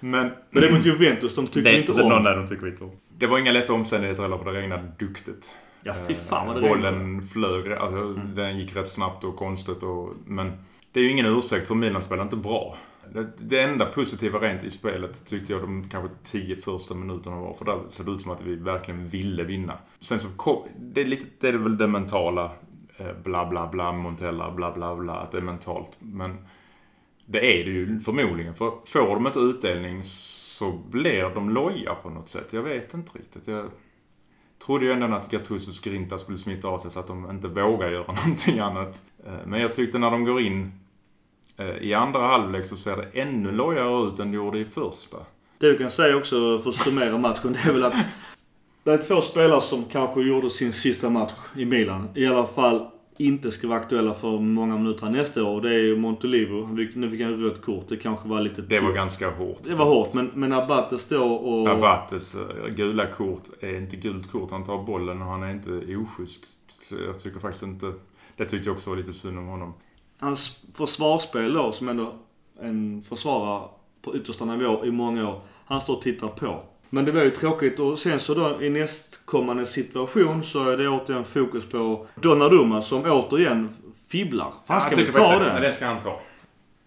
Men 0.00 0.30
Men 0.50 0.62
det 0.62 0.68
är 0.68 0.72
mot 0.72 0.86
Juventus, 0.86 1.34
de 1.34 1.46
tycker 1.46 1.62
det, 1.70 1.78
inte 1.80 1.92
det, 1.92 2.02
om. 2.02 2.08
någon 2.08 2.22
där 2.22 2.36
de 2.36 2.46
tycker 2.46 2.66
inte 2.68 2.84
om. 2.84 2.90
Det 3.18 3.26
var 3.26 3.38
inga 3.38 3.52
lätta 3.52 3.72
omständigheter 3.72 4.22
heller 4.22 4.38
för 4.38 4.52
det 4.52 4.60
regnade 4.60 4.92
duktigt. 4.98 5.54
Ja, 5.82 5.94
fy 6.08 6.14
fan 6.14 6.46
vad 6.46 6.56
det 6.56 6.66
Eh, 6.68 6.72
regnade. 6.74 6.92
Bollen 6.98 7.22
flög, 7.22 7.72
alltså 7.72 8.12
den 8.14 8.58
gick 8.58 8.76
rätt 8.76 8.88
snabbt 8.88 9.24
och 9.24 9.36
konstigt 9.36 9.82
och, 9.82 10.12
Men 10.26 10.52
det 10.92 11.00
är 11.00 11.04
ju 11.04 11.10
ingen 11.10 11.26
ursäkt 11.26 11.68
för 11.68 11.74
Milan 11.74 12.02
spelar 12.02 12.22
inte 12.22 12.36
bra. 12.36 12.76
Det, 13.14 13.26
det 13.38 13.60
enda 13.60 13.86
positiva 13.86 14.38
rent 14.38 14.64
i 14.64 14.70
spelet 14.70 15.26
tyckte 15.26 15.52
jag 15.52 15.62
de 15.62 15.88
kanske 15.88 16.16
tio 16.24 16.56
första 16.56 16.94
minuterna 16.94 17.36
var. 17.36 17.54
För 17.54 17.64
där 17.64 17.78
såg 17.90 18.06
det 18.06 18.12
ut 18.12 18.22
som 18.22 18.30
att 18.30 18.42
vi 18.42 18.54
verkligen 18.56 19.08
ville 19.08 19.42
vinna. 19.44 19.78
Sen 20.00 20.20
så 20.20 20.28
kom, 20.36 20.62
det 20.78 21.00
är 21.00 21.06
lite, 21.06 21.24
det 21.40 21.48
är 21.48 21.52
väl 21.52 21.76
det 21.76 21.86
mentala. 21.86 22.50
Eh, 23.00 23.12
bla 23.24 23.46
bla 23.46 23.66
bla, 23.66 23.92
Montella, 23.92 24.50
bla 24.50 24.72
bla 24.72 24.96
bla. 24.96 25.12
Att 25.12 25.30
det 25.30 25.38
är 25.38 25.42
mentalt. 25.42 25.90
Men 25.98 26.46
det 27.26 27.60
är 27.60 27.64
det 27.64 27.70
ju 27.70 28.00
förmodligen. 28.00 28.54
För 28.54 28.72
får 28.86 29.14
de 29.14 29.26
inte 29.26 29.38
utdelning 29.38 30.02
så 30.04 30.72
blir 30.72 31.34
de 31.34 31.50
loja 31.50 31.94
på 31.94 32.10
något 32.10 32.28
sätt. 32.28 32.52
Jag 32.52 32.62
vet 32.62 32.94
inte 32.94 33.18
riktigt. 33.18 33.46
Jag 33.46 33.70
trodde 34.66 34.84
ju 34.84 34.92
ändå 34.92 35.06
att 35.06 35.30
Gattusos 35.30 35.80
grinta 35.80 36.18
skulle 36.18 36.38
smitta 36.38 36.68
av 36.68 36.78
sig 36.78 36.90
så 36.90 37.00
att 37.00 37.06
de 37.06 37.30
inte 37.30 37.48
vågar 37.48 37.90
göra 37.90 38.12
någonting 38.12 38.58
annat. 38.58 39.02
Eh, 39.26 39.32
men 39.46 39.60
jag 39.60 39.72
tyckte 39.72 39.98
när 39.98 40.10
de 40.10 40.24
går 40.24 40.40
in 40.40 40.72
eh, 41.56 41.76
i 41.76 41.94
andra 41.94 42.20
halvlek 42.20 42.66
så 42.66 42.76
ser 42.76 42.96
det 42.96 43.20
ännu 43.20 43.52
lojare 43.52 44.08
ut 44.08 44.18
än 44.18 44.30
det 44.30 44.36
gjorde 44.36 44.58
i 44.58 44.64
första. 44.64 45.16
Det 45.58 45.70
vi 45.70 45.78
kan 45.78 45.90
säga 45.90 46.16
också 46.16 46.58
för 46.58 46.70
att 46.70 46.76
summera 46.76 47.18
matchen, 47.18 47.52
det 47.52 47.68
är 47.68 47.72
väl 47.72 47.84
att 47.84 47.94
det 48.90 48.96
är 48.96 49.02
två 49.02 49.20
spelare 49.20 49.60
som 49.60 49.84
kanske 49.84 50.20
gjorde 50.22 50.50
sin 50.50 50.72
sista 50.72 51.10
match 51.10 51.32
i 51.56 51.64
Milan. 51.64 52.08
I 52.14 52.26
alla 52.26 52.46
fall 52.46 52.86
inte 53.16 53.50
ska 53.50 53.68
vara 53.68 53.78
aktuella 53.78 54.14
för 54.14 54.38
många 54.38 54.76
minuter 54.76 55.06
nästa 55.10 55.44
år. 55.44 55.60
Det 55.60 55.68
är 55.68 55.78
ju 55.78 55.96
Montolivo. 55.96 56.66
Nu 56.94 57.10
fick 57.10 57.20
han 57.22 57.42
rött 57.42 57.62
kort. 57.62 57.88
Det 57.88 57.96
kanske 57.96 58.28
var 58.28 58.40
lite 58.40 58.62
Det 58.62 58.80
var 58.80 58.88
tufft. 58.88 58.96
ganska 59.00 59.30
hårt. 59.30 59.58
Det 59.64 59.74
var 59.74 59.84
hårt, 59.86 60.14
men, 60.14 60.30
men 60.34 60.52
Abate 60.52 60.98
står 60.98 61.38
och... 61.38 61.68
Abates 61.68 62.34
eh, 62.34 62.68
gula 62.74 63.06
kort 63.06 63.42
är 63.60 63.76
inte 63.76 63.96
gult 63.96 64.30
kort. 64.32 64.50
Han 64.50 64.64
tar 64.64 64.82
bollen 64.82 65.22
och 65.22 65.28
han 65.28 65.42
är 65.42 65.50
inte 65.50 65.70
oschysst. 65.96 66.58
Jag 67.06 67.18
tycker 67.20 67.40
faktiskt 67.40 67.62
inte... 67.62 67.92
Det 68.36 68.44
tyckte 68.46 68.68
jag 68.68 68.76
också 68.76 68.90
var 68.90 68.96
lite 68.96 69.12
synd 69.12 69.38
om 69.38 69.46
honom. 69.46 69.74
Hans 70.20 70.58
försvarsspel 70.74 71.52
då, 71.52 71.72
som 71.72 71.88
ändå 71.88 72.12
en 72.60 73.02
försvarare 73.08 73.68
på 74.02 74.16
yttersta 74.16 74.44
nivå 74.44 74.84
i 74.84 74.90
många 74.90 75.28
år. 75.28 75.40
Han 75.64 75.80
står 75.80 75.96
och 75.96 76.02
tittar 76.02 76.28
på. 76.28 76.62
Men 76.90 77.04
det 77.04 77.12
var 77.12 77.22
ju 77.22 77.30
tråkigt 77.30 77.80
och 77.80 77.98
sen 77.98 78.20
så 78.20 78.34
då 78.34 78.62
i 78.62 78.70
nästkommande 78.70 79.66
situation 79.66 80.44
så 80.44 80.70
är 80.70 80.76
det 80.76 80.88
återigen 80.88 81.24
fokus 81.24 81.64
på 81.64 82.06
Donnarumma 82.14 82.82
som 82.82 83.04
återigen 83.04 83.68
fibblar. 84.08 84.52
Han 84.66 84.80
ska 84.80 84.90
Jag 84.90 85.04
väl 85.04 85.14
ta 85.14 85.38
den? 85.38 85.52
Men 85.52 85.62
det 85.62 85.72
ska 85.72 85.86
han 85.86 86.00
ta. 86.00 86.20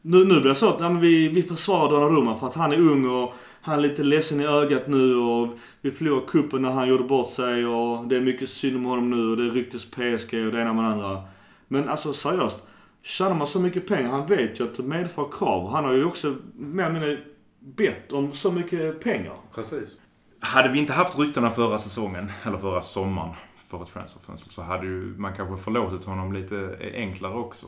Nu, 0.01 0.17
nu 0.25 0.39
blir 0.39 0.49
det 0.49 0.55
så 0.55 0.69
att 0.69 0.81
ja, 0.81 0.89
vi, 0.89 1.27
vi 1.27 1.43
försvarar 1.43 1.91
Donnarumma 1.91 2.39
för 2.39 2.47
att 2.47 2.55
han 2.55 2.71
är 2.71 2.79
ung 2.79 3.09
och 3.09 3.33
han 3.61 3.77
är 3.77 3.81
lite 3.81 4.03
ledsen 4.03 4.41
i 4.41 4.45
ögat 4.45 4.87
nu 4.87 5.15
och 5.15 5.47
vi 5.81 5.91
förlorade 5.91 6.25
kuppen 6.27 6.61
när 6.61 6.71
han 6.71 6.89
gjorde 6.89 7.03
bort 7.03 7.29
sig 7.29 7.65
och 7.65 8.07
det 8.07 8.15
är 8.15 8.21
mycket 8.21 8.49
synd 8.49 8.75
om 8.75 8.85
honom 8.85 9.09
nu 9.09 9.31
och 9.31 9.37
det 9.37 9.43
ryktes 9.43 9.85
PSG 9.85 10.45
och 10.45 10.51
det 10.51 10.61
ena 10.61 10.73
med 10.73 10.83
det 10.83 10.89
andra. 10.89 11.21
Men 11.67 11.89
alltså 11.89 12.13
seriöst. 12.13 12.63
Tjänar 13.01 13.35
man 13.35 13.47
så 13.47 13.59
mycket 13.59 13.87
pengar, 13.87 14.09
han 14.09 14.25
vet 14.25 14.59
ju 14.59 14.63
att 14.63 14.75
det 14.75 14.83
medför 14.83 15.27
krav. 15.31 15.71
Han 15.71 15.85
har 15.85 15.93
ju 15.93 16.05
också 16.05 16.35
mer 16.55 16.83
eller 16.83 16.99
mindre 16.99 17.17
bett 17.63 18.11
om 18.11 18.33
så 18.33 18.51
mycket 18.51 18.99
pengar. 18.99 19.35
Precis. 19.55 19.97
Hade 20.39 20.69
vi 20.69 20.79
inte 20.79 20.93
haft 20.93 21.19
ryktena 21.19 21.49
förra 21.49 21.79
säsongen, 21.79 22.31
eller 22.43 22.57
förra 22.57 22.81
sommaren, 22.81 23.35
för 23.55 23.83
ett 23.83 23.93
transferfönster, 23.93 24.51
så 24.51 24.61
hade 24.61 24.85
ju 24.85 25.15
man 25.17 25.33
kanske 25.35 25.63
förlåtit 25.63 26.05
honom 26.05 26.33
lite 26.33 26.77
enklare 26.93 27.33
också. 27.33 27.65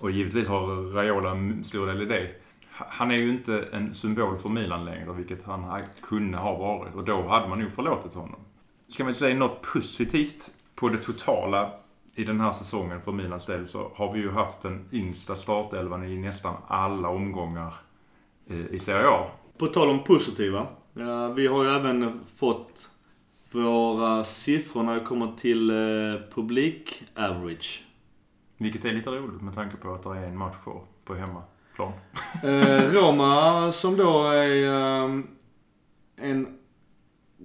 Och 0.00 0.10
givetvis 0.10 0.48
har 0.48 0.92
Raiola 0.92 1.30
en 1.30 1.64
stor 1.64 1.86
del 1.86 2.02
i 2.02 2.04
det. 2.04 2.30
Han 2.70 3.10
är 3.10 3.16
ju 3.16 3.30
inte 3.30 3.68
en 3.72 3.94
symbol 3.94 4.38
för 4.38 4.48
Milan 4.48 4.84
längre, 4.84 5.12
vilket 5.12 5.42
han 5.42 5.82
kunde 6.02 6.38
ha 6.38 6.58
varit. 6.58 6.94
Och 6.94 7.04
då 7.04 7.28
hade 7.28 7.48
man 7.48 7.58
nog 7.58 7.72
förlåtit 7.72 8.14
honom. 8.14 8.40
Ska 8.88 9.04
man 9.04 9.14
säga 9.14 9.36
något 9.36 9.62
positivt 9.62 10.50
på 10.74 10.88
det 10.88 10.98
totala 10.98 11.70
i 12.14 12.24
den 12.24 12.40
här 12.40 12.52
säsongen 12.52 13.02
för 13.02 13.12
Milans 13.12 13.46
del 13.46 13.68
så 13.68 13.90
har 13.94 14.12
vi 14.12 14.20
ju 14.20 14.30
haft 14.30 14.60
den 14.60 14.88
yngsta 14.92 15.36
startelvan 15.36 16.04
i 16.04 16.18
nästan 16.18 16.54
alla 16.68 17.08
omgångar 17.08 17.74
i 18.70 18.78
Serie 18.78 19.08
A. 19.08 19.26
På 19.58 19.66
tal 19.66 19.88
om 19.88 20.04
positiva. 20.04 20.66
Ja, 20.94 21.28
vi 21.28 21.46
har 21.46 21.64
ju 21.64 21.70
även 21.70 22.20
fått 22.34 22.90
våra 23.50 24.24
siffror 24.24 24.82
när 24.82 24.94
det 24.94 25.04
kommer 25.04 25.32
till 25.36 25.70
eh, 25.70 25.76
publik-average. 26.34 27.82
Vilket 28.56 28.84
är 28.84 28.92
lite 28.92 29.10
roligt 29.10 29.42
med 29.42 29.54
tanke 29.54 29.76
på 29.76 29.94
att 29.94 30.02
det 30.02 30.10
är 30.10 30.24
en 30.24 30.38
match 30.38 30.54
kvar 30.62 30.82
på 31.04 31.14
hemmaplan. 31.14 31.92
eh, 32.42 32.92
Roma 32.92 33.72
som 33.72 33.96
då 33.96 34.28
är 34.28 34.64
eh, 34.64 35.20
en 36.16 36.58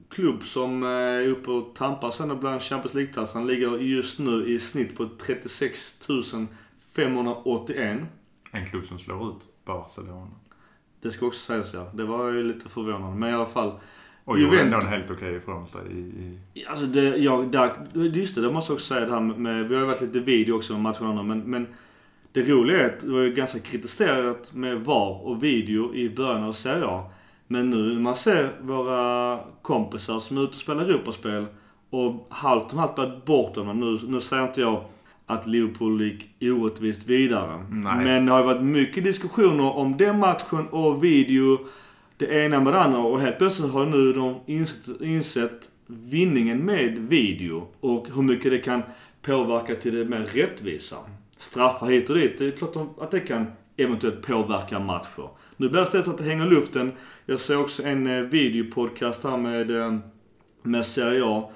klubb 0.09 0.43
som 0.43 0.83
är 0.83 1.27
uppe 1.27 1.51
och 1.51 1.75
tampar 1.75 2.11
sen 2.11 2.39
bland 2.39 2.61
Champions 2.61 2.93
League-platserna. 2.93 3.45
ligger 3.45 3.77
just 3.77 4.19
nu 4.19 4.47
i 4.47 4.59
snitt 4.59 4.97
på 4.97 5.09
36 5.19 5.95
581. 6.95 8.01
En 8.51 8.65
klubb 8.69 8.85
som 8.85 8.99
slår 8.99 9.29
ut 9.29 9.47
Barcelona. 9.65 10.31
Det 11.01 11.11
ska 11.11 11.25
också 11.25 11.39
sägas 11.39 11.73
ja. 11.73 11.87
Det 11.93 12.03
var 12.03 12.31
ju 12.31 12.43
lite 12.43 12.69
förvånande. 12.69 13.19
Men 13.19 13.29
i 13.29 13.33
alla 13.33 13.45
fall. 13.45 13.73
Och 14.25 14.39
gjorde 14.39 14.61
ändå 14.61 14.77
en 14.77 14.87
helt 14.87 15.11
okej 15.11 15.35
ifrån 15.35 15.67
sig 15.67 15.81
i... 15.91 15.99
i... 16.59 16.65
Alltså 16.65 16.85
det, 16.85 17.17
ja, 17.17 17.45
där, 17.51 17.71
just 17.93 18.35
det, 18.35 18.41
det 18.41 18.51
måste 18.51 18.71
jag 18.71 18.75
också 18.75 18.93
säga 18.93 19.05
det 19.05 19.13
här 19.13 19.19
med, 19.21 19.69
vi 19.69 19.75
har 19.75 19.81
ju 19.81 19.87
varit 19.87 20.01
lite 20.01 20.19
video 20.19 20.55
också 20.55 20.73
med 20.73 20.81
matcherna 20.81 21.23
men, 21.23 21.39
men 21.39 21.67
det 22.31 22.43
roliga 22.43 22.79
är 22.79 22.85
att 22.85 22.99
det 22.99 23.11
var 23.11 23.19
ju 23.19 23.33
ganska 23.33 23.59
kritiserat 23.59 24.53
med 24.53 24.85
VAR 24.85 25.27
och 25.27 25.43
video 25.43 25.95
i 25.95 26.09
början 26.09 26.43
av 26.43 26.53
Serie 26.53 26.85
A. 26.85 27.03
Men 27.47 27.69
nu 27.69 27.93
när 27.93 28.01
man 28.01 28.15
ser 28.15 28.51
våra 28.61 29.39
kompisar 29.61 30.19
som 30.19 30.37
är 30.37 30.43
ute 30.43 30.53
och 30.53 30.61
spelar 30.61 30.83
Europaspel 30.83 31.45
och 31.89 32.27
halvt 32.29 32.73
om 32.73 32.79
halvt 32.79 32.95
börjat 32.95 33.25
bort 33.25 33.55
dem. 33.55 33.79
Nu, 33.79 34.11
nu 34.11 34.21
säger 34.21 34.43
inte 34.43 34.61
jag 34.61 34.83
att 35.31 35.47
Liverpool 35.47 36.01
gick 36.01 36.29
orättvist 36.41 37.07
vidare. 37.07 37.65
Nej. 37.69 38.03
Men 38.03 38.25
det 38.25 38.31
har 38.31 38.43
varit 38.43 38.63
mycket 38.63 39.03
diskussioner 39.03 39.77
om 39.77 39.97
den 39.97 40.19
matchen 40.19 40.67
och 40.67 41.03
video. 41.03 41.59
Det 42.17 42.45
ena 42.45 42.59
med 42.59 42.73
det 42.73 42.79
andra 42.79 42.99
och 42.99 43.19
helt 43.19 43.37
plötsligt 43.37 43.71
har 43.71 43.85
nu 43.85 44.13
de 44.13 44.35
insett, 44.45 45.01
insett 45.01 45.69
vinningen 45.87 46.65
med 46.65 46.97
video 46.97 47.67
och 47.79 48.07
hur 48.15 48.21
mycket 48.21 48.51
det 48.51 48.57
kan 48.57 48.81
påverka 49.21 49.75
till 49.75 49.95
det 49.95 50.05
mer 50.05 50.29
rättvisa. 50.33 50.95
Straffar 51.37 51.87
hit 51.87 52.09
och 52.09 52.15
dit, 52.15 52.37
det 52.37 52.45
är 52.45 52.51
klart 52.51 52.75
att 52.99 53.11
det 53.11 53.19
kan 53.19 53.45
eventuellt 53.77 54.21
påverka 54.21 54.79
matcher. 54.79 55.29
Nu 55.57 55.69
blir 55.69 55.79
det 55.79 55.85
istället 55.85 56.05
så 56.05 56.11
att 56.11 56.17
det 56.17 56.23
hänger 56.23 56.45
i 56.45 56.49
luften. 56.49 56.91
Jag 57.25 57.39
såg 57.39 57.61
också 57.61 57.83
en 57.83 58.07
eh, 58.07 58.21
videopodcast 58.21 59.23
här 59.23 59.37
med, 59.37 59.71
eh, 59.71 59.97
med 60.63 60.85
Serie 60.85 61.25
A. 61.25 61.49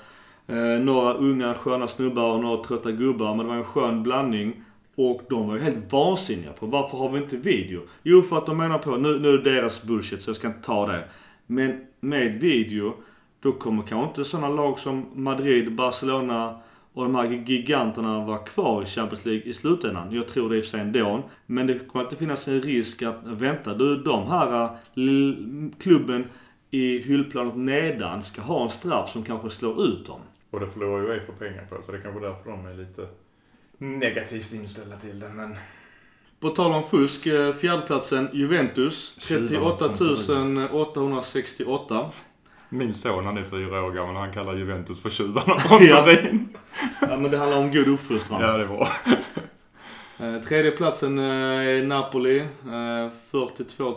Eh, 0.48 0.80
några 0.84 1.14
unga 1.14 1.54
sköna 1.54 1.88
snubbar 1.88 2.34
och 2.34 2.42
några 2.42 2.64
trötta 2.64 2.92
gubbar. 2.92 3.36
Men 3.36 3.46
det 3.46 3.52
var 3.52 3.56
en 3.56 3.64
skön 3.64 4.04
blandning. 4.04 4.64
Och 4.96 5.22
de 5.30 5.48
var 5.48 5.56
ju 5.56 5.62
helt 5.62 5.92
vansinniga 5.92 6.54
på 6.54 6.66
varför 6.66 6.98
har 6.98 7.10
vi 7.10 7.18
inte 7.18 7.38
video? 7.38 7.82
Jo, 8.04 8.22
för 8.22 8.38
att 8.38 8.46
de 8.46 8.58
menar 8.58 8.78
på, 8.78 8.98
nu, 8.98 9.20
nu 9.20 9.30
är 9.30 9.38
det 9.38 9.56
deras 9.56 9.84
bullshit 9.84 10.22
så 10.22 10.30
jag 10.30 10.36
ska 10.36 10.48
inte 10.48 10.62
ta 10.62 10.88
det. 10.88 11.04
Men 11.48 11.86
med 12.00 12.40
video, 12.42 12.94
då 13.40 13.52
kommer 13.52 13.84
kanske 13.84 14.08
inte 14.08 14.30
sådana 14.30 14.50
lag 14.50 14.80
som 14.80 15.06
Madrid, 15.14 15.76
Barcelona 15.76 16.60
och 16.94 17.04
de 17.04 17.16
här 17.16 17.44
giganterna 17.46 18.26
vara 18.26 18.38
kvar 18.38 18.84
i 18.84 18.86
Champions 18.86 19.26
League 19.26 19.44
i 19.44 19.54
slutändan. 19.54 20.12
Jag 20.12 20.28
tror 20.28 20.50
det 20.50 20.58
i 20.58 20.60
och 20.60 20.64
för 20.64 20.72
sig 20.72 20.80
ändå. 20.80 21.24
Men 21.46 21.68
det 21.68 21.80
kommer 21.80 22.06
inte 22.06 22.16
finnas 22.16 22.48
en 22.48 22.62
risk 22.62 23.02
att, 23.02 23.20
vänta 23.24 23.74
du, 23.74 23.98
de 23.98 24.28
här 24.28 24.64
eh, 24.64 24.70
klubben 25.80 26.26
i 26.72 26.98
hyllplanet 26.98 27.56
nedan 27.56 28.24
ska 28.24 28.42
ha 28.42 28.64
en 28.64 28.70
straff 28.70 29.12
som 29.12 29.24
kanske 29.24 29.50
slår 29.50 29.86
ut 29.86 30.06
dem. 30.06 30.20
Och 30.56 30.62
det 30.62 30.70
förlorar 30.70 31.02
ju 31.02 31.08
Uefa 31.08 31.32
pengar 31.32 31.66
på, 31.70 31.82
så 31.86 31.92
det 31.92 31.98
är 31.98 32.02
kanske 32.02 32.22
därför 32.22 32.50
de 32.50 32.66
är 32.66 32.74
lite 32.74 33.08
negativt 33.78 34.54
inställda 34.54 34.98
till 34.98 35.20
det, 35.20 35.30
men... 35.30 35.56
På 36.40 36.50
tal 36.50 36.72
om 36.72 36.84
fusk, 36.84 37.26
äh, 37.26 37.54
fjärdeplatsen 37.54 38.30
Juventus. 38.34 39.18
38 39.28 39.86
868. 40.72 42.12
Min 42.70 42.94
son, 42.94 43.26
han 43.26 43.38
är 43.38 43.44
fyra 43.44 43.84
år 43.84 43.92
gammal, 43.92 44.16
han 44.16 44.34
kallar 44.34 44.56
Juventus 44.56 45.02
för 45.02 45.10
tjuvarna 45.10 45.60
från 45.60 45.80
Turin. 46.06 46.50
ja, 47.02 47.18
men 47.18 47.32
det 47.32 47.38
handlar 47.38 47.58
om 47.58 47.72
god 47.72 47.88
uppfostran. 47.88 48.42
Ja, 48.42 48.58
det 48.58 48.68
bra. 48.68 48.90
Eh, 50.20 50.42
tredje 50.42 50.72
platsen 50.72 51.20
eh, 51.20 51.26
är 51.26 51.84
Napoli. 51.84 52.40
Eh, 52.40 53.12
42 53.32 53.96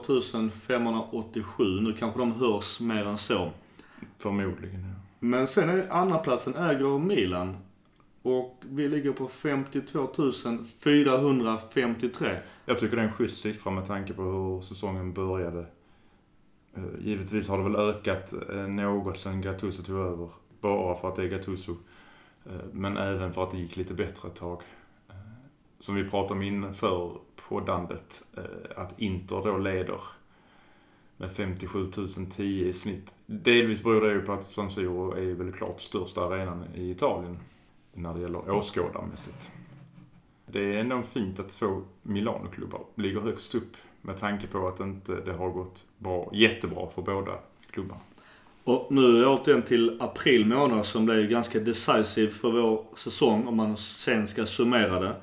587. 0.66 1.80
Nu 1.80 1.92
kanske 1.98 2.20
de 2.20 2.32
hörs 2.32 2.80
mer 2.80 3.06
än 3.06 3.18
så. 3.18 3.52
Förmodligen, 4.18 4.80
ja. 4.80 4.97
Men 5.18 5.46
sen 5.46 5.68
är 5.68 5.88
andra 5.90 6.18
platsen 6.18 6.54
äger 6.54 6.98
Milan. 6.98 7.56
Och 8.22 8.62
vi 8.70 8.88
ligger 8.88 9.12
på 9.12 9.28
52 9.28 10.08
453. 10.78 12.34
Jag 12.64 12.78
tycker 12.78 12.96
det 12.96 13.02
är 13.02 13.06
en 13.06 13.12
schysst 13.12 13.40
siffra 13.40 13.70
med 13.70 13.86
tanke 13.86 14.12
på 14.12 14.22
hur 14.22 14.60
säsongen 14.60 15.12
började. 15.12 15.66
Eh, 16.74 16.82
givetvis 17.00 17.48
har 17.48 17.58
det 17.58 17.64
väl 17.64 17.76
ökat 17.76 18.32
eh, 18.32 18.66
något 18.66 19.18
sen 19.18 19.40
Gattuso 19.40 19.82
tog 19.82 19.96
över. 19.96 20.28
Bara 20.60 20.94
för 20.94 21.08
att 21.08 21.16
det 21.16 21.22
är 21.22 21.28
Gattuso. 21.28 21.76
Eh, 22.46 22.52
men 22.72 22.96
även 22.96 23.32
för 23.32 23.42
att 23.42 23.50
det 23.50 23.58
gick 23.58 23.76
lite 23.76 23.94
bättre 23.94 24.28
ett 24.28 24.34
tag. 24.34 24.62
Som 25.80 25.94
vi 25.94 26.10
pratade 26.10 26.34
om 26.34 26.42
inför 26.42 27.12
poddandet. 27.48 28.22
Att 28.76 29.00
Inter 29.00 29.42
då 29.44 29.58
leder 29.58 30.00
med 31.18 31.32
57 31.32 31.90
010 32.30 32.68
i 32.68 32.72
snitt. 32.72 33.14
Delvis 33.26 33.82
beror 33.82 34.00
det 34.00 34.12
ju 34.12 34.20
på 34.20 34.32
att 34.32 34.50
San 34.50 34.70
Siro 34.70 35.12
är 35.12 35.34
väl 35.34 35.52
klart 35.52 35.80
största 35.80 36.24
arenan 36.24 36.64
i 36.74 36.90
Italien. 36.90 37.38
När 37.92 38.14
det 38.14 38.20
gäller 38.20 38.50
åskådarmässigt. 38.50 39.50
Det 40.46 40.74
är 40.74 40.80
ändå 40.80 41.02
fint 41.02 41.40
att 41.40 41.48
två 41.48 41.82
Milanoklubbar 42.02 42.80
ligger 42.94 43.20
högst 43.20 43.54
upp 43.54 43.76
med 44.02 44.16
tanke 44.16 44.46
på 44.46 44.68
att 44.68 44.80
inte 44.80 45.20
det 45.20 45.32
har 45.32 45.50
gått 45.50 45.86
bra, 45.98 46.30
jättebra 46.32 46.88
för 46.94 47.02
båda 47.02 47.32
klubbarna. 47.70 48.00
Och 48.64 48.86
nu 48.90 49.26
återigen 49.26 49.62
till 49.62 50.02
april 50.02 50.46
månad 50.46 50.86
som 50.86 51.04
blev 51.06 51.28
ganska 51.28 51.60
decisive 51.60 52.30
för 52.30 52.50
vår 52.50 52.84
säsong 52.96 53.46
om 53.46 53.56
man 53.56 53.76
sen 53.76 54.28
ska 54.28 54.46
summera 54.46 55.00
det. 55.00 55.16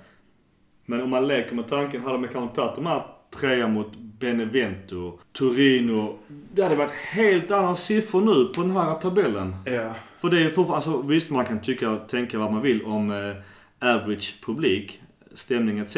Men 0.85 1.01
om 1.01 1.09
man 1.09 1.27
leker 1.27 1.55
med 1.55 1.67
tanken, 1.67 2.01
hade 2.01 2.17
man 2.17 2.29
kanske 2.29 2.55
tagit 2.55 2.75
de 2.75 2.85
här 2.85 3.05
trea 3.39 3.67
mot 3.67 3.91
Benevento, 4.19 5.19
Torino. 5.31 6.17
Det 6.53 6.63
hade 6.63 6.75
varit 6.75 6.91
helt 6.91 7.51
andra 7.51 7.75
siffror 7.75 8.21
nu 8.21 8.53
på 8.53 8.61
den 8.61 8.71
här 8.71 8.95
tabellen. 8.95 9.55
Ja. 9.65 9.93
För 10.17 10.29
det 10.29 10.39
är 10.39 10.51
fortfarande, 10.51 10.75
alltså 10.75 11.01
visst 11.01 11.29
man 11.29 11.45
kan 11.45 11.61
tycka 11.61 11.91
och 11.91 12.09
tänka 12.09 12.39
vad 12.39 12.51
man 12.51 12.61
vill 12.61 12.85
om 12.85 13.11
eh, 13.11 13.89
average 13.89 14.35
publik, 14.45 15.01
stämning 15.33 15.79
etc. 15.79 15.97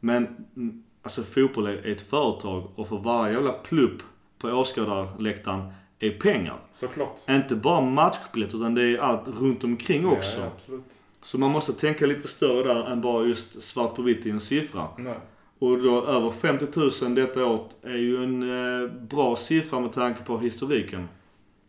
Men 0.00 0.26
mm, 0.56 0.82
Alltså 1.02 1.22
fotboll 1.22 1.66
är 1.66 1.86
ett 1.86 2.02
företag 2.02 2.70
och 2.74 2.88
för 2.88 2.96
varje 2.96 3.34
jävla 3.34 3.52
plupp 3.52 4.02
på 4.38 4.48
åskådarläktaren 4.48 5.72
är 5.98 6.10
pengar. 6.10 6.58
Såklart. 6.74 7.20
Inte 7.28 7.54
bara 7.54 7.80
matchbiljett 7.80 8.54
utan 8.54 8.74
det 8.74 8.82
är 8.82 8.98
allt 8.98 9.28
runt 9.28 9.64
omkring 9.64 10.06
också. 10.06 10.40
Ja, 10.40 10.46
absolut. 10.46 10.84
Så 11.22 11.38
man 11.38 11.50
måste 11.50 11.72
tänka 11.72 12.06
lite 12.06 12.28
större 12.28 12.74
där 12.74 12.90
än 12.90 13.00
bara 13.00 13.26
just 13.26 13.62
svart 13.62 13.94
på 13.94 14.02
vitt 14.02 14.26
i 14.26 14.30
en 14.30 14.40
siffra. 14.40 14.88
Nej. 14.98 15.14
Och 15.62 15.78
då 15.78 16.06
över 16.06 16.30
50 16.30 17.04
000 17.04 17.14
detta 17.14 17.46
året 17.46 17.76
är 17.82 17.96
ju 17.96 18.24
en 18.24 18.42
eh, 18.42 18.90
bra 18.90 19.36
siffra 19.36 19.80
med 19.80 19.92
tanke 19.92 20.24
på 20.24 20.38
historiken. 20.38 21.08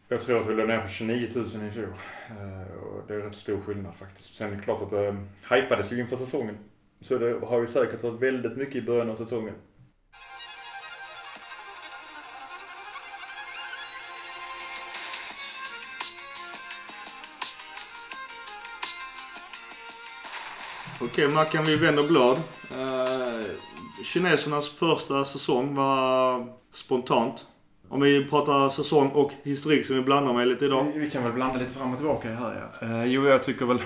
Jag 0.08 0.22
tror 0.22 0.40
att 0.40 0.50
vi 0.50 0.54
låg 0.54 0.68
ner 0.68 0.82
på 0.82 0.88
29 0.88 1.28
000 1.36 1.46
i 1.46 1.72
fjol. 1.72 1.86
Eh, 2.30 2.78
och 2.78 3.04
det 3.08 3.14
är 3.14 3.20
rätt 3.20 3.36
stor 3.36 3.62
skillnad 3.62 3.96
faktiskt. 3.96 4.36
Sen 4.36 4.52
är 4.52 4.56
det 4.56 4.62
klart 4.62 4.82
att 4.82 4.90
det 4.90 5.08
eh, 5.08 5.16
hypades 5.50 5.92
ju 5.92 6.00
inför 6.00 6.16
säsongen. 6.16 6.58
Så 7.02 7.18
det 7.18 7.46
har 7.46 7.62
ju 7.62 7.68
säkert 7.68 8.04
varit 8.04 8.22
väldigt 8.22 8.58
mycket 8.58 8.76
i 8.76 8.82
början 8.82 9.10
av 9.10 9.16
säsongen. 9.16 9.54
Okej 21.02 21.28
Mackan, 21.34 21.64
vi 21.64 21.78
vänder 21.78 22.08
blad. 22.08 22.38
Kinesernas 24.14 24.70
första 24.70 25.26
säsong 25.26 25.76
var 25.76 26.48
spontant. 26.72 27.46
Om 27.90 28.02
vi 28.02 28.26
pratar 28.26 28.70
säsong 28.70 29.10
och 29.10 29.32
historik 29.44 29.86
som 29.86 29.96
vi 29.96 30.02
blandar 30.02 30.34
med 30.34 30.48
lite 30.48 30.66
idag. 30.66 30.92
Vi, 30.96 31.10
kan 31.10 31.24
väl 31.24 31.34
blanda 31.34 31.60
lite 31.60 31.74
fram 31.74 31.92
och 31.92 31.98
tillbaka 31.98 32.36
här 32.36 32.72
ja. 32.82 32.88
Eh, 32.88 33.06
jo, 33.06 33.28
jag 33.28 33.44
tycker 33.44 33.66
väl 33.66 33.80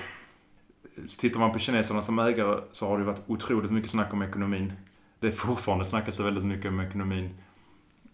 tittar 1.18 1.40
man 1.40 1.52
på 1.52 1.58
kineserna 1.58 2.02
som 2.02 2.18
ägare 2.18 2.60
så 2.72 2.88
har 2.88 2.98
det 2.98 3.04
varit 3.04 3.22
otroligt 3.26 3.70
mycket 3.70 3.90
snack 3.90 4.12
om 4.12 4.22
ekonomin. 4.22 4.72
Det 5.20 5.26
är 5.26 5.32
fortfarande 5.32 5.84
snackas 5.84 6.16
det 6.16 6.22
väldigt 6.22 6.44
mycket 6.44 6.68
om 6.68 6.80
ekonomin. 6.80 7.30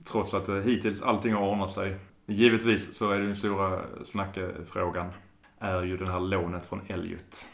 Trots 0.04 0.34
att 0.34 0.48
eh, 0.48 0.54
hittills 0.54 1.02
allting 1.02 1.34
har 1.34 1.48
ordnat 1.48 1.72
sig. 1.72 1.96
Givetvis 2.26 2.96
så 2.96 3.10
är 3.10 3.20
det 3.20 3.26
den 3.26 3.36
stora 3.36 3.80
snackfrågan 4.04 5.10
är 5.58 5.82
ju 5.82 5.96
det 5.96 6.12
här 6.12 6.20
lånet 6.20 6.66
från 6.66 6.80
Elliot. 6.88 7.46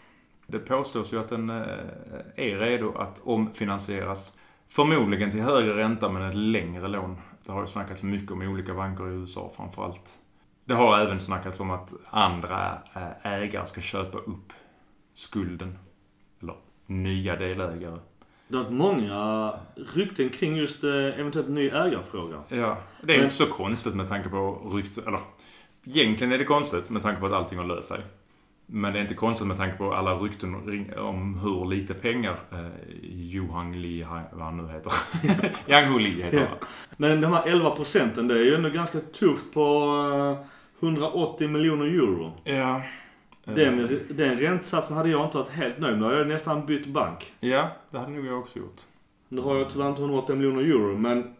Det 0.47 0.59
påstås 0.59 1.13
ju 1.13 1.21
att 1.21 1.29
den 1.29 1.51
eh, 1.51 1.57
är 2.37 2.57
redo 2.57 2.95
att 2.99 3.21
omfinansieras. 3.25 4.33
Förmodligen 4.71 5.31
till 5.31 5.41
högre 5.43 5.77
ränta 5.77 6.09
men 6.09 6.23
ett 6.23 6.35
längre 6.35 6.89
lån. 6.89 7.16
Det 7.47 7.53
har 7.53 7.61
ju 7.61 7.66
snackats 7.66 8.03
mycket 8.03 8.31
om 8.31 8.43
olika 8.43 8.75
banker 8.75 9.09
i 9.09 9.12
USA 9.14 9.53
framförallt. 9.57 10.18
Det 10.64 10.75
har 10.75 10.99
även 10.99 11.21
snackats 11.21 11.61
om 11.61 11.71
att 11.71 11.93
andra 12.11 12.79
eh, 12.95 13.33
ägare 13.33 13.66
ska 13.66 13.81
köpa 13.81 14.18
upp 14.18 14.53
skulden. 15.14 15.79
Eller 16.43 16.55
nya 16.87 17.37
delägare. 17.37 17.99
Det 18.49 18.57
har 18.57 18.64
varit 18.64 18.75
många 18.77 19.53
rykten 19.95 20.29
kring 20.29 20.57
just 20.57 20.85
eh, 20.85 20.91
eventuellt 21.21 21.49
ny 21.49 21.68
ägarfråga. 21.68 22.43
Ja, 22.49 22.77
det 23.03 23.12
är 23.12 23.16
Men- 23.16 23.25
inte 23.25 23.35
så 23.37 23.47
konstigt 23.47 23.95
med 23.95 24.09
tanke 24.09 24.29
på 24.29 24.71
rykten. 24.75 25.05
Eller 25.07 25.21
egentligen 25.85 26.33
är 26.33 26.39
det 26.39 26.45
konstigt 26.45 26.91
med 26.91 27.03
tanke 27.03 27.21
på 27.21 27.27
att 27.27 27.33
allting 27.33 27.59
har 27.59 27.66
löst 27.66 27.89
sig. 27.89 28.01
Men 28.73 28.93
det 28.93 28.99
är 28.99 29.01
inte 29.01 29.14
konstigt 29.14 29.47
med 29.47 29.57
tanke 29.57 29.77
på 29.77 29.95
alla 29.95 30.14
rykten 30.14 30.55
om 30.99 31.39
hur 31.39 31.64
lite 31.71 31.95
pengar 31.95 32.37
eh, 32.53 32.59
Johan 33.12 33.75
han- 34.09 34.23
vad 34.33 34.45
han 34.45 34.57
nu 34.57 34.73
heter. 34.73 34.93
Yang 35.71 35.87
Hu 35.93 35.99
Lee 35.99 36.25
heter 36.25 36.39
han. 36.39 36.59
Men 36.97 37.21
de 37.21 37.33
här 37.33 37.43
11 37.47 37.71
procenten, 37.71 38.29
det 38.29 38.35
är 38.35 38.45
ju 38.45 38.55
ändå 38.55 38.68
ganska 38.68 38.99
tufft 39.01 39.53
på 39.55 39.61
eh, 40.83 40.89
180 40.89 41.49
miljoner 41.49 41.87
euro. 41.87 42.33
Ja. 42.45 42.83
Den, 43.45 44.01
den 44.11 44.39
räntesatsen 44.39 44.97
hade 44.97 45.09
jag 45.09 45.25
inte 45.25 45.37
varit 45.39 45.49
helt 45.49 45.79
nöjd 45.79 45.93
med. 45.99 46.03
Då 46.03 46.07
hade 46.07 46.18
jag 46.18 46.29
nästan 46.29 46.66
bytt 46.66 46.87
bank. 46.87 47.33
Ja, 47.41 47.68
det 47.91 47.99
hade 47.99 48.11
nog 48.12 48.27
jag 48.27 48.39
också 48.39 48.59
gjort. 48.59 48.81
Nu 49.29 49.41
har 49.41 49.57
jag 49.57 49.71
tyvärr 49.71 49.89
inte 49.89 50.01
180 50.03 50.37
miljoner 50.37 50.62
euro, 50.62 50.97
men 50.97 51.35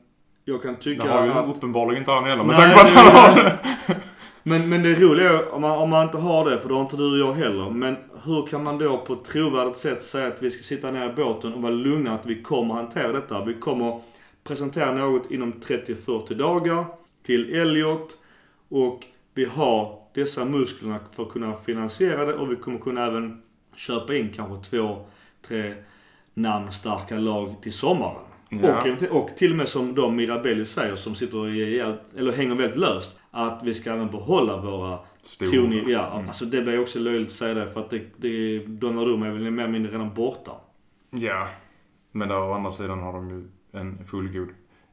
jag 0.45 0.63
kan 0.63 0.77
tycka 0.77 1.05
Det 1.05 1.11
har 1.11 1.25
ju 1.25 1.33
att... 1.33 1.57
uppenbarligen 1.57 1.99
inte 2.03 2.11
han 2.11 2.25
heller 2.25 2.45
med 2.45 2.57
tanke 2.57 2.75
på 2.75 2.81
att 2.81 2.91
han 2.91 3.07
har. 3.07 3.59
Men, 4.43 4.69
men 4.69 4.83
det 4.83 4.95
roliga 4.95 5.31
är 5.31 5.55
om 5.55 5.63
man, 5.63 5.79
om 5.79 5.91
man 5.91 6.07
inte 6.07 6.19
har 6.19 6.51
det, 6.51 6.61
för 6.61 6.69
då 6.69 6.75
har 6.75 6.83
inte 6.83 6.97
du 6.97 7.13
och 7.13 7.29
jag 7.29 7.33
heller. 7.33 7.71
Men 7.71 7.97
hur 8.25 8.47
kan 8.47 8.65
man 8.65 8.79
då 8.79 8.99
på 8.99 9.13
ett 9.13 9.25
trovärdigt 9.25 9.77
sätt 9.77 10.03
säga 10.03 10.27
att 10.27 10.43
vi 10.43 10.51
ska 10.51 10.63
sitta 10.63 10.91
ner 10.91 11.11
i 11.11 11.13
båten 11.13 11.55
och 11.55 11.63
vara 11.63 11.73
lugna 11.73 12.15
att 12.15 12.27
vi 12.27 12.43
kommer 12.43 12.75
hantera 12.75 13.13
detta? 13.13 13.45
Vi 13.45 13.55
kommer 13.55 14.01
presentera 14.45 14.93
något 14.93 15.31
inom 15.31 15.53
30-40 15.53 16.35
dagar 16.35 16.85
till 17.23 17.55
Elliot 17.55 18.17
och 18.69 19.05
vi 19.35 19.45
har 19.45 19.99
dessa 20.15 20.45
musklerna 20.45 20.99
för 21.13 21.23
att 21.23 21.29
kunna 21.29 21.57
finansiera 21.57 22.25
det 22.25 22.35
och 22.35 22.53
vi 22.53 22.57
kommer 22.57 22.79
kunna 22.79 23.07
även 23.07 23.43
köpa 23.77 24.15
in 24.15 24.33
kanske 24.37 24.71
två, 24.71 25.07
tre 25.49 25.75
namnstarka 26.35 27.19
lag 27.19 27.55
till 27.63 27.73
sommaren. 27.73 28.23
Ja. 28.49 28.83
Och, 29.11 29.23
och 29.23 29.37
till 29.37 29.51
och 29.51 29.57
med 29.57 29.69
som 29.69 29.95
de 29.95 30.17
Mirabelli 30.17 30.67
säger 30.67 30.97
som 30.97 31.15
sitter 31.15 31.49
i, 31.49 31.81
eller 32.17 32.33
hänger 32.33 32.55
väldigt 32.55 32.79
löst. 32.79 33.20
Att 33.31 33.63
vi 33.63 33.75
ska 33.75 33.93
även 33.93 34.11
behålla 34.11 34.57
våra. 34.61 34.99
Tony, 35.39 35.85
ja, 35.93 36.13
Mm. 36.15 36.29
alltså 36.29 36.45
det 36.45 36.63
blir 36.63 36.81
också 36.81 36.99
löjligt 36.99 37.29
att 37.29 37.35
säga 37.35 37.55
det 37.55 37.71
för 37.71 37.81
att 37.81 37.91
det, 37.91 38.03
det, 38.17 38.59
Donnarumma 38.67 39.27
är 39.27 39.31
väl 39.31 39.51
mer 39.51 39.63
eller 39.65 39.73
mindre 39.73 39.93
redan 39.93 40.15
borta. 40.15 40.53
Ja. 41.11 41.47
Men 42.13 42.31
å 42.31 42.53
andra 42.53 42.71
sidan 42.71 43.01
har 43.01 43.13
de 43.13 43.31
ju 43.31 43.49
en 43.73 44.07
fullgod 44.07 44.49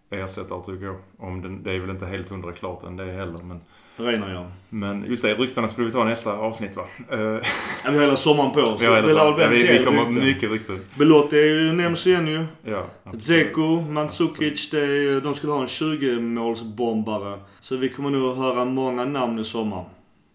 ersättare 0.10 0.64
tycker 0.64 0.86
jag. 0.86 0.96
Om 1.18 1.42
den, 1.42 1.64
det 1.64 1.72
är 1.74 1.80
väl 1.80 1.90
inte 1.90 2.06
helt 2.06 2.30
hundra 2.30 2.52
klart 2.52 2.84
än 2.84 2.96
det 2.96 3.06
heller. 3.06 3.40
Men, 3.44 3.62
Reina 3.98 4.34
ja. 4.34 4.46
men 4.70 5.06
just 5.08 5.24
det, 5.24 5.34
ryktena 5.34 5.68
skulle 5.68 5.88
vi 5.88 5.94
ta 5.94 6.04
nästa 6.04 6.34
avsnitt 6.34 6.76
va? 6.76 6.86
Ja. 7.10 7.92
Vi 7.92 7.98
har 7.98 8.06
hela 8.06 8.18
sommaren 8.18 8.52
på 8.52 8.60
oss. 8.60 8.80
det 8.80 8.90
lär 8.90 9.02
väl 9.02 9.34
bli 9.34 9.44
ja, 9.44 9.50
vi, 9.50 9.78
vi 9.78 9.86
kommer 9.86 10.06
rykten. 10.06 10.26
mycket 10.26 10.52
rykten. 10.52 10.80
Belotti 10.98 11.72
nämns 11.74 12.08
igen 12.08 12.28
ju. 12.28 12.46
Ja, 12.64 12.86
absolut. 13.04 13.24
Zeko, 13.24 13.82
Mandzukic, 13.82 14.70
det 14.70 15.20
de 15.20 15.36
skulle 15.36 15.54
ha 15.54 15.62
en 15.62 15.68
20-målsbombare. 15.68 17.40
Så 17.62 17.76
vi 17.76 17.90
kommer 17.90 18.10
nog 18.10 18.36
höra 18.36 18.66
många 18.66 19.06
namn 19.06 19.40
i 19.40 19.46
sommar. 19.46 19.86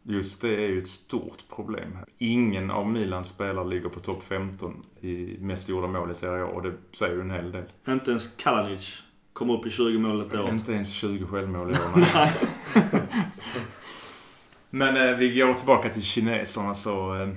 Just 0.04 0.40
det 0.40 0.54
är 0.54 0.68
ju 0.68 0.78
ett 0.78 0.88
stort 0.88 1.38
problem. 1.54 1.98
Ingen 2.18 2.70
av 2.70 2.88
Milans 2.88 3.28
spelare 3.28 3.68
ligger 3.68 3.88
på 3.88 4.00
topp 4.00 4.22
15 4.28 4.82
i 5.00 5.36
mest 5.40 5.68
gjorda 5.68 5.86
mål 5.86 6.10
i 6.10 6.14
Serie 6.14 6.44
A 6.44 6.46
och 6.46 6.62
det 6.62 6.72
säger 6.98 7.14
ju 7.14 7.20
en 7.20 7.30
hel 7.30 7.52
del. 7.52 7.64
Inte 7.88 8.10
ens 8.10 8.26
Kalanic 8.36 9.02
kommer 9.32 9.54
upp 9.54 9.66
i 9.66 9.70
20 9.70 9.98
mål 9.98 10.20
ett 10.26 10.34
år. 10.34 10.48
Inte 10.48 10.72
ens 10.72 10.88
20 10.92 11.26
självmål 11.26 11.70
i 11.70 11.74
år. 11.74 12.14
nej. 12.14 12.32
Men 14.70 14.96
eh, 14.96 15.16
vi 15.16 15.38
går 15.38 15.54
tillbaka 15.54 15.88
till 15.88 16.02
kineserna 16.02 16.74
så 16.74 17.14
eh, 17.22 17.28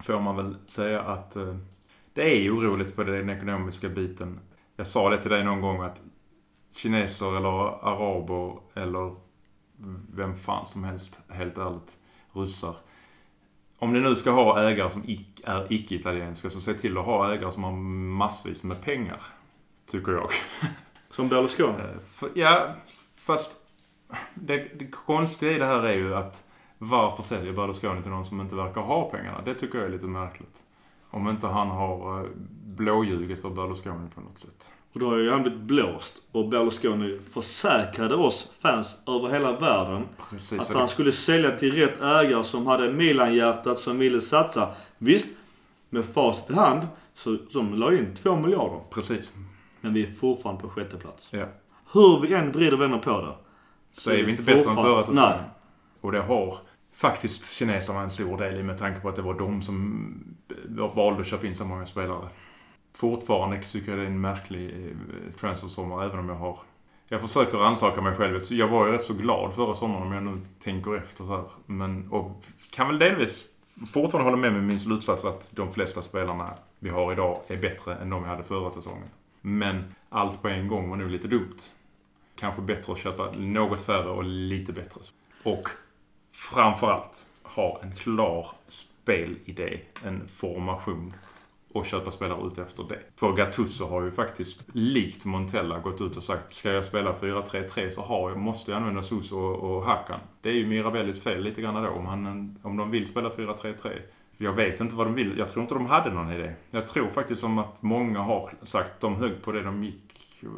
får 0.00 0.20
man 0.20 0.36
väl 0.36 0.56
säga 0.66 1.02
att 1.02 1.36
eh, 1.36 1.56
det 2.14 2.36
är 2.46 2.50
oroligt 2.56 2.96
på 2.96 3.04
den 3.04 3.30
ekonomiska 3.30 3.88
biten. 3.88 4.40
Jag 4.76 4.86
sa 4.86 5.10
det 5.10 5.22
till 5.22 5.30
dig 5.30 5.44
någon 5.44 5.60
gång 5.60 5.82
att 5.82 6.02
kineser 6.76 7.36
eller 7.36 7.84
araber 7.88 8.58
eller 8.74 9.14
vem 10.14 10.36
fan 10.36 10.66
som 10.66 10.84
helst, 10.84 11.20
helt 11.28 11.58
ärligt, 11.58 11.96
ryssar. 12.32 12.76
Om 13.78 13.92
ni 13.92 14.00
nu 14.00 14.16
ska 14.16 14.30
ha 14.30 14.60
ägare 14.68 14.90
som 14.90 15.02
ic- 15.02 15.42
är 15.44 15.66
icke-italienska 15.72 16.50
så 16.50 16.60
se 16.60 16.74
till 16.74 16.98
att 16.98 17.04
ha 17.04 17.32
ägare 17.34 17.52
som 17.52 17.64
har 17.64 17.72
massvis 17.72 18.62
med 18.62 18.82
pengar. 18.82 19.22
Tycker 19.90 20.12
jag. 20.12 20.30
Som 21.18 21.28
Berlusconi. 21.28 21.78
Eh, 21.78 22.28
Ja, 22.34 22.74
fast 23.16 23.56
det, 24.34 24.78
det 24.78 24.86
konstiga 24.90 25.52
i 25.52 25.58
det 25.58 25.64
här 25.64 25.82
är 25.82 25.94
ju 25.96 26.14
att 26.14 26.44
varför 26.78 27.22
säljer 27.22 27.52
Berlusconi 27.52 28.02
till 28.02 28.10
någon 28.10 28.24
som 28.26 28.40
inte 28.40 28.54
verkar 28.54 28.80
ha 28.80 29.10
pengarna? 29.10 29.42
Det 29.44 29.54
tycker 29.54 29.78
jag 29.78 29.86
är 29.88 29.92
lite 29.92 30.06
märkligt. 30.06 30.56
Om 31.10 31.28
inte 31.28 31.46
han 31.46 31.68
har 31.68 32.20
eh, 32.20 32.26
blåljugit 32.66 33.42
för 33.42 33.50
Berlusconi 33.50 34.08
på 34.14 34.20
något 34.20 34.38
sätt. 34.38 34.72
Och 34.92 35.00
då 35.00 35.10
har 35.10 35.16
ju 35.18 35.30
han 35.30 35.42
blivit 35.42 35.60
blåst. 35.60 36.22
Och 36.32 36.48
Berlusconi 36.48 37.18
försäkrade 37.32 38.14
oss 38.14 38.48
fans 38.60 38.96
över 39.06 39.28
hela 39.28 39.52
världen 39.60 40.06
Precis. 40.30 40.60
att 40.60 40.68
det- 40.68 40.74
han 40.78 40.88
skulle 40.88 41.12
sälja 41.12 41.50
till 41.50 41.72
rätt 41.74 42.00
ägare 42.00 42.44
som 42.44 42.66
hade 42.66 42.92
Milan-hjärtat 42.92 43.78
som 43.80 43.98
ville 43.98 44.20
satsa. 44.20 44.74
Visst, 44.98 45.28
med 45.90 46.04
facit 46.04 46.50
i 46.50 46.54
hand 46.54 46.86
så 47.14 47.36
de 47.52 47.74
la 47.74 47.92
in 47.92 48.14
två 48.14 48.36
miljarder. 48.36 48.80
Precis. 48.90 49.32
Men 49.80 49.94
vi 49.94 50.06
är 50.06 50.12
fortfarande 50.12 50.62
på 50.62 50.68
sjätte 50.68 50.96
plats. 50.96 51.28
Ja. 51.30 51.46
Hur 51.92 52.20
vi 52.20 52.34
än 52.34 52.52
vrider 52.52 52.74
och 52.74 52.80
vänder 52.80 52.98
på 52.98 53.20
det. 53.20 53.34
Så 53.92 54.10
är 54.10 54.24
vi 54.24 54.30
inte 54.30 54.42
bättre 54.42 54.70
än 54.70 54.76
förra 54.76 55.02
säsongen. 55.02 55.22
Nej. 55.22 55.38
Och 56.00 56.12
det 56.12 56.20
har 56.20 56.58
faktiskt 56.94 57.52
kineserna 57.52 58.00
en 58.00 58.10
stor 58.10 58.38
del 58.38 58.60
i 58.60 58.62
med 58.62 58.78
tanke 58.78 59.00
på 59.00 59.08
att 59.08 59.16
det 59.16 59.22
var 59.22 59.34
de 59.34 59.62
som 59.62 60.04
valde 60.94 61.20
att 61.20 61.26
köpa 61.26 61.46
in 61.46 61.56
så 61.56 61.64
många 61.64 61.86
spelare. 61.86 62.28
Fortfarande 62.96 63.62
tycker 63.62 63.90
jag 63.90 63.98
det 63.98 64.04
är 64.04 64.06
en 64.06 64.20
märklig 64.20 64.68
eh, 64.68 65.32
transfersommar 65.40 66.04
även 66.04 66.18
om 66.18 66.28
jag 66.28 66.36
har... 66.36 66.58
Jag 67.08 67.20
försöker 67.20 67.58
rannsaka 67.58 68.00
mig 68.00 68.16
själv. 68.16 68.40
Jag 68.50 68.68
var 68.68 68.86
ju 68.86 68.92
rätt 68.92 69.04
så 69.04 69.14
glad 69.14 69.54
förra 69.54 69.74
sommaren 69.74 70.02
om 70.02 70.12
jag 70.12 70.24
nu 70.24 70.36
tänker 70.62 70.96
efter 70.96 71.24
så 71.24 71.36
här. 71.36 71.44
Men, 71.66 72.08
och 72.10 72.44
kan 72.70 72.88
väl 72.88 72.98
delvis 72.98 73.44
fortfarande 73.86 74.30
hålla 74.30 74.42
med 74.42 74.52
med 74.52 74.62
min 74.62 74.80
slutsats 74.80 75.24
att 75.24 75.50
de 75.54 75.72
flesta 75.72 76.02
spelarna 76.02 76.54
vi 76.78 76.90
har 76.90 77.12
idag 77.12 77.40
är 77.46 77.56
bättre 77.56 77.94
än 77.94 78.10
de 78.10 78.22
vi 78.22 78.28
hade 78.28 78.42
förra 78.42 78.70
säsongen. 78.70 79.08
Men 79.40 79.94
allt 80.08 80.42
på 80.42 80.48
en 80.48 80.68
gång 80.68 80.90
var 80.90 80.96
nog 80.96 81.10
lite 81.10 81.28
dumt. 81.28 81.58
Kanske 82.36 82.62
bättre 82.62 82.92
att 82.92 82.98
köpa 82.98 83.32
något 83.32 83.80
färre 83.80 84.08
och 84.08 84.24
lite 84.24 84.72
bättre. 84.72 85.00
Och 85.42 85.68
framförallt 86.32 87.26
ha 87.42 87.80
en 87.82 87.96
klar 87.96 88.46
spelidé, 88.68 89.80
en 90.04 90.28
formation 90.28 91.14
och 91.72 91.86
köpa 91.86 92.10
spelare 92.10 92.46
ut 92.46 92.58
efter 92.58 92.84
det. 92.84 92.98
För 93.16 93.32
Gattuso 93.32 93.86
har 93.86 94.02
ju 94.02 94.10
faktiskt, 94.10 94.68
likt 94.72 95.24
Montella, 95.24 95.78
gått 95.78 96.00
ut 96.00 96.16
och 96.16 96.22
sagt 96.22 96.54
ska 96.54 96.72
jag 96.72 96.84
spela 96.84 97.12
4-3-3 97.12 97.90
så 97.90 98.00
har 98.00 98.30
jag, 98.30 98.38
måste 98.38 98.70
jag 98.70 98.78
använda 98.78 99.02
Suso 99.02 99.36
och, 99.36 99.76
och 99.76 99.84
Hakan. 99.84 100.20
Det 100.40 100.48
är 100.48 100.54
ju 100.54 100.66
Mirabellis 100.66 101.22
fel 101.22 101.42
lite 101.42 101.62
grann 101.62 101.82
då 101.82 101.88
om, 101.88 102.06
han, 102.06 102.58
om 102.62 102.76
de 102.76 102.90
vill 102.90 103.06
spela 103.06 103.28
4-3-3. 103.28 103.98
Jag 104.38 104.52
vet 104.52 104.80
inte 104.80 104.94
vad 104.94 105.06
de 105.06 105.14
vill. 105.14 105.38
Jag 105.38 105.48
tror 105.48 105.62
inte 105.62 105.74
de 105.74 105.86
hade 105.86 106.10
någon 106.10 106.32
idé. 106.32 106.52
Jag 106.70 106.88
tror 106.88 107.08
faktiskt 107.08 107.40
som 107.40 107.58
att 107.58 107.82
många 107.82 108.18
har 108.18 108.50
sagt 108.62 109.00
de 109.00 109.16
högg 109.16 109.42
på 109.42 109.52
det 109.52 109.62
de 109.62 109.84
gick, 109.84 110.14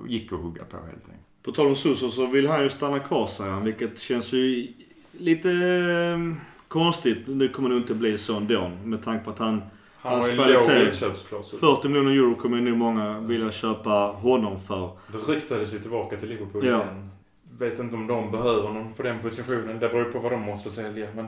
gick 0.09 0.33
att 0.33 0.39
hugga 0.41 0.65
på 0.65 0.77
helt 0.77 0.89
enkelt. 1.05 1.43
På 1.43 1.53
tal 1.53 1.67
om 1.67 1.77
Suso 1.77 2.11
så 2.11 2.27
vill 2.27 2.49
han 2.49 2.63
ju 2.63 2.71
stanna 2.71 2.99
kvar 2.99 3.27
säger 3.27 3.51
han. 3.51 3.65
Vilket 3.65 3.99
känns 3.99 4.33
ju 4.33 4.73
lite 5.13 5.51
eh, 5.51 6.35
konstigt. 6.69 7.19
Det 7.27 7.49
kommer 7.49 7.69
nog 7.69 7.79
inte 7.79 7.95
bli 7.95 8.19
så 8.19 8.37
ändå. 8.37 8.71
Med 8.85 9.03
tanke 9.03 9.25
på 9.25 9.31
att 9.31 9.39
han... 9.39 9.63
Han 10.03 10.13
Hans 10.13 10.29
kvalitet. 10.29 10.55
låg 10.55 10.71
utköpsklausul. 10.89 11.59
40 11.59 11.89
miljoner 11.89 12.11
euro 12.13 12.35
kommer 12.35 12.57
ju 12.59 12.63
nog 12.65 12.79
många 12.79 13.21
vilja 13.21 13.51
köpa 13.53 13.91
honom 14.07 14.59
för. 14.61 14.91
Det 15.13 15.19
ryktades 15.33 15.75
ju 15.75 15.79
tillbaka 15.79 16.17
till 16.17 16.29
Liverpool 16.29 16.67
Ja. 16.67 16.77
igen. 16.83 17.11
Vet 17.59 17.79
inte 17.79 17.97
om 17.97 18.07
de 18.07 18.31
behöver 18.31 18.69
någon 18.69 18.93
på 18.93 19.03
den 19.03 19.19
positionen. 19.19 19.79
Det 19.81 19.89
beror 19.89 20.05
på 20.05 20.19
vad 20.19 20.33
de 20.33 20.41
måste 20.41 20.71
sälja. 20.71 21.07
Men 21.15 21.27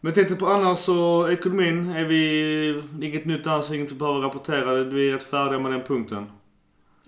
Men 0.00 0.12
tänkte 0.12 0.36
på 0.36 0.46
annars 0.46 0.78
så 0.78 1.28
ekonomin 1.30 1.90
är 1.90 2.04
vi... 2.04 2.82
Inget 3.02 3.24
nytt 3.24 3.46
alls, 3.46 3.70
inget 3.70 3.92
vi 3.92 3.96
behöver 3.96 4.20
rapportera. 4.20 4.84
Vi 4.84 5.08
är 5.08 5.12
rätt 5.12 5.22
färdiga 5.22 5.58
med 5.58 5.72
den 5.72 5.82
punkten. 5.82 6.26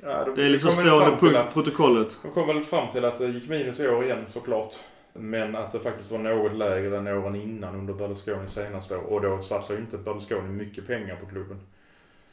ja, 0.03 0.25
de, 0.25 0.35
Det 0.35 0.47
är 0.47 0.51
liksom 0.51 0.73
stående 0.73 1.17
punkt 1.17 1.39
i 1.51 1.53
protokollet. 1.53 2.19
De 2.23 2.31
kom 2.31 2.47
väl 2.47 2.63
fram 2.63 2.89
till 2.89 3.05
att 3.05 3.19
det 3.19 3.27
gick 3.27 3.49
minus 3.49 3.81
i 3.81 3.89
år 3.89 4.05
igen 4.05 4.25
såklart. 4.29 4.75
Men 5.13 5.57
att 5.57 5.73
det 5.73 5.81
faktiskt 5.81 6.11
var 6.11 6.19
något 6.19 6.55
lägre 6.57 6.99
än 6.99 7.07
åren 7.07 7.35
innan 7.35 7.75
under 7.75 7.95
Berlusconis 7.95 8.53
senaste 8.53 8.97
år. 8.97 9.03
Och 9.03 9.23
då 9.23 9.43
satsar 9.43 9.75
ju 9.75 9.81
inte 9.81 9.99
Berlusconi 9.99 10.49
mycket 10.49 10.87
pengar 10.87 11.17
på 11.17 11.27
klubben. 11.27 11.61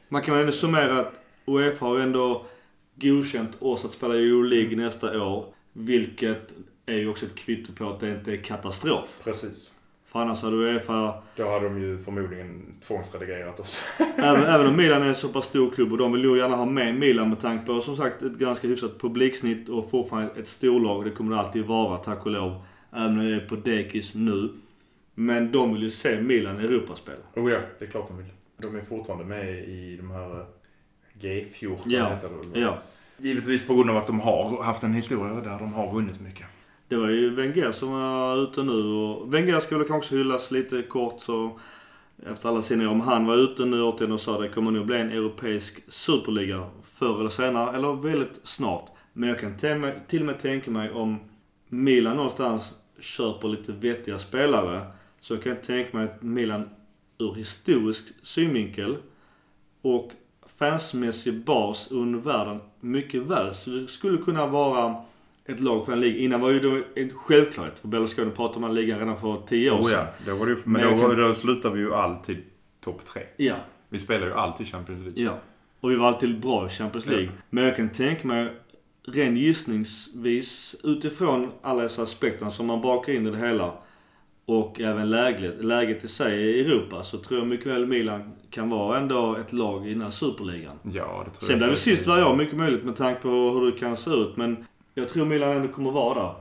Man 0.09 0.21
kan 0.21 0.33
väl 0.33 0.41
ändå 0.41 0.53
summera 0.53 0.99
att 0.99 1.19
Uefa 1.45 1.85
har 1.85 1.99
ändå 1.99 2.45
godkänt 2.95 3.61
oss 3.61 3.85
att 3.85 3.91
spela 3.91 4.15
i 4.15 4.43
League 4.43 4.77
nästa 4.77 5.23
år. 5.23 5.45
Vilket 5.73 6.53
är 6.85 6.95
ju 6.95 7.09
också 7.09 7.25
ett 7.25 7.35
kvitto 7.35 7.73
på 7.73 7.89
att 7.89 7.99
det 7.99 8.09
inte 8.09 8.31
är 8.31 8.37
katastrof. 8.37 9.19
Precis. 9.23 9.71
För 10.11 10.19
annars 10.19 10.41
hade 10.41 10.55
Uefa, 10.55 11.13
Då 11.35 11.49
hade 11.51 11.65
de 11.65 11.81
ju 11.81 11.97
förmodligen 11.97 12.75
tvångsredigerat 12.87 13.59
oss. 13.59 13.81
även, 14.17 14.43
även 14.43 14.67
om 14.67 14.75
Milan 14.77 15.01
är 15.01 15.07
en 15.07 15.15
så 15.15 15.29
pass 15.29 15.45
stor 15.45 15.71
klubb 15.71 15.91
och 15.91 15.97
de 15.97 16.11
vill 16.11 16.21
nog 16.21 16.37
gärna 16.37 16.55
ha 16.55 16.65
med 16.65 16.95
Milan 16.95 17.29
med 17.29 17.39
tanke 17.39 17.65
på 17.65 17.81
som 17.81 17.97
sagt 17.97 18.23
ett 18.23 18.37
ganska 18.37 18.67
hyfsat 18.67 18.99
publiksnitt 18.99 19.69
och 19.69 19.89
fortfarande 19.89 20.31
ett 20.39 20.47
storlag. 20.47 21.05
Det 21.05 21.11
kommer 21.11 21.35
det 21.35 21.41
alltid 21.41 21.65
vara 21.65 21.97
tack 21.97 22.25
och 22.25 22.31
lov. 22.31 22.61
Även 22.91 23.19
om 23.19 23.25
det 23.25 23.35
är 23.35 23.39
på 23.39 23.55
dekis 23.55 24.15
nu. 24.15 24.49
Men 25.15 25.51
de 25.51 25.73
vill 25.73 25.83
ju 25.83 25.91
se 25.91 26.21
Milan 26.21 26.61
i 26.61 26.63
Europaspel. 26.65 27.17
Oh 27.35 27.51
ja, 27.51 27.59
det 27.79 27.85
är 27.85 27.89
klart 27.89 28.07
de 28.07 28.17
vill. 28.17 28.27
De 28.57 28.75
är 28.75 28.81
fortfarande 28.81 29.25
med 29.25 29.69
i 29.69 29.97
de 29.97 30.11
här 30.11 30.39
eh, 30.39 30.45
G14 31.21 31.77
Ja, 31.85 32.09
heter 32.09 32.29
det? 32.53 32.59
Ja. 32.59 32.77
Givetvis 33.17 33.67
på 33.67 33.75
grund 33.75 33.89
av 33.89 33.97
att 33.97 34.07
de 34.07 34.19
har 34.19 34.63
haft 34.63 34.83
en 34.83 34.93
historia 34.93 35.33
där 35.33 35.59
de 35.59 35.73
har 35.73 35.93
vunnit 35.93 36.19
mycket. 36.19 36.45
Det 36.87 36.95
var 36.95 37.09
ju 37.09 37.29
Wenger 37.35 37.71
som 37.71 37.91
var 37.91 38.43
ute 38.43 38.63
nu 38.63 38.83
och 38.83 39.33
Wenger 39.33 39.59
ska 39.59 39.77
väl 39.77 39.87
kanske 39.87 40.15
hyllas 40.15 40.51
lite 40.51 40.81
kort 40.81 41.21
så 41.21 41.59
efter 42.25 42.49
alla 42.49 42.61
sina. 42.61 42.89
Om 42.89 43.01
han 43.01 43.25
var 43.25 43.35
ute 43.35 43.65
nu 43.65 43.81
återigen 43.81 44.11
och 44.11 44.21
sa 44.21 44.41
det 44.41 44.49
kommer 44.49 44.71
nog 44.71 44.85
bli 44.85 44.97
en 44.97 45.11
europeisk 45.11 45.83
superliga 45.87 46.69
förr 46.83 47.19
eller 47.19 47.29
senare, 47.29 47.75
eller 47.75 47.93
väldigt 47.93 48.39
snart. 48.43 48.89
Men 49.13 49.29
jag 49.29 49.39
kan 49.39 49.57
till 50.07 50.19
och 50.19 50.25
med 50.25 50.39
tänka 50.39 50.71
mig 50.71 50.91
om 50.91 51.19
Milan 51.67 52.17
någonstans 52.17 52.73
köper 52.99 53.47
lite 53.47 53.71
vettiga 53.71 54.19
spelare 54.19 54.85
så 55.21 55.37
kan 55.37 55.51
jag 55.51 55.63
tänka 55.63 55.97
mig 55.97 56.05
att 56.05 56.23
Milan 56.23 56.69
ur 57.17 57.33
historisk 57.33 58.03
synvinkel 58.23 58.97
och 59.81 60.11
fansmässig 60.57 61.45
bas 61.45 61.91
under 61.91 62.19
världen 62.19 62.59
mycket 62.79 63.21
väl 63.21 63.55
så 63.55 63.87
skulle 63.87 64.17
kunna 64.17 64.47
vara 64.47 65.03
ett 65.47 65.59
lag 65.59 65.85
för 65.85 65.93
en 65.93 65.99
liga. 65.99 66.17
Innan 66.17 66.41
var 66.41 66.49
ju 66.51 66.59
då 66.59 66.79
en 66.95 67.09
självklarhet. 67.17 67.79
För 67.79 67.87
Berlusconi 67.87 68.31
pratade 68.31 68.59
man 68.59 68.75
ligan 68.75 68.99
redan 68.99 69.17
för 69.17 69.41
10 69.47 69.71
år 69.71 69.79
Oh 69.79 69.87
sedan. 69.89 70.05
ja, 70.25 70.31
då 70.31 70.35
var 70.37 70.45
det, 70.45 70.51
ju- 70.51 70.57
Men 70.63 70.81
men 70.81 70.97
då, 70.97 71.07
kan- 71.07 71.17
då 71.17 71.33
slutar 71.33 71.69
vi 71.69 71.79
ju 71.79 71.93
alltid 71.93 72.37
topp 72.83 73.05
tre. 73.05 73.21
Ja. 73.37 73.55
Vi 73.89 73.99
spelar 73.99 74.27
ju 74.27 74.33
alltid 74.33 74.67
Champions 74.67 75.01
League. 75.01 75.23
Ja. 75.23 75.39
Och 75.79 75.91
vi 75.91 75.95
var 75.95 76.07
alltid 76.07 76.39
bra 76.39 76.65
i 76.67 76.69
Champions 76.69 77.07
League. 77.07 77.25
Ja. 77.25 77.31
Men 77.49 77.63
jag 77.63 77.75
kan 77.75 77.89
tänka 77.89 78.27
mig, 78.27 78.53
ren 79.07 79.37
gissningsvis, 79.37 80.75
utifrån 80.83 81.51
alla 81.61 81.83
dessa 81.83 82.01
aspekterna 82.03 82.51
som 82.51 82.65
man 82.65 82.81
bakar 82.81 83.13
in 83.13 83.27
i 83.27 83.31
det 83.31 83.37
hela 83.37 83.73
och 84.45 84.79
även 84.81 85.09
läget, 85.09 85.65
läget 85.65 86.03
i 86.03 86.07
sig 86.07 86.39
i 86.41 86.61
Europa 86.61 87.03
så 87.03 87.17
tror 87.17 87.39
jag 87.39 87.47
mycket 87.47 87.67
väl 87.67 87.85
Milan 87.85 88.31
kan 88.49 88.69
vara 88.69 88.97
ändå 88.97 89.35
ett 89.35 89.53
lag 89.53 89.87
i 89.87 89.93
den 89.93 90.01
här 90.01 90.09
superligan. 90.09 90.75
Ja, 90.83 90.91
det 90.91 90.99
tror 91.01 91.25
jag. 91.25 91.43
Sen 91.43 91.57
blir 91.57 91.69
vi 91.69 91.75
sist 91.75 92.07
varje 92.07 92.25
år, 92.25 92.35
mycket 92.35 92.55
möjligt 92.57 92.83
med 92.83 92.95
tanke 92.95 93.21
på 93.21 93.29
hur 93.29 93.65
det 93.71 93.79
kan 93.79 93.97
se 93.97 94.11
ut. 94.11 94.37
Men 94.37 94.65
jag 94.97 95.09
tror 95.09 95.25
Milan 95.25 95.51
ändå 95.51 95.67
kommer 95.67 95.91
vara 95.91 96.13
där. 96.13 96.33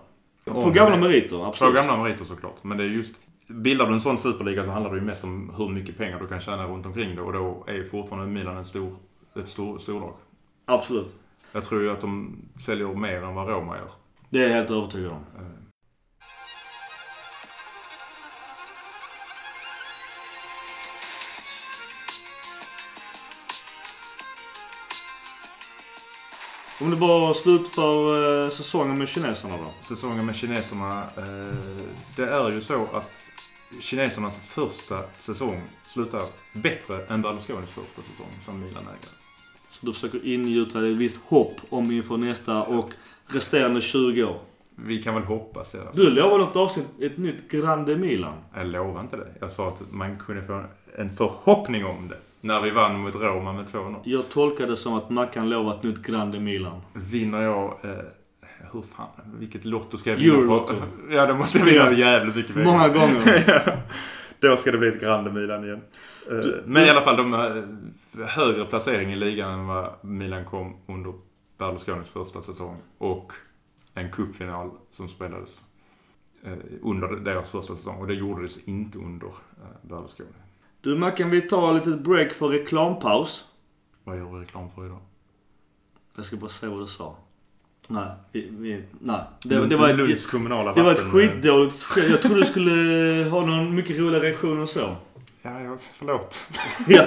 På 0.45 0.59
Om 0.59 0.73
gamla 0.73 0.97
meriter, 0.97 1.37
På 1.37 1.45
absolut. 1.45 1.75
gamla 1.75 1.97
meriter 1.97 2.25
såklart. 2.25 2.65
Men 2.65 2.79
det 2.79 2.85
är 2.85 2.89
just... 2.89 3.27
Bildar 3.49 3.87
du 3.87 3.93
en 3.93 4.01
sån 4.01 4.19
superliga 4.19 4.65
så 4.65 4.71
handlar 4.71 4.91
det 4.93 4.99
ju 4.99 5.05
mest 5.05 5.25
om 5.25 5.55
hur 5.57 5.69
mycket 5.69 5.99
pengar 5.99 6.21
du 6.21 6.27
kan 6.27 6.41
tjäna 6.41 6.67
runt 6.67 6.87
omkring 6.87 7.17
det. 7.17 7.23
Och 7.23 7.33
då 7.33 7.65
är 7.67 7.75
ju 7.75 7.85
fortfarande 7.85 8.27
Milan 8.27 8.57
en 8.57 8.65
stor, 8.65 8.93
ett 9.41 9.49
stor, 9.49 9.79
storlag. 9.79 10.13
Absolut. 10.65 11.15
Jag 11.53 11.65
tror 11.65 11.83
ju 11.83 11.91
att 11.91 12.01
de 12.01 12.37
säljer 12.61 12.95
mer 12.95 13.23
än 13.23 13.35
vad 13.35 13.49
Roma 13.49 13.77
gör. 13.77 13.91
Det 14.31 14.39
är 14.39 14.49
jag 14.49 14.55
helt 14.55 14.71
övertygad 14.71 15.11
om. 15.11 15.25
Eh, 15.37 15.47
Om 26.81 26.91
du 26.91 26.97
bara 26.97 27.35
slutför 27.35 28.45
eh, 28.45 28.51
säsongen 28.51 28.99
med 28.99 29.09
kineserna 29.09 29.55
då. 29.57 29.71
Säsongen 29.83 30.27
med 30.27 30.37
kineserna. 30.37 31.03
Eh, 31.17 31.57
det 32.17 32.23
är 32.23 32.51
ju 32.51 32.61
så 32.61 32.87
att 32.93 33.31
kinesernas 33.81 34.39
första 34.39 34.99
säsong 35.13 35.63
slutar 35.83 36.23
bättre 36.53 37.07
än 37.09 37.23
Berlusconis 37.23 37.71
första 37.71 38.03
säsong 38.03 38.27
som 38.45 38.61
Milan-ägare. 38.61 39.17
Så 39.71 39.87
du 39.87 39.93
försöker 39.93 40.27
ingjuta 40.27 40.79
ett 40.79 40.97
visst 40.97 41.17
hopp 41.27 41.57
om 41.71 41.91
inför 41.91 42.17
nästa 42.17 42.63
och 42.63 42.91
resterande 43.27 43.81
20 43.81 44.25
år. 44.25 44.41
Vi 44.75 45.03
kan 45.03 45.15
väl 45.15 45.25
hoppas 45.25 45.75
i 45.75 45.79
alla 45.79 45.87
fall. 45.87 45.97
Du 45.97 46.11
lovade 46.11 46.45
något 46.45 46.57
avsnitt, 46.57 46.87
ett 47.01 47.19
nytt 47.19 47.51
Grande 47.51 47.97
Milan. 47.97 48.39
Jag 48.55 48.67
lovar 48.67 49.01
inte 49.01 49.17
det. 49.17 49.33
Jag 49.41 49.51
sa 49.51 49.69
att 49.69 49.83
man 49.91 50.19
kunde 50.19 50.43
få 50.43 50.65
en 50.99 51.17
förhoppning 51.17 51.85
om 51.85 52.09
det. 52.09 52.19
När 52.47 52.61
vi 52.61 52.71
vann 52.71 53.01
mot 53.01 53.15
Roma 53.15 53.53
med 53.53 53.65
2-0. 53.65 53.97
Jag 54.05 54.29
tolkar 54.29 54.67
det 54.67 54.77
som 54.77 54.95
att 54.95 55.11
Mackan 55.11 55.51
lovar 55.51 55.75
ett 55.75 55.83
nytt 55.83 56.03
Grande 56.03 56.41
Milan. 56.41 56.81
Vinner 56.93 57.43
jag... 57.43 57.79
Eh, 57.83 57.91
hur 58.73 58.83
fan? 58.83 59.09
Vilket 59.39 59.65
lotto 59.65 59.99
ska 59.99 60.11
jag 60.11 60.17
vinna? 60.17 60.35
Eurolotto. 60.35 60.75
Ja, 61.11 61.27
det 61.27 61.35
måste 61.35 61.59
jag 61.59 61.67
vinna 61.67 61.93
jävligt 61.93 62.37
mycket 62.37 62.55
pengar. 62.55 62.73
Många 62.73 62.89
gånger. 62.89 63.45
ja. 63.67 63.73
Då 64.41 64.57
ska 64.57 64.73
det 64.73 64.79
bli 64.79 64.89
ett 64.89 65.01
Grande 65.01 65.33
Milan 65.33 65.65
igen. 65.65 65.81
Eh, 66.31 66.51
men 66.65 66.85
i 66.85 66.91
alla 66.91 67.03
fall, 67.03 67.17
de 67.17 67.33
har 67.33 67.69
högre 68.27 68.65
placering 68.65 69.13
i 69.13 69.17
ligan 69.17 69.51
än 69.51 69.67
vad 69.67 69.91
Milan 70.05 70.45
kom 70.45 70.77
under 70.87 71.13
Berlusconis 71.59 72.11
första 72.11 72.43
säsong. 72.43 72.77
Och 72.99 73.33
en 73.95 74.11
cupfinal 74.11 74.71
som 74.91 75.09
spelades 75.09 75.63
eh, 76.45 76.53
under 76.83 77.09
deras 77.09 77.51
första 77.51 77.75
säsong. 77.75 77.97
Och 77.97 78.07
det 78.07 78.15
gjordes 78.15 78.59
inte 78.65 78.99
under 78.99 79.27
eh, 79.27 79.89
Berlusconi. 79.89 80.29
Du 80.87 80.95
Mackan, 80.97 81.31
vi 81.31 81.41
tar 81.43 81.75
ett 81.77 81.87
litet 81.87 82.01
break 82.01 82.33
för 82.33 82.49
reklampaus. 82.49 83.45
Vad 84.05 84.17
gör 84.17 84.25
vi 84.25 84.41
reklam 84.41 84.71
för 84.75 84.87
idag? 84.87 84.99
Jag 86.17 86.25
ska 86.27 86.37
bara 86.37 86.51
se 86.51 86.67
vad 86.67 86.81
du 86.81 86.87
sa. 86.87 87.17
Nej, 87.89 88.05
vi, 88.33 88.49
vi, 88.51 88.83
nej. 89.01 89.21
Det, 89.43 89.67
det 89.67 89.77
var 89.77 89.89
ett, 89.89 89.97
Lunds 89.97 90.27
kommunala 90.27 90.75
det 90.75 90.83
var 90.83 90.93
ett 90.93 90.99
vatten- 90.99 91.11
skitdåligt 91.11 91.83
skämt. 91.83 92.07
Jag 92.11 92.23
trodde 92.23 92.41
du 92.41 92.47
skulle 92.47 92.71
ha 93.31 93.47
någon 93.47 93.75
mycket 93.75 93.99
roligare 93.99 94.25
reaktion 94.25 94.61
än 94.61 94.67
så. 94.67 94.97
Ja, 95.43 95.61
ja, 95.61 95.77
förlåt. 95.93 96.41
Ja. 96.89 97.07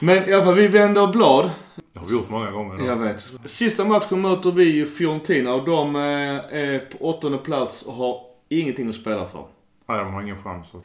Men 0.00 0.28
i 0.28 0.32
alla 0.32 0.44
fall, 0.44 0.54
vi 0.54 0.68
vänder 0.68 1.06
blad. 1.12 1.50
Det 1.92 1.98
har 1.98 2.06
vi 2.06 2.12
gjort 2.12 2.30
många 2.30 2.50
gånger. 2.50 2.86
Jag 2.86 2.96
vet. 2.96 3.32
Sista 3.44 3.84
matchen 3.84 4.20
möter 4.20 4.50
vi 4.50 4.64
ju 4.64 4.86
Fiorentina 4.86 5.54
och 5.54 5.64
de 5.64 5.96
eh, 5.96 6.02
är 6.02 6.78
på 6.78 6.98
åttonde 7.10 7.38
plats 7.38 7.82
och 7.82 7.94
har 7.94 8.20
ingenting 8.48 8.88
att 8.88 8.94
spela 8.94 9.26
för. 9.26 9.44
Nej, 9.88 9.98
de 10.04 10.12
har 10.14 10.22
ingen 10.22 10.42
chans. 10.42 10.74
att- 10.74 10.82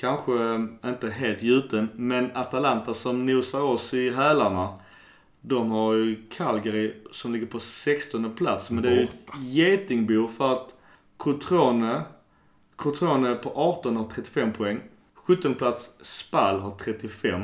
Kanske 0.00 0.32
inte 0.84 1.10
helt 1.10 1.42
gjuten, 1.42 1.88
men 1.94 2.36
Atalanta 2.36 2.94
som 2.94 3.26
nosar 3.26 3.62
oss 3.62 3.94
i 3.94 4.10
hälarna. 4.10 4.74
De 5.40 5.70
har 5.70 5.94
ju 5.94 6.28
Calgary 6.30 6.94
som 7.12 7.32
ligger 7.32 7.46
på 7.46 7.60
16 7.60 8.34
plats. 8.34 8.70
Men 8.70 8.82
det 8.82 8.88
är 8.88 8.94
ju 8.94 9.02
ett 9.02 9.16
getingbo 9.40 10.28
för 10.28 10.52
att 10.52 10.74
Cotrone, 11.16 12.02
Cotrone 12.76 13.34
på 13.34 13.52
18 13.54 13.96
har 13.96 14.04
35 14.04 14.52
poäng. 14.52 14.80
17 15.14 15.54
plats 15.54 15.90
Spal 16.00 16.60
har 16.60 16.76
35. 16.78 17.42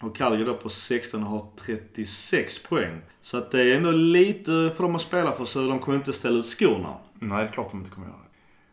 Och 0.00 0.16
Calgary 0.16 0.44
då 0.44 0.54
på 0.54 0.68
16 0.68 1.22
har 1.22 1.46
36 1.56 2.62
poäng. 2.62 3.00
Så 3.22 3.36
att 3.38 3.50
det 3.50 3.62
är 3.62 3.76
ändå 3.76 3.90
lite 3.90 4.72
för 4.76 4.82
dem 4.82 4.94
att 4.94 5.02
spela 5.02 5.32
för 5.32 5.44
så 5.44 5.60
de 5.60 5.78
kommer 5.78 5.98
inte 5.98 6.12
ställa 6.12 6.38
ut 6.38 6.46
skorna. 6.46 6.94
Nej, 7.14 7.42
det 7.42 7.48
är 7.48 7.52
klart 7.52 7.70
de 7.70 7.78
inte 7.78 7.90
kommer 7.90 8.06
göra. 8.06 8.16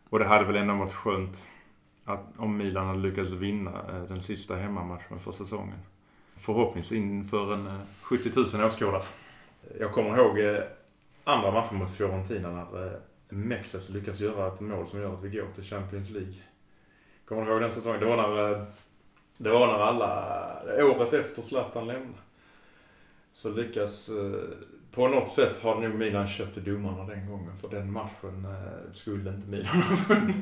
Och 0.10 0.20
det 0.20 0.26
hade 0.26 0.46
väl 0.46 0.56
ändå 0.56 0.74
varit 0.74 0.94
skönt 0.94 1.48
att 2.06 2.38
om 2.38 2.58
Milan 2.58 2.88
hade 2.88 3.00
lyckats 3.00 3.32
vinna 3.32 3.72
eh, 3.72 4.04
den 4.04 4.22
sista 4.22 4.56
hemmamatchen 4.56 5.20
för 5.20 5.32
säsongen. 5.32 5.80
Förhoppningsvis 6.36 6.98
inför 6.98 7.54
en 7.54 7.68
eh, 7.68 7.80
70 8.02 8.30
000 8.36 8.66
åskådare. 8.66 9.04
Jag 9.80 9.92
kommer 9.92 10.18
ihåg 10.18 10.40
eh, 10.40 10.64
andra 11.24 11.52
matchen 11.52 11.78
mot 11.78 11.92
Fiorentina 11.92 12.52
när 12.52 13.00
Mexes 13.30 13.90
lyckas 13.90 14.20
göra 14.20 14.54
ett 14.54 14.60
mål 14.60 14.88
som 14.88 15.00
gör 15.00 15.14
att 15.14 15.24
vi 15.24 15.30
går 15.30 15.48
till 15.56 15.64
Champions 15.64 16.10
League. 16.10 16.36
Kommer 17.26 17.46
du 17.46 17.52
ihåg 17.52 17.62
den 17.62 17.72
säsongen? 17.72 18.00
Det 18.00 18.06
var 18.06 18.18
när, 18.18 18.66
det 19.38 19.50
var 19.50 19.68
när 19.68 19.80
alla, 19.80 20.62
året 20.80 21.14
efter 21.14 21.42
Zlatan 21.42 21.88
lämnade. 21.88 22.18
Så 23.34 23.50
lyckas, 23.50 24.10
på 24.96 25.08
något 25.08 25.30
sätt 25.30 25.64
har 25.64 25.82
nog 25.82 25.96
Milan 25.96 26.28
köpt 26.28 26.56
domarna 26.56 27.04
den 27.04 27.30
gången. 27.30 27.52
För 27.62 27.68
den 27.70 27.92
matchen 27.92 28.46
eh, 28.46 28.92
skulle 28.92 29.30
inte 29.30 29.48
Milan 29.48 29.66
ha 29.68 30.16
vunnit. 30.16 30.36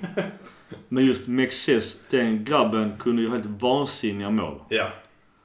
Men 0.89 1.06
just 1.06 1.28
Mexes, 1.28 1.97
den 2.10 2.43
grabben 2.45 2.97
kunde 2.99 3.22
ju 3.22 3.30
helt 3.30 3.45
vansinniga 3.45 4.30
mål. 4.30 4.60
Ja. 4.70 4.88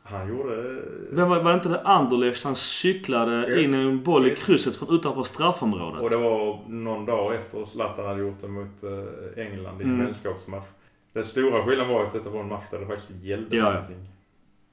Han 0.02 0.28
gjorde... 0.28 0.82
Vem 1.10 1.28
var, 1.28 1.40
var 1.42 1.50
det 1.50 1.54
inte 1.54 1.68
det 1.68 1.80
Anderlecht 1.82 2.44
han 2.44 2.56
cyklade 2.56 3.46
Ja. 3.48 3.60
in 3.60 3.74
en 3.74 4.02
boll 4.02 4.26
i 4.26 4.34
krysset 4.36 4.76
från 4.76 4.94
utanför 4.94 5.22
straffområdet? 5.22 6.02
Och 6.02 6.10
det 6.10 6.16
var 6.16 6.60
någon 6.68 7.06
dag 7.06 7.34
efter 7.34 7.64
Zlatan 7.64 8.06
hade 8.06 8.20
gjort 8.20 8.40
det 8.40 8.48
mot 8.48 8.82
eh, 8.82 9.44
England 9.44 9.80
i 9.80 9.84
en 9.84 9.90
Mm. 9.94 10.06
vänskapsmatch. 10.06 10.64
Den 11.12 11.24
stora 11.24 11.64
skillnaden 11.64 11.92
var 11.94 12.02
att 12.04 12.12
detta 12.12 12.30
var 12.30 12.40
en 12.40 12.48
match 12.48 12.64
där 12.70 12.78
det 12.78 12.86
faktiskt 12.86 13.08
gällde 13.22 13.56
ja. 13.56 13.64
någonting. 13.72 14.08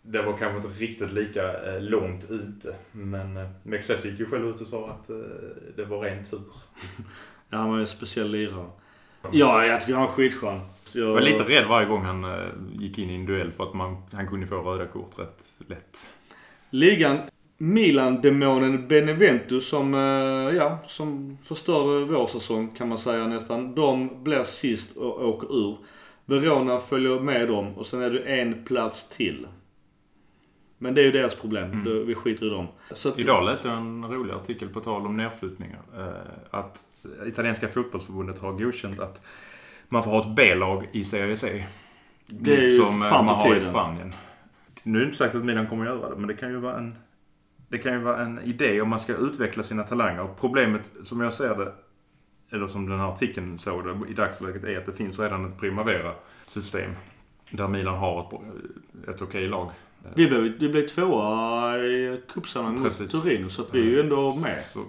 Det 0.07 0.21
var 0.21 0.37
kanske 0.37 0.57
inte 0.57 0.83
riktigt 0.83 1.13
lika 1.13 1.73
eh, 1.73 1.81
långt 1.81 2.31
ute. 2.31 2.75
Men 2.91 3.37
eh, 3.37 3.49
Mexes 3.63 4.05
gick 4.05 4.19
ju 4.19 4.25
själv 4.25 4.47
ut 4.47 4.61
och 4.61 4.67
sa 4.67 4.89
att 4.89 5.09
eh, 5.09 5.15
det 5.75 5.85
var 5.85 5.99
ren 5.99 6.23
tur. 6.23 6.41
Ja, 7.49 7.57
han 7.57 7.69
var 7.69 7.75
ju 7.75 7.81
en 7.81 7.87
speciell 7.87 8.29
lirare. 8.31 8.67
Ja, 9.31 9.65
jag 9.65 9.81
tycker 9.81 9.93
han 9.93 10.03
är 10.03 10.07
skitskön. 10.07 10.59
Jag 10.93 11.07
Jag 11.07 11.13
var 11.13 11.21
lite 11.21 11.43
rädd 11.43 11.67
varje 11.67 11.87
gång 11.87 12.03
han 12.03 12.23
eh, 12.23 12.39
gick 12.73 12.97
in 12.97 13.09
i 13.09 13.15
en 13.15 13.25
duell 13.25 13.51
för 13.51 13.63
att 13.63 13.73
man, 13.73 13.97
han 14.11 14.27
kunde 14.27 14.47
få 14.47 14.55
röda 14.55 14.87
kort 14.87 15.19
rätt 15.19 15.43
lätt. 15.67 16.09
Ligan, 16.69 17.17
Milan-demonen 17.57 18.87
Benevento 18.87 19.61
som, 19.61 19.93
eh, 19.93 20.55
ja, 20.57 20.79
som 20.87 21.37
förstörde 21.43 22.05
vår 22.05 22.27
säsong 22.27 22.75
kan 22.77 22.89
man 22.89 22.97
säga 22.97 23.27
nästan. 23.27 23.75
De 23.75 24.23
blir 24.23 24.43
sist 24.43 24.97
och 24.97 25.27
åker 25.27 25.55
ur. 25.57 25.77
Verona 26.25 26.79
följer 26.79 27.19
med 27.19 27.47
dem 27.47 27.73
och 27.77 27.87
sen 27.87 28.01
är 28.01 28.09
det 28.09 28.19
en 28.19 28.63
plats 28.63 29.09
till. 29.09 29.47
Men 30.77 30.93
det 30.93 31.01
är 31.01 31.05
ju 31.05 31.11
deras 31.11 31.35
problem. 31.35 31.71
Mm. 31.71 32.07
Vi 32.07 32.15
skiter 32.15 32.45
i 32.45 32.49
dem. 32.49 32.67
Att, 32.91 33.19
Idag 33.19 33.45
läste 33.45 33.67
jag 33.67 33.77
en 33.77 34.05
rolig 34.05 34.33
artikel 34.33 34.69
på 34.69 34.79
tal 34.79 35.05
om 35.05 35.17
nedflyttningar. 35.17 35.79
Eh, 35.97 36.59
Att 36.59 36.83
italienska 37.25 37.67
fotbollsförbundet 37.67 38.39
har 38.39 38.51
godkänt 38.53 38.99
att 38.99 39.21
man 39.89 40.03
får 40.03 40.11
ha 40.11 40.19
ett 40.19 40.35
B-lag 40.35 40.89
i 40.91 41.05
Serie 41.05 41.35
C. 41.35 41.65
Det 42.27 42.55
är 42.55 42.79
som 42.79 43.01
eh, 43.03 43.09
man 43.23 43.25
har 43.27 43.55
i. 43.55 43.59
Spanien. 43.59 44.13
Nu 44.83 44.97
är 44.97 45.01
det 45.01 45.05
inte 45.05 45.17
sagt 45.17 45.35
att 45.35 45.45
Milan 45.45 45.67
kommer 45.67 45.85
att 45.85 45.97
göra 45.97 46.09
det, 46.09 46.15
men 46.15 46.27
det 46.27 46.33
kan 46.33 46.49
ju 46.49 46.57
vara 46.57 46.77
en, 46.77 46.95
det 47.67 47.77
kan 47.77 47.93
ju 47.93 47.99
vara 47.99 48.21
en 48.21 48.39
idé 48.39 48.81
om 48.81 48.89
man 48.89 48.99
ska 48.99 49.15
utveckla 49.15 49.63
sina 49.63 49.83
talanger. 49.83 50.27
Problemet 50.39 50.91
som 51.03 51.21
jag 51.21 51.33
ser 51.33 51.55
det, 51.55 51.73
eller 52.51 52.67
som 52.67 52.89
den 52.89 52.99
här 52.99 53.07
artikeln 53.07 53.57
såg 53.57 53.83
det 53.83 54.09
i 54.09 54.13
dagsläget, 54.13 54.63
är 54.63 54.77
att 54.77 54.85
det 54.85 54.93
finns 54.93 55.19
redan 55.19 55.45
ett 55.45 55.59
Primavera-system. 55.59 56.91
Där 57.49 57.67
Milan 57.67 57.95
har 57.97 58.19
ett, 58.21 59.09
ett 59.09 59.21
okej 59.21 59.47
lag. 59.47 59.71
Vi, 60.15 60.27
blev, 60.27 60.41
vi 60.41 60.69
blev 60.69 60.87
tvåa 60.87 61.77
i 61.77 62.21
cupsamman 62.27 62.79
mot. 62.79 63.11
Torino 63.11 63.49
så 63.49 63.61
att 63.61 63.73
vi 63.73 63.79
är 63.79 63.83
ju 63.83 63.99
ändå 63.99 64.35
med. 64.35 64.63
Så, 64.73 64.85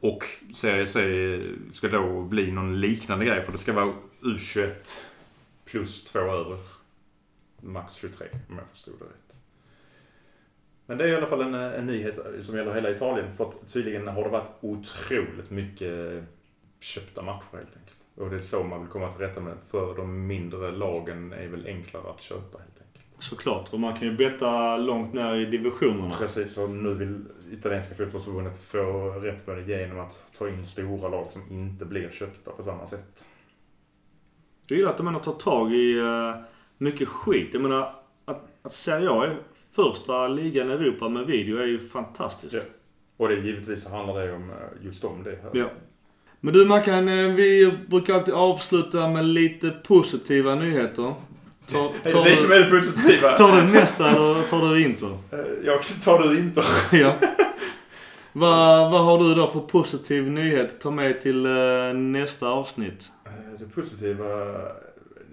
och 0.00 0.24
Serie 0.54 0.86
C 0.86 1.40
ska 1.72 1.88
då 1.88 2.22
bli 2.22 2.52
någon 2.52 2.80
liknande 2.80 3.24
grej 3.24 3.42
för 3.42 3.52
det 3.52 3.58
ska 3.58 3.72
vara 3.72 3.92
U21 4.20 4.72
plus 5.64 6.04
två 6.04 6.18
över. 6.18 6.58
Max 7.60 7.94
23 7.94 8.26
om 8.48 8.56
jag 8.56 8.66
förstod 8.72 8.94
det 8.98 9.04
rätt. 9.04 9.38
Men 10.86 10.98
det 10.98 11.04
är 11.04 11.08
i 11.08 11.16
alla 11.16 11.26
fall 11.26 11.40
en, 11.40 11.54
en 11.54 11.86
nyhet 11.86 12.18
som 12.40 12.56
gäller 12.56 12.74
hela 12.74 12.90
Italien. 12.90 13.32
För 13.32 13.48
att 13.48 13.72
tydligen 13.72 14.08
har 14.08 14.24
det 14.24 14.30
varit 14.30 14.50
otroligt 14.60 15.50
mycket 15.50 16.24
köpta 16.80 17.22
matcher 17.22 17.56
helt 17.56 17.76
enkelt. 17.76 17.96
Och 18.14 18.30
det 18.30 18.36
är 18.36 18.40
så 18.40 18.64
man 18.64 18.80
vill 18.80 18.90
komma 18.90 19.12
till 19.12 19.20
rätta 19.20 19.40
med. 19.40 19.56
För 19.70 19.96
de 19.96 20.26
mindre 20.26 20.70
lagen 20.70 21.32
är 21.32 21.48
väl 21.48 21.66
enklare 21.66 22.10
att 22.10 22.20
köpa. 22.20 22.58
Såklart. 23.22 23.72
Och 23.72 23.80
man 23.80 23.96
kan 23.96 24.08
ju 24.08 24.16
betta 24.16 24.76
långt 24.76 25.12
ner 25.12 25.34
i 25.34 25.44
divisionerna. 25.44 26.14
Precis, 26.18 26.58
och 26.58 26.70
nu 26.70 26.94
vill 26.94 27.24
italienska 27.52 27.94
fotbollsförbundet 27.94 28.58
få 28.58 29.10
rätt 29.10 29.46
på 29.46 29.52
det 29.52 29.62
genom 29.62 30.00
att 30.00 30.24
ta 30.38 30.48
in 30.48 30.66
stora 30.66 31.08
lag 31.08 31.28
som 31.32 31.42
inte 31.50 31.84
blir 31.84 32.10
köpta 32.10 32.50
på 32.50 32.62
samma 32.62 32.86
sätt. 32.86 33.26
Jag 34.66 34.78
gillar 34.78 34.90
att 34.90 34.96
de 34.96 35.06
ändå 35.06 35.20
tar 35.20 35.32
tag 35.32 35.72
i 35.72 35.98
eh, 35.98 36.42
mycket 36.78 37.08
skit. 37.08 37.48
Jag 37.52 37.62
menar, 37.62 37.94
att, 38.24 38.42
att 38.62 38.72
Serie 38.72 39.10
A 39.10 39.24
är 39.26 39.36
första 39.72 40.28
ligan 40.28 40.68
i 40.68 40.72
Europa 40.72 41.08
med 41.08 41.26
video 41.26 41.58
är 41.58 41.66
ju 41.66 41.80
fantastiskt. 41.80 42.54
Ja. 42.54 42.60
Och 43.16 43.28
det 43.28 43.34
givetvis 43.34 43.86
handlar 43.86 44.26
det 44.26 44.32
om 44.32 44.50
eh, 44.50 44.56
just 44.84 45.04
om 45.04 45.22
det 45.22 45.38
här. 45.42 45.50
Ja. 45.52 45.70
Men 46.40 46.54
du 46.54 46.64
Mackan, 46.64 47.08
eh, 47.08 47.34
vi 47.34 47.78
brukar 47.88 48.14
alltid 48.14 48.34
avsluta 48.34 49.08
med 49.08 49.24
lite 49.24 49.70
positiva 49.70 50.54
nyheter. 50.54 51.14
Tar, 51.66 51.92
Det 52.04 52.10
tar, 52.10 52.26
är 52.26 52.30
det 52.30 52.36
som 52.36 52.48
du, 52.48 52.54
är 52.56 52.60
det 52.64 52.70
positiva. 52.80 53.32
tar 53.36 53.56
du 53.66 53.72
nästa 53.72 54.08
eller 54.10 54.48
tar 54.48 54.68
du 54.74 54.82
Inter? 54.84 55.10
Eh, 55.32 55.38
Jag 55.64 55.82
tar 56.04 56.18
du 56.22 56.38
inte. 56.38 56.62
ja. 56.96 57.14
Vad, 58.32 58.90
vad 58.92 59.04
har 59.04 59.18
du 59.18 59.34
då 59.34 59.46
för 59.46 59.60
positiv 59.60 60.30
nyhet 60.30 60.80
ta 60.80 60.90
med 60.90 61.20
till 61.20 61.46
eh, 61.46 61.94
nästa 61.94 62.48
avsnitt? 62.48 63.12
Eh, 63.26 63.32
Det 63.58 63.68
positiva, 63.74 64.26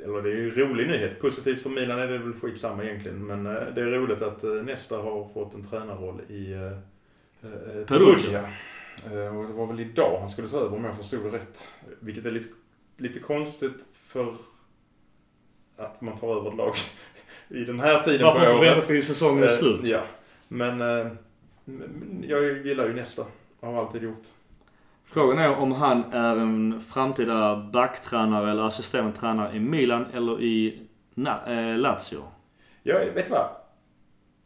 eller 0.03 0.21
det 0.23 0.29
är 0.29 0.35
ju 0.35 0.49
en 0.49 0.55
rolig 0.69 0.87
nyhet. 0.87 1.19
Positivt 1.21 1.63
för 1.63 1.69
Milan 1.69 1.99
är 1.99 2.07
det 2.07 2.17
väl 2.17 2.33
skitsamma 2.41 2.83
egentligen. 2.83 3.25
Men 3.27 3.43
det 3.43 3.81
är 3.81 3.91
roligt 3.91 4.21
att 4.21 4.43
Nesta 4.43 4.97
har 4.97 5.29
fått 5.33 5.53
en 5.53 5.67
tränarroll 5.69 6.21
i 6.29 6.53
eh, 6.53 7.85
Perugia. 7.87 8.41
Och 9.37 9.47
det 9.47 9.53
var 9.53 9.67
väl 9.67 9.79
idag 9.79 10.19
han 10.21 10.29
skulle 10.29 10.47
ta 10.47 10.57
över 10.57 10.77
om 10.77 10.85
jag 10.85 10.97
förstod 10.97 11.23
det 11.23 11.29
rätt. 11.37 11.63
Vilket 11.99 12.25
är 12.25 12.31
lite, 12.31 12.49
lite 12.97 13.19
konstigt 13.19 13.77
för 14.07 14.35
att 15.79 16.01
man 16.01 16.17
tar 16.17 16.37
över 16.39 16.49
ett 16.49 16.57
lag 16.57 16.73
i 17.49 17.63
den 17.63 17.79
här 17.79 18.03
tiden 18.03 18.25
Varför 18.25 18.39
på 18.39 18.45
inte 18.45 18.57
året. 18.59 18.71
vänta 18.71 18.87
till 18.87 19.05
säsongen 19.05 19.43
är 19.43 19.47
Eh, 19.47 19.53
slut? 19.53 19.79
Ja. 19.83 20.01
Men 20.47 20.81
eh, 20.81 21.07
jag 22.21 22.43
gillar 22.65 22.87
ju 22.87 22.93
nästa. 22.93 23.25
Har 23.61 23.79
alltid 23.79 24.03
gjort. 24.03 24.23
Frågan 25.05 25.39
är 25.39 25.55
om 25.57 25.71
han 25.71 26.03
är 26.13 26.37
en 26.37 26.81
framtida 26.93 27.55
backtränare 27.73 28.51
eller 28.51 28.63
assisterande 28.63 29.17
tränare 29.17 29.55
i 29.55 29.59
Milan 29.59 30.05
eller 30.13 30.41
i 30.41 30.81
Na- 31.15 31.71
eh, 31.73 31.77
Lazio. 31.79 32.23
Jag, 32.83 32.99
vet 32.99 33.25
du 33.25 33.31
vad? 33.31 33.47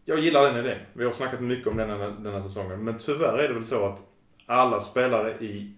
Jag 0.05 0.19
gillar 0.19 0.43
den 0.45 0.65
idén. 0.65 0.77
Vi 0.93 1.05
har 1.05 1.11
snackat 1.11 1.39
mycket 1.41 1.67
om 1.67 1.77
den 1.77 1.89
här, 1.89 2.13
den 2.19 2.33
här 2.33 2.41
säsongen. 2.41 2.83
Men 2.83 2.97
tyvärr 2.97 3.37
är 3.37 3.47
det 3.47 3.53
väl 3.53 3.65
så 3.65 3.85
att 3.85 4.01
alla 4.45 4.81
spelare 4.81 5.31
i 5.39 5.73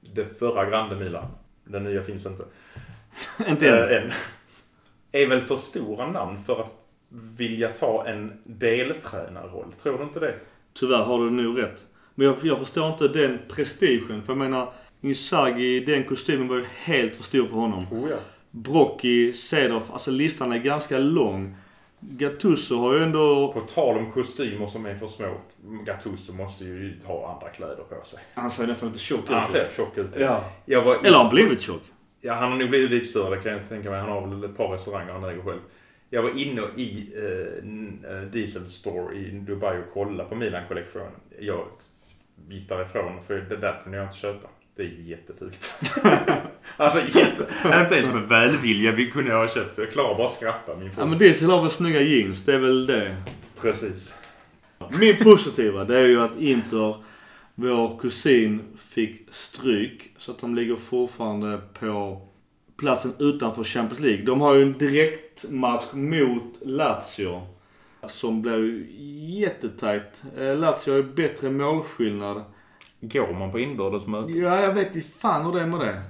det 0.00 0.38
förra 0.38 0.70
Grande 0.70 0.96
Milan, 0.96 1.26
den 1.64 1.84
nya 1.84 2.02
finns 2.02 2.26
inte, 2.26 2.44
inte 3.48 3.68
än. 3.96 4.02
än, 4.04 4.10
är 5.12 5.26
väl 5.26 5.40
för 5.40 5.56
stora 5.56 6.10
namn 6.10 6.38
för 6.44 6.60
att 6.60 6.72
vilja 7.36 7.68
ta 7.68 8.06
en 8.06 8.32
deltränarroll. 8.44 9.72
Tror 9.82 9.98
du 9.98 10.04
inte 10.04 10.20
det? 10.20 10.34
Tyvärr 10.74 11.02
har 11.02 11.18
du 11.18 11.30
nog 11.30 11.62
rätt. 11.62 11.86
Men 12.14 12.26
jag, 12.26 12.36
jag 12.42 12.58
förstår 12.58 12.86
inte 12.88 13.08
den 13.08 13.38
prestigen. 13.48 14.22
För 14.22 14.32
jag 14.32 14.38
menar, 14.38 14.72
Inzaghi, 15.00 15.80
den 15.80 16.04
kostymen 16.04 16.48
var 16.48 16.56
ju 16.56 16.64
helt 16.76 17.16
för 17.16 17.24
stor 17.24 17.46
för 17.46 17.56
honom. 17.56 17.86
Oh 17.90 18.10
ja. 18.10 18.16
Brocchi, 18.50 19.32
Cedorf, 19.32 19.90
alltså 19.92 20.10
listan 20.10 20.52
är 20.52 20.58
ganska 20.58 20.98
lång. 20.98 21.56
Gattuso 22.00 22.76
har 22.76 22.94
ju 22.94 23.02
ändå... 23.02 23.52
På 23.52 23.60
tal 23.60 23.98
om 23.98 24.12
kostymer 24.12 24.66
som 24.66 24.86
är 24.86 24.94
för 24.94 25.06
små. 25.06 25.34
Gattuso 25.86 26.32
måste 26.32 26.64
ju 26.64 27.00
ha 27.04 27.34
andra 27.34 27.48
kläder 27.48 27.84
på 27.88 28.06
sig. 28.06 28.18
Han 28.34 28.50
ser 28.50 28.66
nästan 28.66 28.88
lite 28.88 29.00
tjock 29.00 29.24
ut. 29.24 29.30
Han 29.30 29.50
ser 29.50 29.68
tjock 29.76 29.98
ut. 29.98 30.10
Ja. 30.18 30.44
Var 30.66 30.96
Eller 31.04 31.16
har 31.16 31.24
han 31.24 31.34
blivit 31.34 31.62
tjock? 31.62 31.82
Ja, 32.24 32.34
han 32.34 32.52
har 32.52 32.58
nog 32.58 32.68
blivit 32.70 32.90
lite 32.90 33.06
större, 33.06 33.36
det 33.36 33.42
kan 33.42 33.52
jag 33.52 33.68
tänka 33.68 33.90
mig. 33.90 34.00
Han 34.00 34.08
har 34.08 34.26
väl 34.26 34.44
ett 34.44 34.56
par 34.56 34.68
restauranger 34.68 35.12
han 35.12 35.24
äger 35.24 35.42
själv. 35.42 35.60
Jag 36.10 36.22
var 36.22 36.30
inne 36.38 36.62
i 36.76 37.12
eh, 37.16 38.12
eh, 38.12 38.22
Diesel 38.22 38.68
Store 38.68 39.16
i 39.16 39.30
Dubai 39.30 39.78
och 39.78 39.94
kollade 39.94 40.28
på 40.28 40.34
Milan-kollektionen. 40.34 41.12
Jag 41.38 41.66
gick 42.48 42.68
därifrån 42.68 43.22
för 43.26 43.34
det 43.34 43.56
där 43.56 43.80
kunde 43.82 43.98
jag 43.98 44.06
inte 44.06 44.16
köpa. 44.16 44.48
Det 44.76 44.82
är 44.82 44.86
jättefult. 44.86 45.80
alltså 46.76 47.00
jätte... 47.18 47.46
Inte 47.64 47.96
ens 47.96 48.14
med 48.14 48.28
välvilja 48.28 48.92
vi 48.92 49.10
kunde 49.10 49.30
jag 49.30 49.38
ha 49.38 49.48
köpt. 49.48 49.78
Jag 49.78 49.90
klarar 49.90 50.14
bara 50.14 50.26
att 50.26 50.32
skratta 50.32 50.76
min 50.76 50.90
fru. 50.90 51.02
Ja 51.02 51.06
men 51.06 51.18
Diesel 51.18 51.50
har 51.50 51.62
väl 51.62 51.70
snygga 51.70 52.00
jeans, 52.00 52.44
det 52.44 52.54
är 52.54 52.58
väl 52.58 52.86
det. 52.86 53.16
Precis. 53.60 54.14
Min 55.00 55.16
positiva, 55.16 55.84
det 55.84 55.98
är 55.98 56.06
ju 56.06 56.22
att 56.22 56.38
Inter, 56.38 56.96
vår 57.54 57.98
kusin, 57.98 58.60
fick 58.78 59.34
stryk. 59.34 60.14
Så 60.18 60.32
att 60.32 60.38
de 60.38 60.54
ligger 60.54 60.76
fortfarande 60.76 61.60
på 61.80 62.22
platsen 62.76 63.12
utanför 63.18 63.64
Champions 63.64 64.00
League. 64.00 64.24
De 64.24 64.40
har 64.40 64.54
ju 64.54 64.62
en 64.62 64.78
direktmatch 64.78 65.84
mot 65.92 66.58
Lazio. 66.62 67.46
Som 68.06 68.42
blev 68.42 68.58
ju 68.58 68.86
jättetajt. 69.40 70.22
Eh, 70.38 70.56
Lazio 70.56 70.90
har 70.90 70.96
ju 70.96 71.02
bättre 71.02 71.50
målskillnad. 71.50 72.44
Går 73.00 73.32
man 73.32 73.50
på 73.50 73.58
inbördesmöte? 73.58 74.32
Ja, 74.32 74.60
jag 74.60 74.74
vet 74.74 74.96
inte 74.96 75.08
fan 75.18 75.46
hur 75.46 75.52
det 75.52 75.60
är 75.60 75.66
med 75.66 75.80
det. 75.80 76.02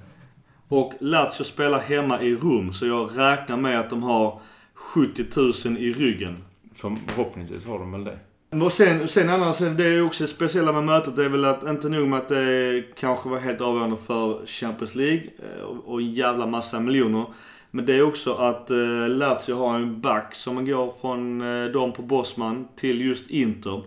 Och 0.69 0.93
Lazio 1.01 1.45
spelar 1.45 1.79
hemma 1.79 2.23
i 2.23 2.35
Rom, 2.35 2.73
så 2.73 2.87
jag 2.87 3.19
räknar 3.19 3.57
med 3.57 3.81
att 3.81 3.91
de 3.91 4.03
har 4.03 4.41
70 4.75 5.25
000 5.69 5.79
i 5.79 5.93
ryggen. 5.93 6.45
Förhoppningsvis 6.75 7.67
har 7.67 7.79
de 7.79 7.93
väl 7.93 8.05
det. 8.05 8.19
Och 8.61 8.73
sen, 8.73 9.09
sen 9.09 9.31
annars, 9.31 9.59
det 9.59 9.85
är 9.85 10.05
också 10.05 10.27
speciella 10.27 10.73
med 10.73 10.85
mötet 10.85 11.17
det 11.17 11.25
är 11.25 11.29
väl 11.29 11.45
att 11.45 11.65
inte 11.65 11.89
nog 11.89 12.09
med 12.09 12.19
att 12.19 12.29
det 12.29 12.85
kanske 12.97 13.29
var 13.29 13.39
helt 13.39 13.61
avgörande 13.61 13.97
för 13.97 14.47
Champions 14.47 14.95
League 14.95 15.23
eh, 15.23 15.63
och, 15.63 16.01
en 16.01 16.13
jävla 16.13 16.47
massa 16.47 16.81
miljoner. 16.81 17.25
Men 17.71 17.87
det 17.87 17.95
är 17.95 18.03
också 18.03 18.35
att 18.35 18.71
eh, 18.71 19.09
Lazio 19.09 19.55
har 19.55 19.75
en 19.75 20.01
back 20.01 20.35
som 20.35 20.67
går 20.67 20.95
från 21.01 21.41
eh, 21.41 21.71
dem 21.71 21.93
på 21.93 22.03
Bosman 22.03 22.69
till 22.77 23.01
just 23.01 23.31
Inter. 23.31 23.83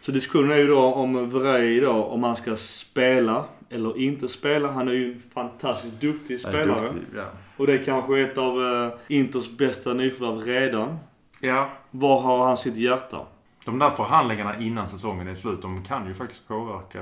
Så 0.00 0.12
diskussionen 0.12 0.50
är 0.50 0.56
ju 0.56 0.66
då 0.66 0.80
om 0.80 1.30
Vrij 1.30 1.80
då, 1.80 1.90
om 1.92 2.22
han 2.22 2.36
ska 2.36 2.56
spela 2.56 3.44
eller 3.70 3.98
inte 3.98 4.28
spela. 4.28 4.68
Han 4.68 4.88
är 4.88 4.92
ju 4.92 5.12
en 5.12 5.22
fantastiskt 5.34 6.00
duktig 6.00 6.40
spelare. 6.40 6.82
Duktig, 6.82 7.00
ja. 7.16 7.24
Och 7.56 7.66
det 7.66 7.72
är 7.72 7.82
kanske 7.82 8.20
ett 8.20 8.38
av 8.38 8.62
eh, 8.62 9.16
Inters 9.16 9.48
bästa 9.50 9.94
nyförvärv 9.94 10.46
redan. 10.46 10.98
ja. 11.40 11.70
Var 11.90 12.20
har 12.20 12.46
han 12.46 12.56
sitt 12.56 12.76
hjärta? 12.76 13.26
De 13.64 13.78
där 13.78 13.90
förhandlingarna 13.90 14.58
innan 14.60 14.88
säsongen 14.88 15.28
är 15.28 15.34
slut, 15.34 15.62
de 15.62 15.84
kan 15.84 16.06
ju 16.06 16.14
faktiskt 16.14 16.48
påverka 16.48 16.98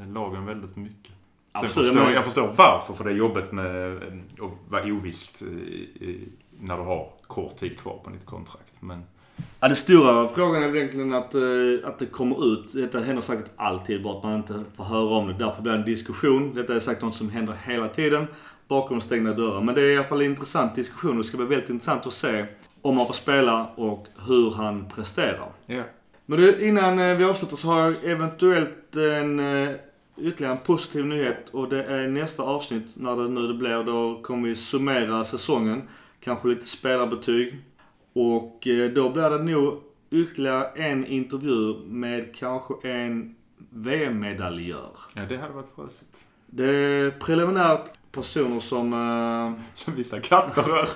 eh, 0.00 0.12
lagen 0.12 0.46
väldigt 0.46 0.76
mycket. 0.76 1.12
Absolut, 1.52 1.72
förstår, 1.74 1.86
jag 1.86 1.94
menar- 1.96 2.10
jag 2.12 2.24
förstår 2.24 2.52
varför, 2.56 2.94
för 2.94 3.04
det 3.04 3.10
är 3.10 3.14
jobbigt 3.14 3.52
med 3.52 3.86
eh, 3.96 4.02
att 4.44 4.50
vara 4.72 4.84
ovisst 4.84 5.42
när 6.60 6.76
du 6.76 6.82
har 6.82 7.08
kort 7.26 7.56
tid 7.56 7.78
kvar 7.78 8.00
på 8.04 8.10
ditt 8.10 8.26
kontrakt. 8.26 8.82
Men 8.82 9.02
Ja, 9.60 9.68
den 9.68 9.76
stora 9.76 10.28
frågan 10.28 10.62
är 10.62 10.66
väl 10.68 10.76
egentligen 10.76 11.14
att, 11.14 11.34
eh, 11.34 11.40
att 11.84 11.98
det 11.98 12.06
kommer 12.06 12.52
ut. 12.52 12.72
Detta 12.72 13.00
händer 13.00 13.22
säkert 13.22 13.50
alltid, 13.56 14.02
bara 14.02 14.16
att 14.16 14.22
man 14.22 14.34
inte 14.34 14.64
får 14.76 14.84
höra 14.84 15.08
om 15.16 15.26
det. 15.26 15.32
Därför 15.34 15.62
blir 15.62 15.72
det 15.72 15.78
en 15.78 15.84
diskussion. 15.84 16.54
Detta 16.54 16.74
är 16.74 16.80
säkert 16.80 17.02
något 17.02 17.14
som 17.14 17.30
händer 17.30 17.54
hela 17.66 17.88
tiden 17.88 18.26
bakom 18.68 19.00
stängda 19.00 19.32
dörrar. 19.34 19.60
Men 19.60 19.74
det 19.74 19.80
är 19.82 19.90
i 19.94 19.96
alla 19.96 20.06
fall 20.08 20.20
en 20.20 20.26
intressant 20.30 20.74
diskussion 20.74 21.10
och 21.10 21.16
det 21.16 21.24
ska 21.24 21.36
bli 21.36 21.46
väldigt 21.46 21.70
intressant 21.70 22.06
att 22.06 22.12
se 22.14 22.46
om 22.82 22.96
han 22.96 23.06
får 23.06 23.14
spela 23.14 23.66
och 23.66 24.06
hur 24.26 24.50
han 24.50 24.88
presterar. 24.94 25.52
ja. 25.66 25.82
Men 26.26 26.38
du, 26.38 26.68
innan 26.68 26.98
eh, 26.98 27.16
vi 27.16 27.24
avslutar 27.24 27.56
så 27.56 27.68
har 27.68 27.80
jag 27.80 28.04
eventuellt 28.04 28.96
en 28.96 29.40
eh, 29.40 29.70
ytterligare 30.16 30.54
en 30.54 30.64
positiv 30.64 31.06
nyhet 31.06 31.48
och 31.48 31.68
det 31.68 31.84
är 31.84 32.08
nästa 32.08 32.42
avsnitt 32.42 32.96
när 32.96 33.16
det 33.16 33.28
nu 33.28 33.48
det 33.48 33.54
blir. 33.54 33.84
Då 33.84 34.22
kommer 34.22 34.48
vi 34.48 34.56
summera 34.56 35.24
säsongen. 35.24 35.82
Kanske 36.20 36.48
lite 36.48 36.66
spelarbetyg. 36.66 37.58
Och 38.12 38.66
eh, 38.66 38.90
då 38.90 39.10
blir 39.10 39.30
det 39.30 39.42
nog 39.42 39.82
ytterligare 40.10 40.64
en 40.74 41.06
intervju 41.06 41.74
med 41.86 42.34
kanske 42.34 42.74
en 42.82 43.34
VM-medaljör. 43.70 44.90
Ja, 45.14 45.22
det 45.28 45.36
hade 45.36 45.52
varit 45.52 45.74
sjösigt. 45.76 46.24
Det 46.52 46.64
är 46.64 47.10
preliminärt 47.10 47.90
personer 48.12 48.60
som... 48.60 48.92
Uh, 48.92 49.50
Som 49.74 49.94
vissa 49.94 50.20
katter 50.20 50.62
rör. 50.62 50.88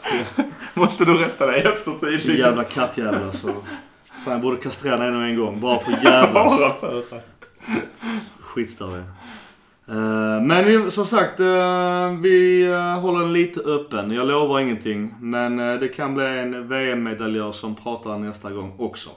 Måste 0.75 1.05
du 1.05 1.15
rätta 1.15 1.47
dig 1.47 1.63
efter 1.63 1.93
tydligen. 1.93 2.41
jävla 2.41 2.65
kattjävlar 2.65 3.31
så. 3.31 3.49
Fan 4.25 4.33
jag 4.33 4.41
borde 4.41 4.57
kastrera 4.57 4.97
den 4.97 5.15
en 5.15 5.37
gång. 5.37 5.61
Bara 5.61 5.81
för 5.81 5.93
jävlas. 5.93 6.61
Bara 6.61 6.73
för 6.73 6.99
att. 6.99 7.25
Skitstörig. 8.41 9.05
Uh, 9.89 10.43
men 10.43 10.65
vi, 10.65 10.91
som 10.91 11.07
sagt, 11.07 11.41
uh, 11.41 12.21
vi 12.21 12.67
uh, 12.69 13.01
håller 13.01 13.21
den 13.21 13.33
lite 13.33 13.61
öppen. 13.61 14.11
Jag 14.11 14.27
lovar 14.27 14.61
ingenting. 14.61 15.15
Men 15.21 15.57
det 15.57 15.89
kan 15.89 16.15
bli 16.15 16.25
en 16.25 16.69
VM-medaljör 16.69 17.53
som 17.53 17.75
pratar 17.75 18.19
nästa 18.19 18.51
gång 18.51 18.75
också. 18.79 19.11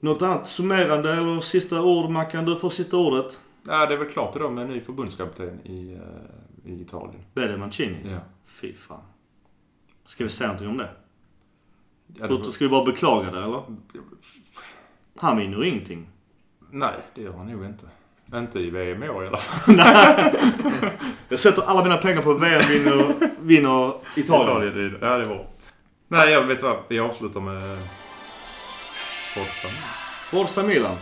Något 0.00 0.22
annat 0.22 0.48
summerande 0.48 1.12
eller 1.12 1.40
sista 1.40 1.82
ord? 1.82 2.10
Mackan, 2.10 2.44
du 2.44 2.56
får 2.56 2.70
sista 2.70 2.96
ordet. 2.96 3.38
Ja, 3.66 3.86
det 3.86 3.94
är 3.94 3.98
väl 3.98 4.08
klart 4.08 4.36
idag 4.36 4.52
med 4.52 4.62
en 4.64 4.70
ny 4.70 4.80
förbundskapten 4.80 5.60
i, 5.66 5.92
eh, 5.92 6.72
i 6.72 6.80
Italien. 6.82 7.22
Bede 7.34 7.56
Mancini. 7.56 7.96
Ja. 8.12 8.18
Fy 8.46 8.74
fan. 8.74 9.00
Ska 10.06 10.24
vi 10.24 10.30
säga 10.30 10.46
någonting 10.48 10.68
om 10.68 10.76
det? 10.76 10.90
Ja, 12.18 12.26
det 12.26 12.34
var- 12.34 12.42
Ska 12.50 12.64
vi 12.64 12.68
bara 12.70 12.84
beklaga 12.84 13.30
det 13.30 13.38
eller? 13.44 13.62
Han 15.18 15.36
vinner 15.36 15.58
ju 15.62 15.68
ingenting. 15.70 16.08
Nej, 16.70 16.94
det 17.14 17.22
gör 17.22 17.32
han 17.32 17.46
nog 17.46 17.64
inte. 17.64 17.86
Inte 18.34 18.60
i 18.60 18.70
VM 18.70 19.02
i 19.02 19.08
år 19.08 19.24
i 19.24 19.28
alla 19.28 19.36
fall. 19.36 19.74
Jag 21.28 21.40
sätter 21.40 21.62
alla 21.62 21.82
mina 21.84 21.96
pengar 21.96 22.22
på 22.22 22.34
VM 22.34 22.62
vinner, 22.68 23.30
vinner 23.40 23.94
Italien. 24.16 24.90
det- 24.92 25.06
Ja, 25.06 25.16
det 25.18 25.24
var. 25.24 25.46
Nej, 26.08 26.30
jag 26.32 26.44
vet 26.46 26.62
vad. 26.62 26.76
Vi 26.88 26.98
avslutar 27.00 27.40
med 27.40 27.78
Forza. 29.34 29.68
Forza 30.30 30.62
Milan. 30.62 30.96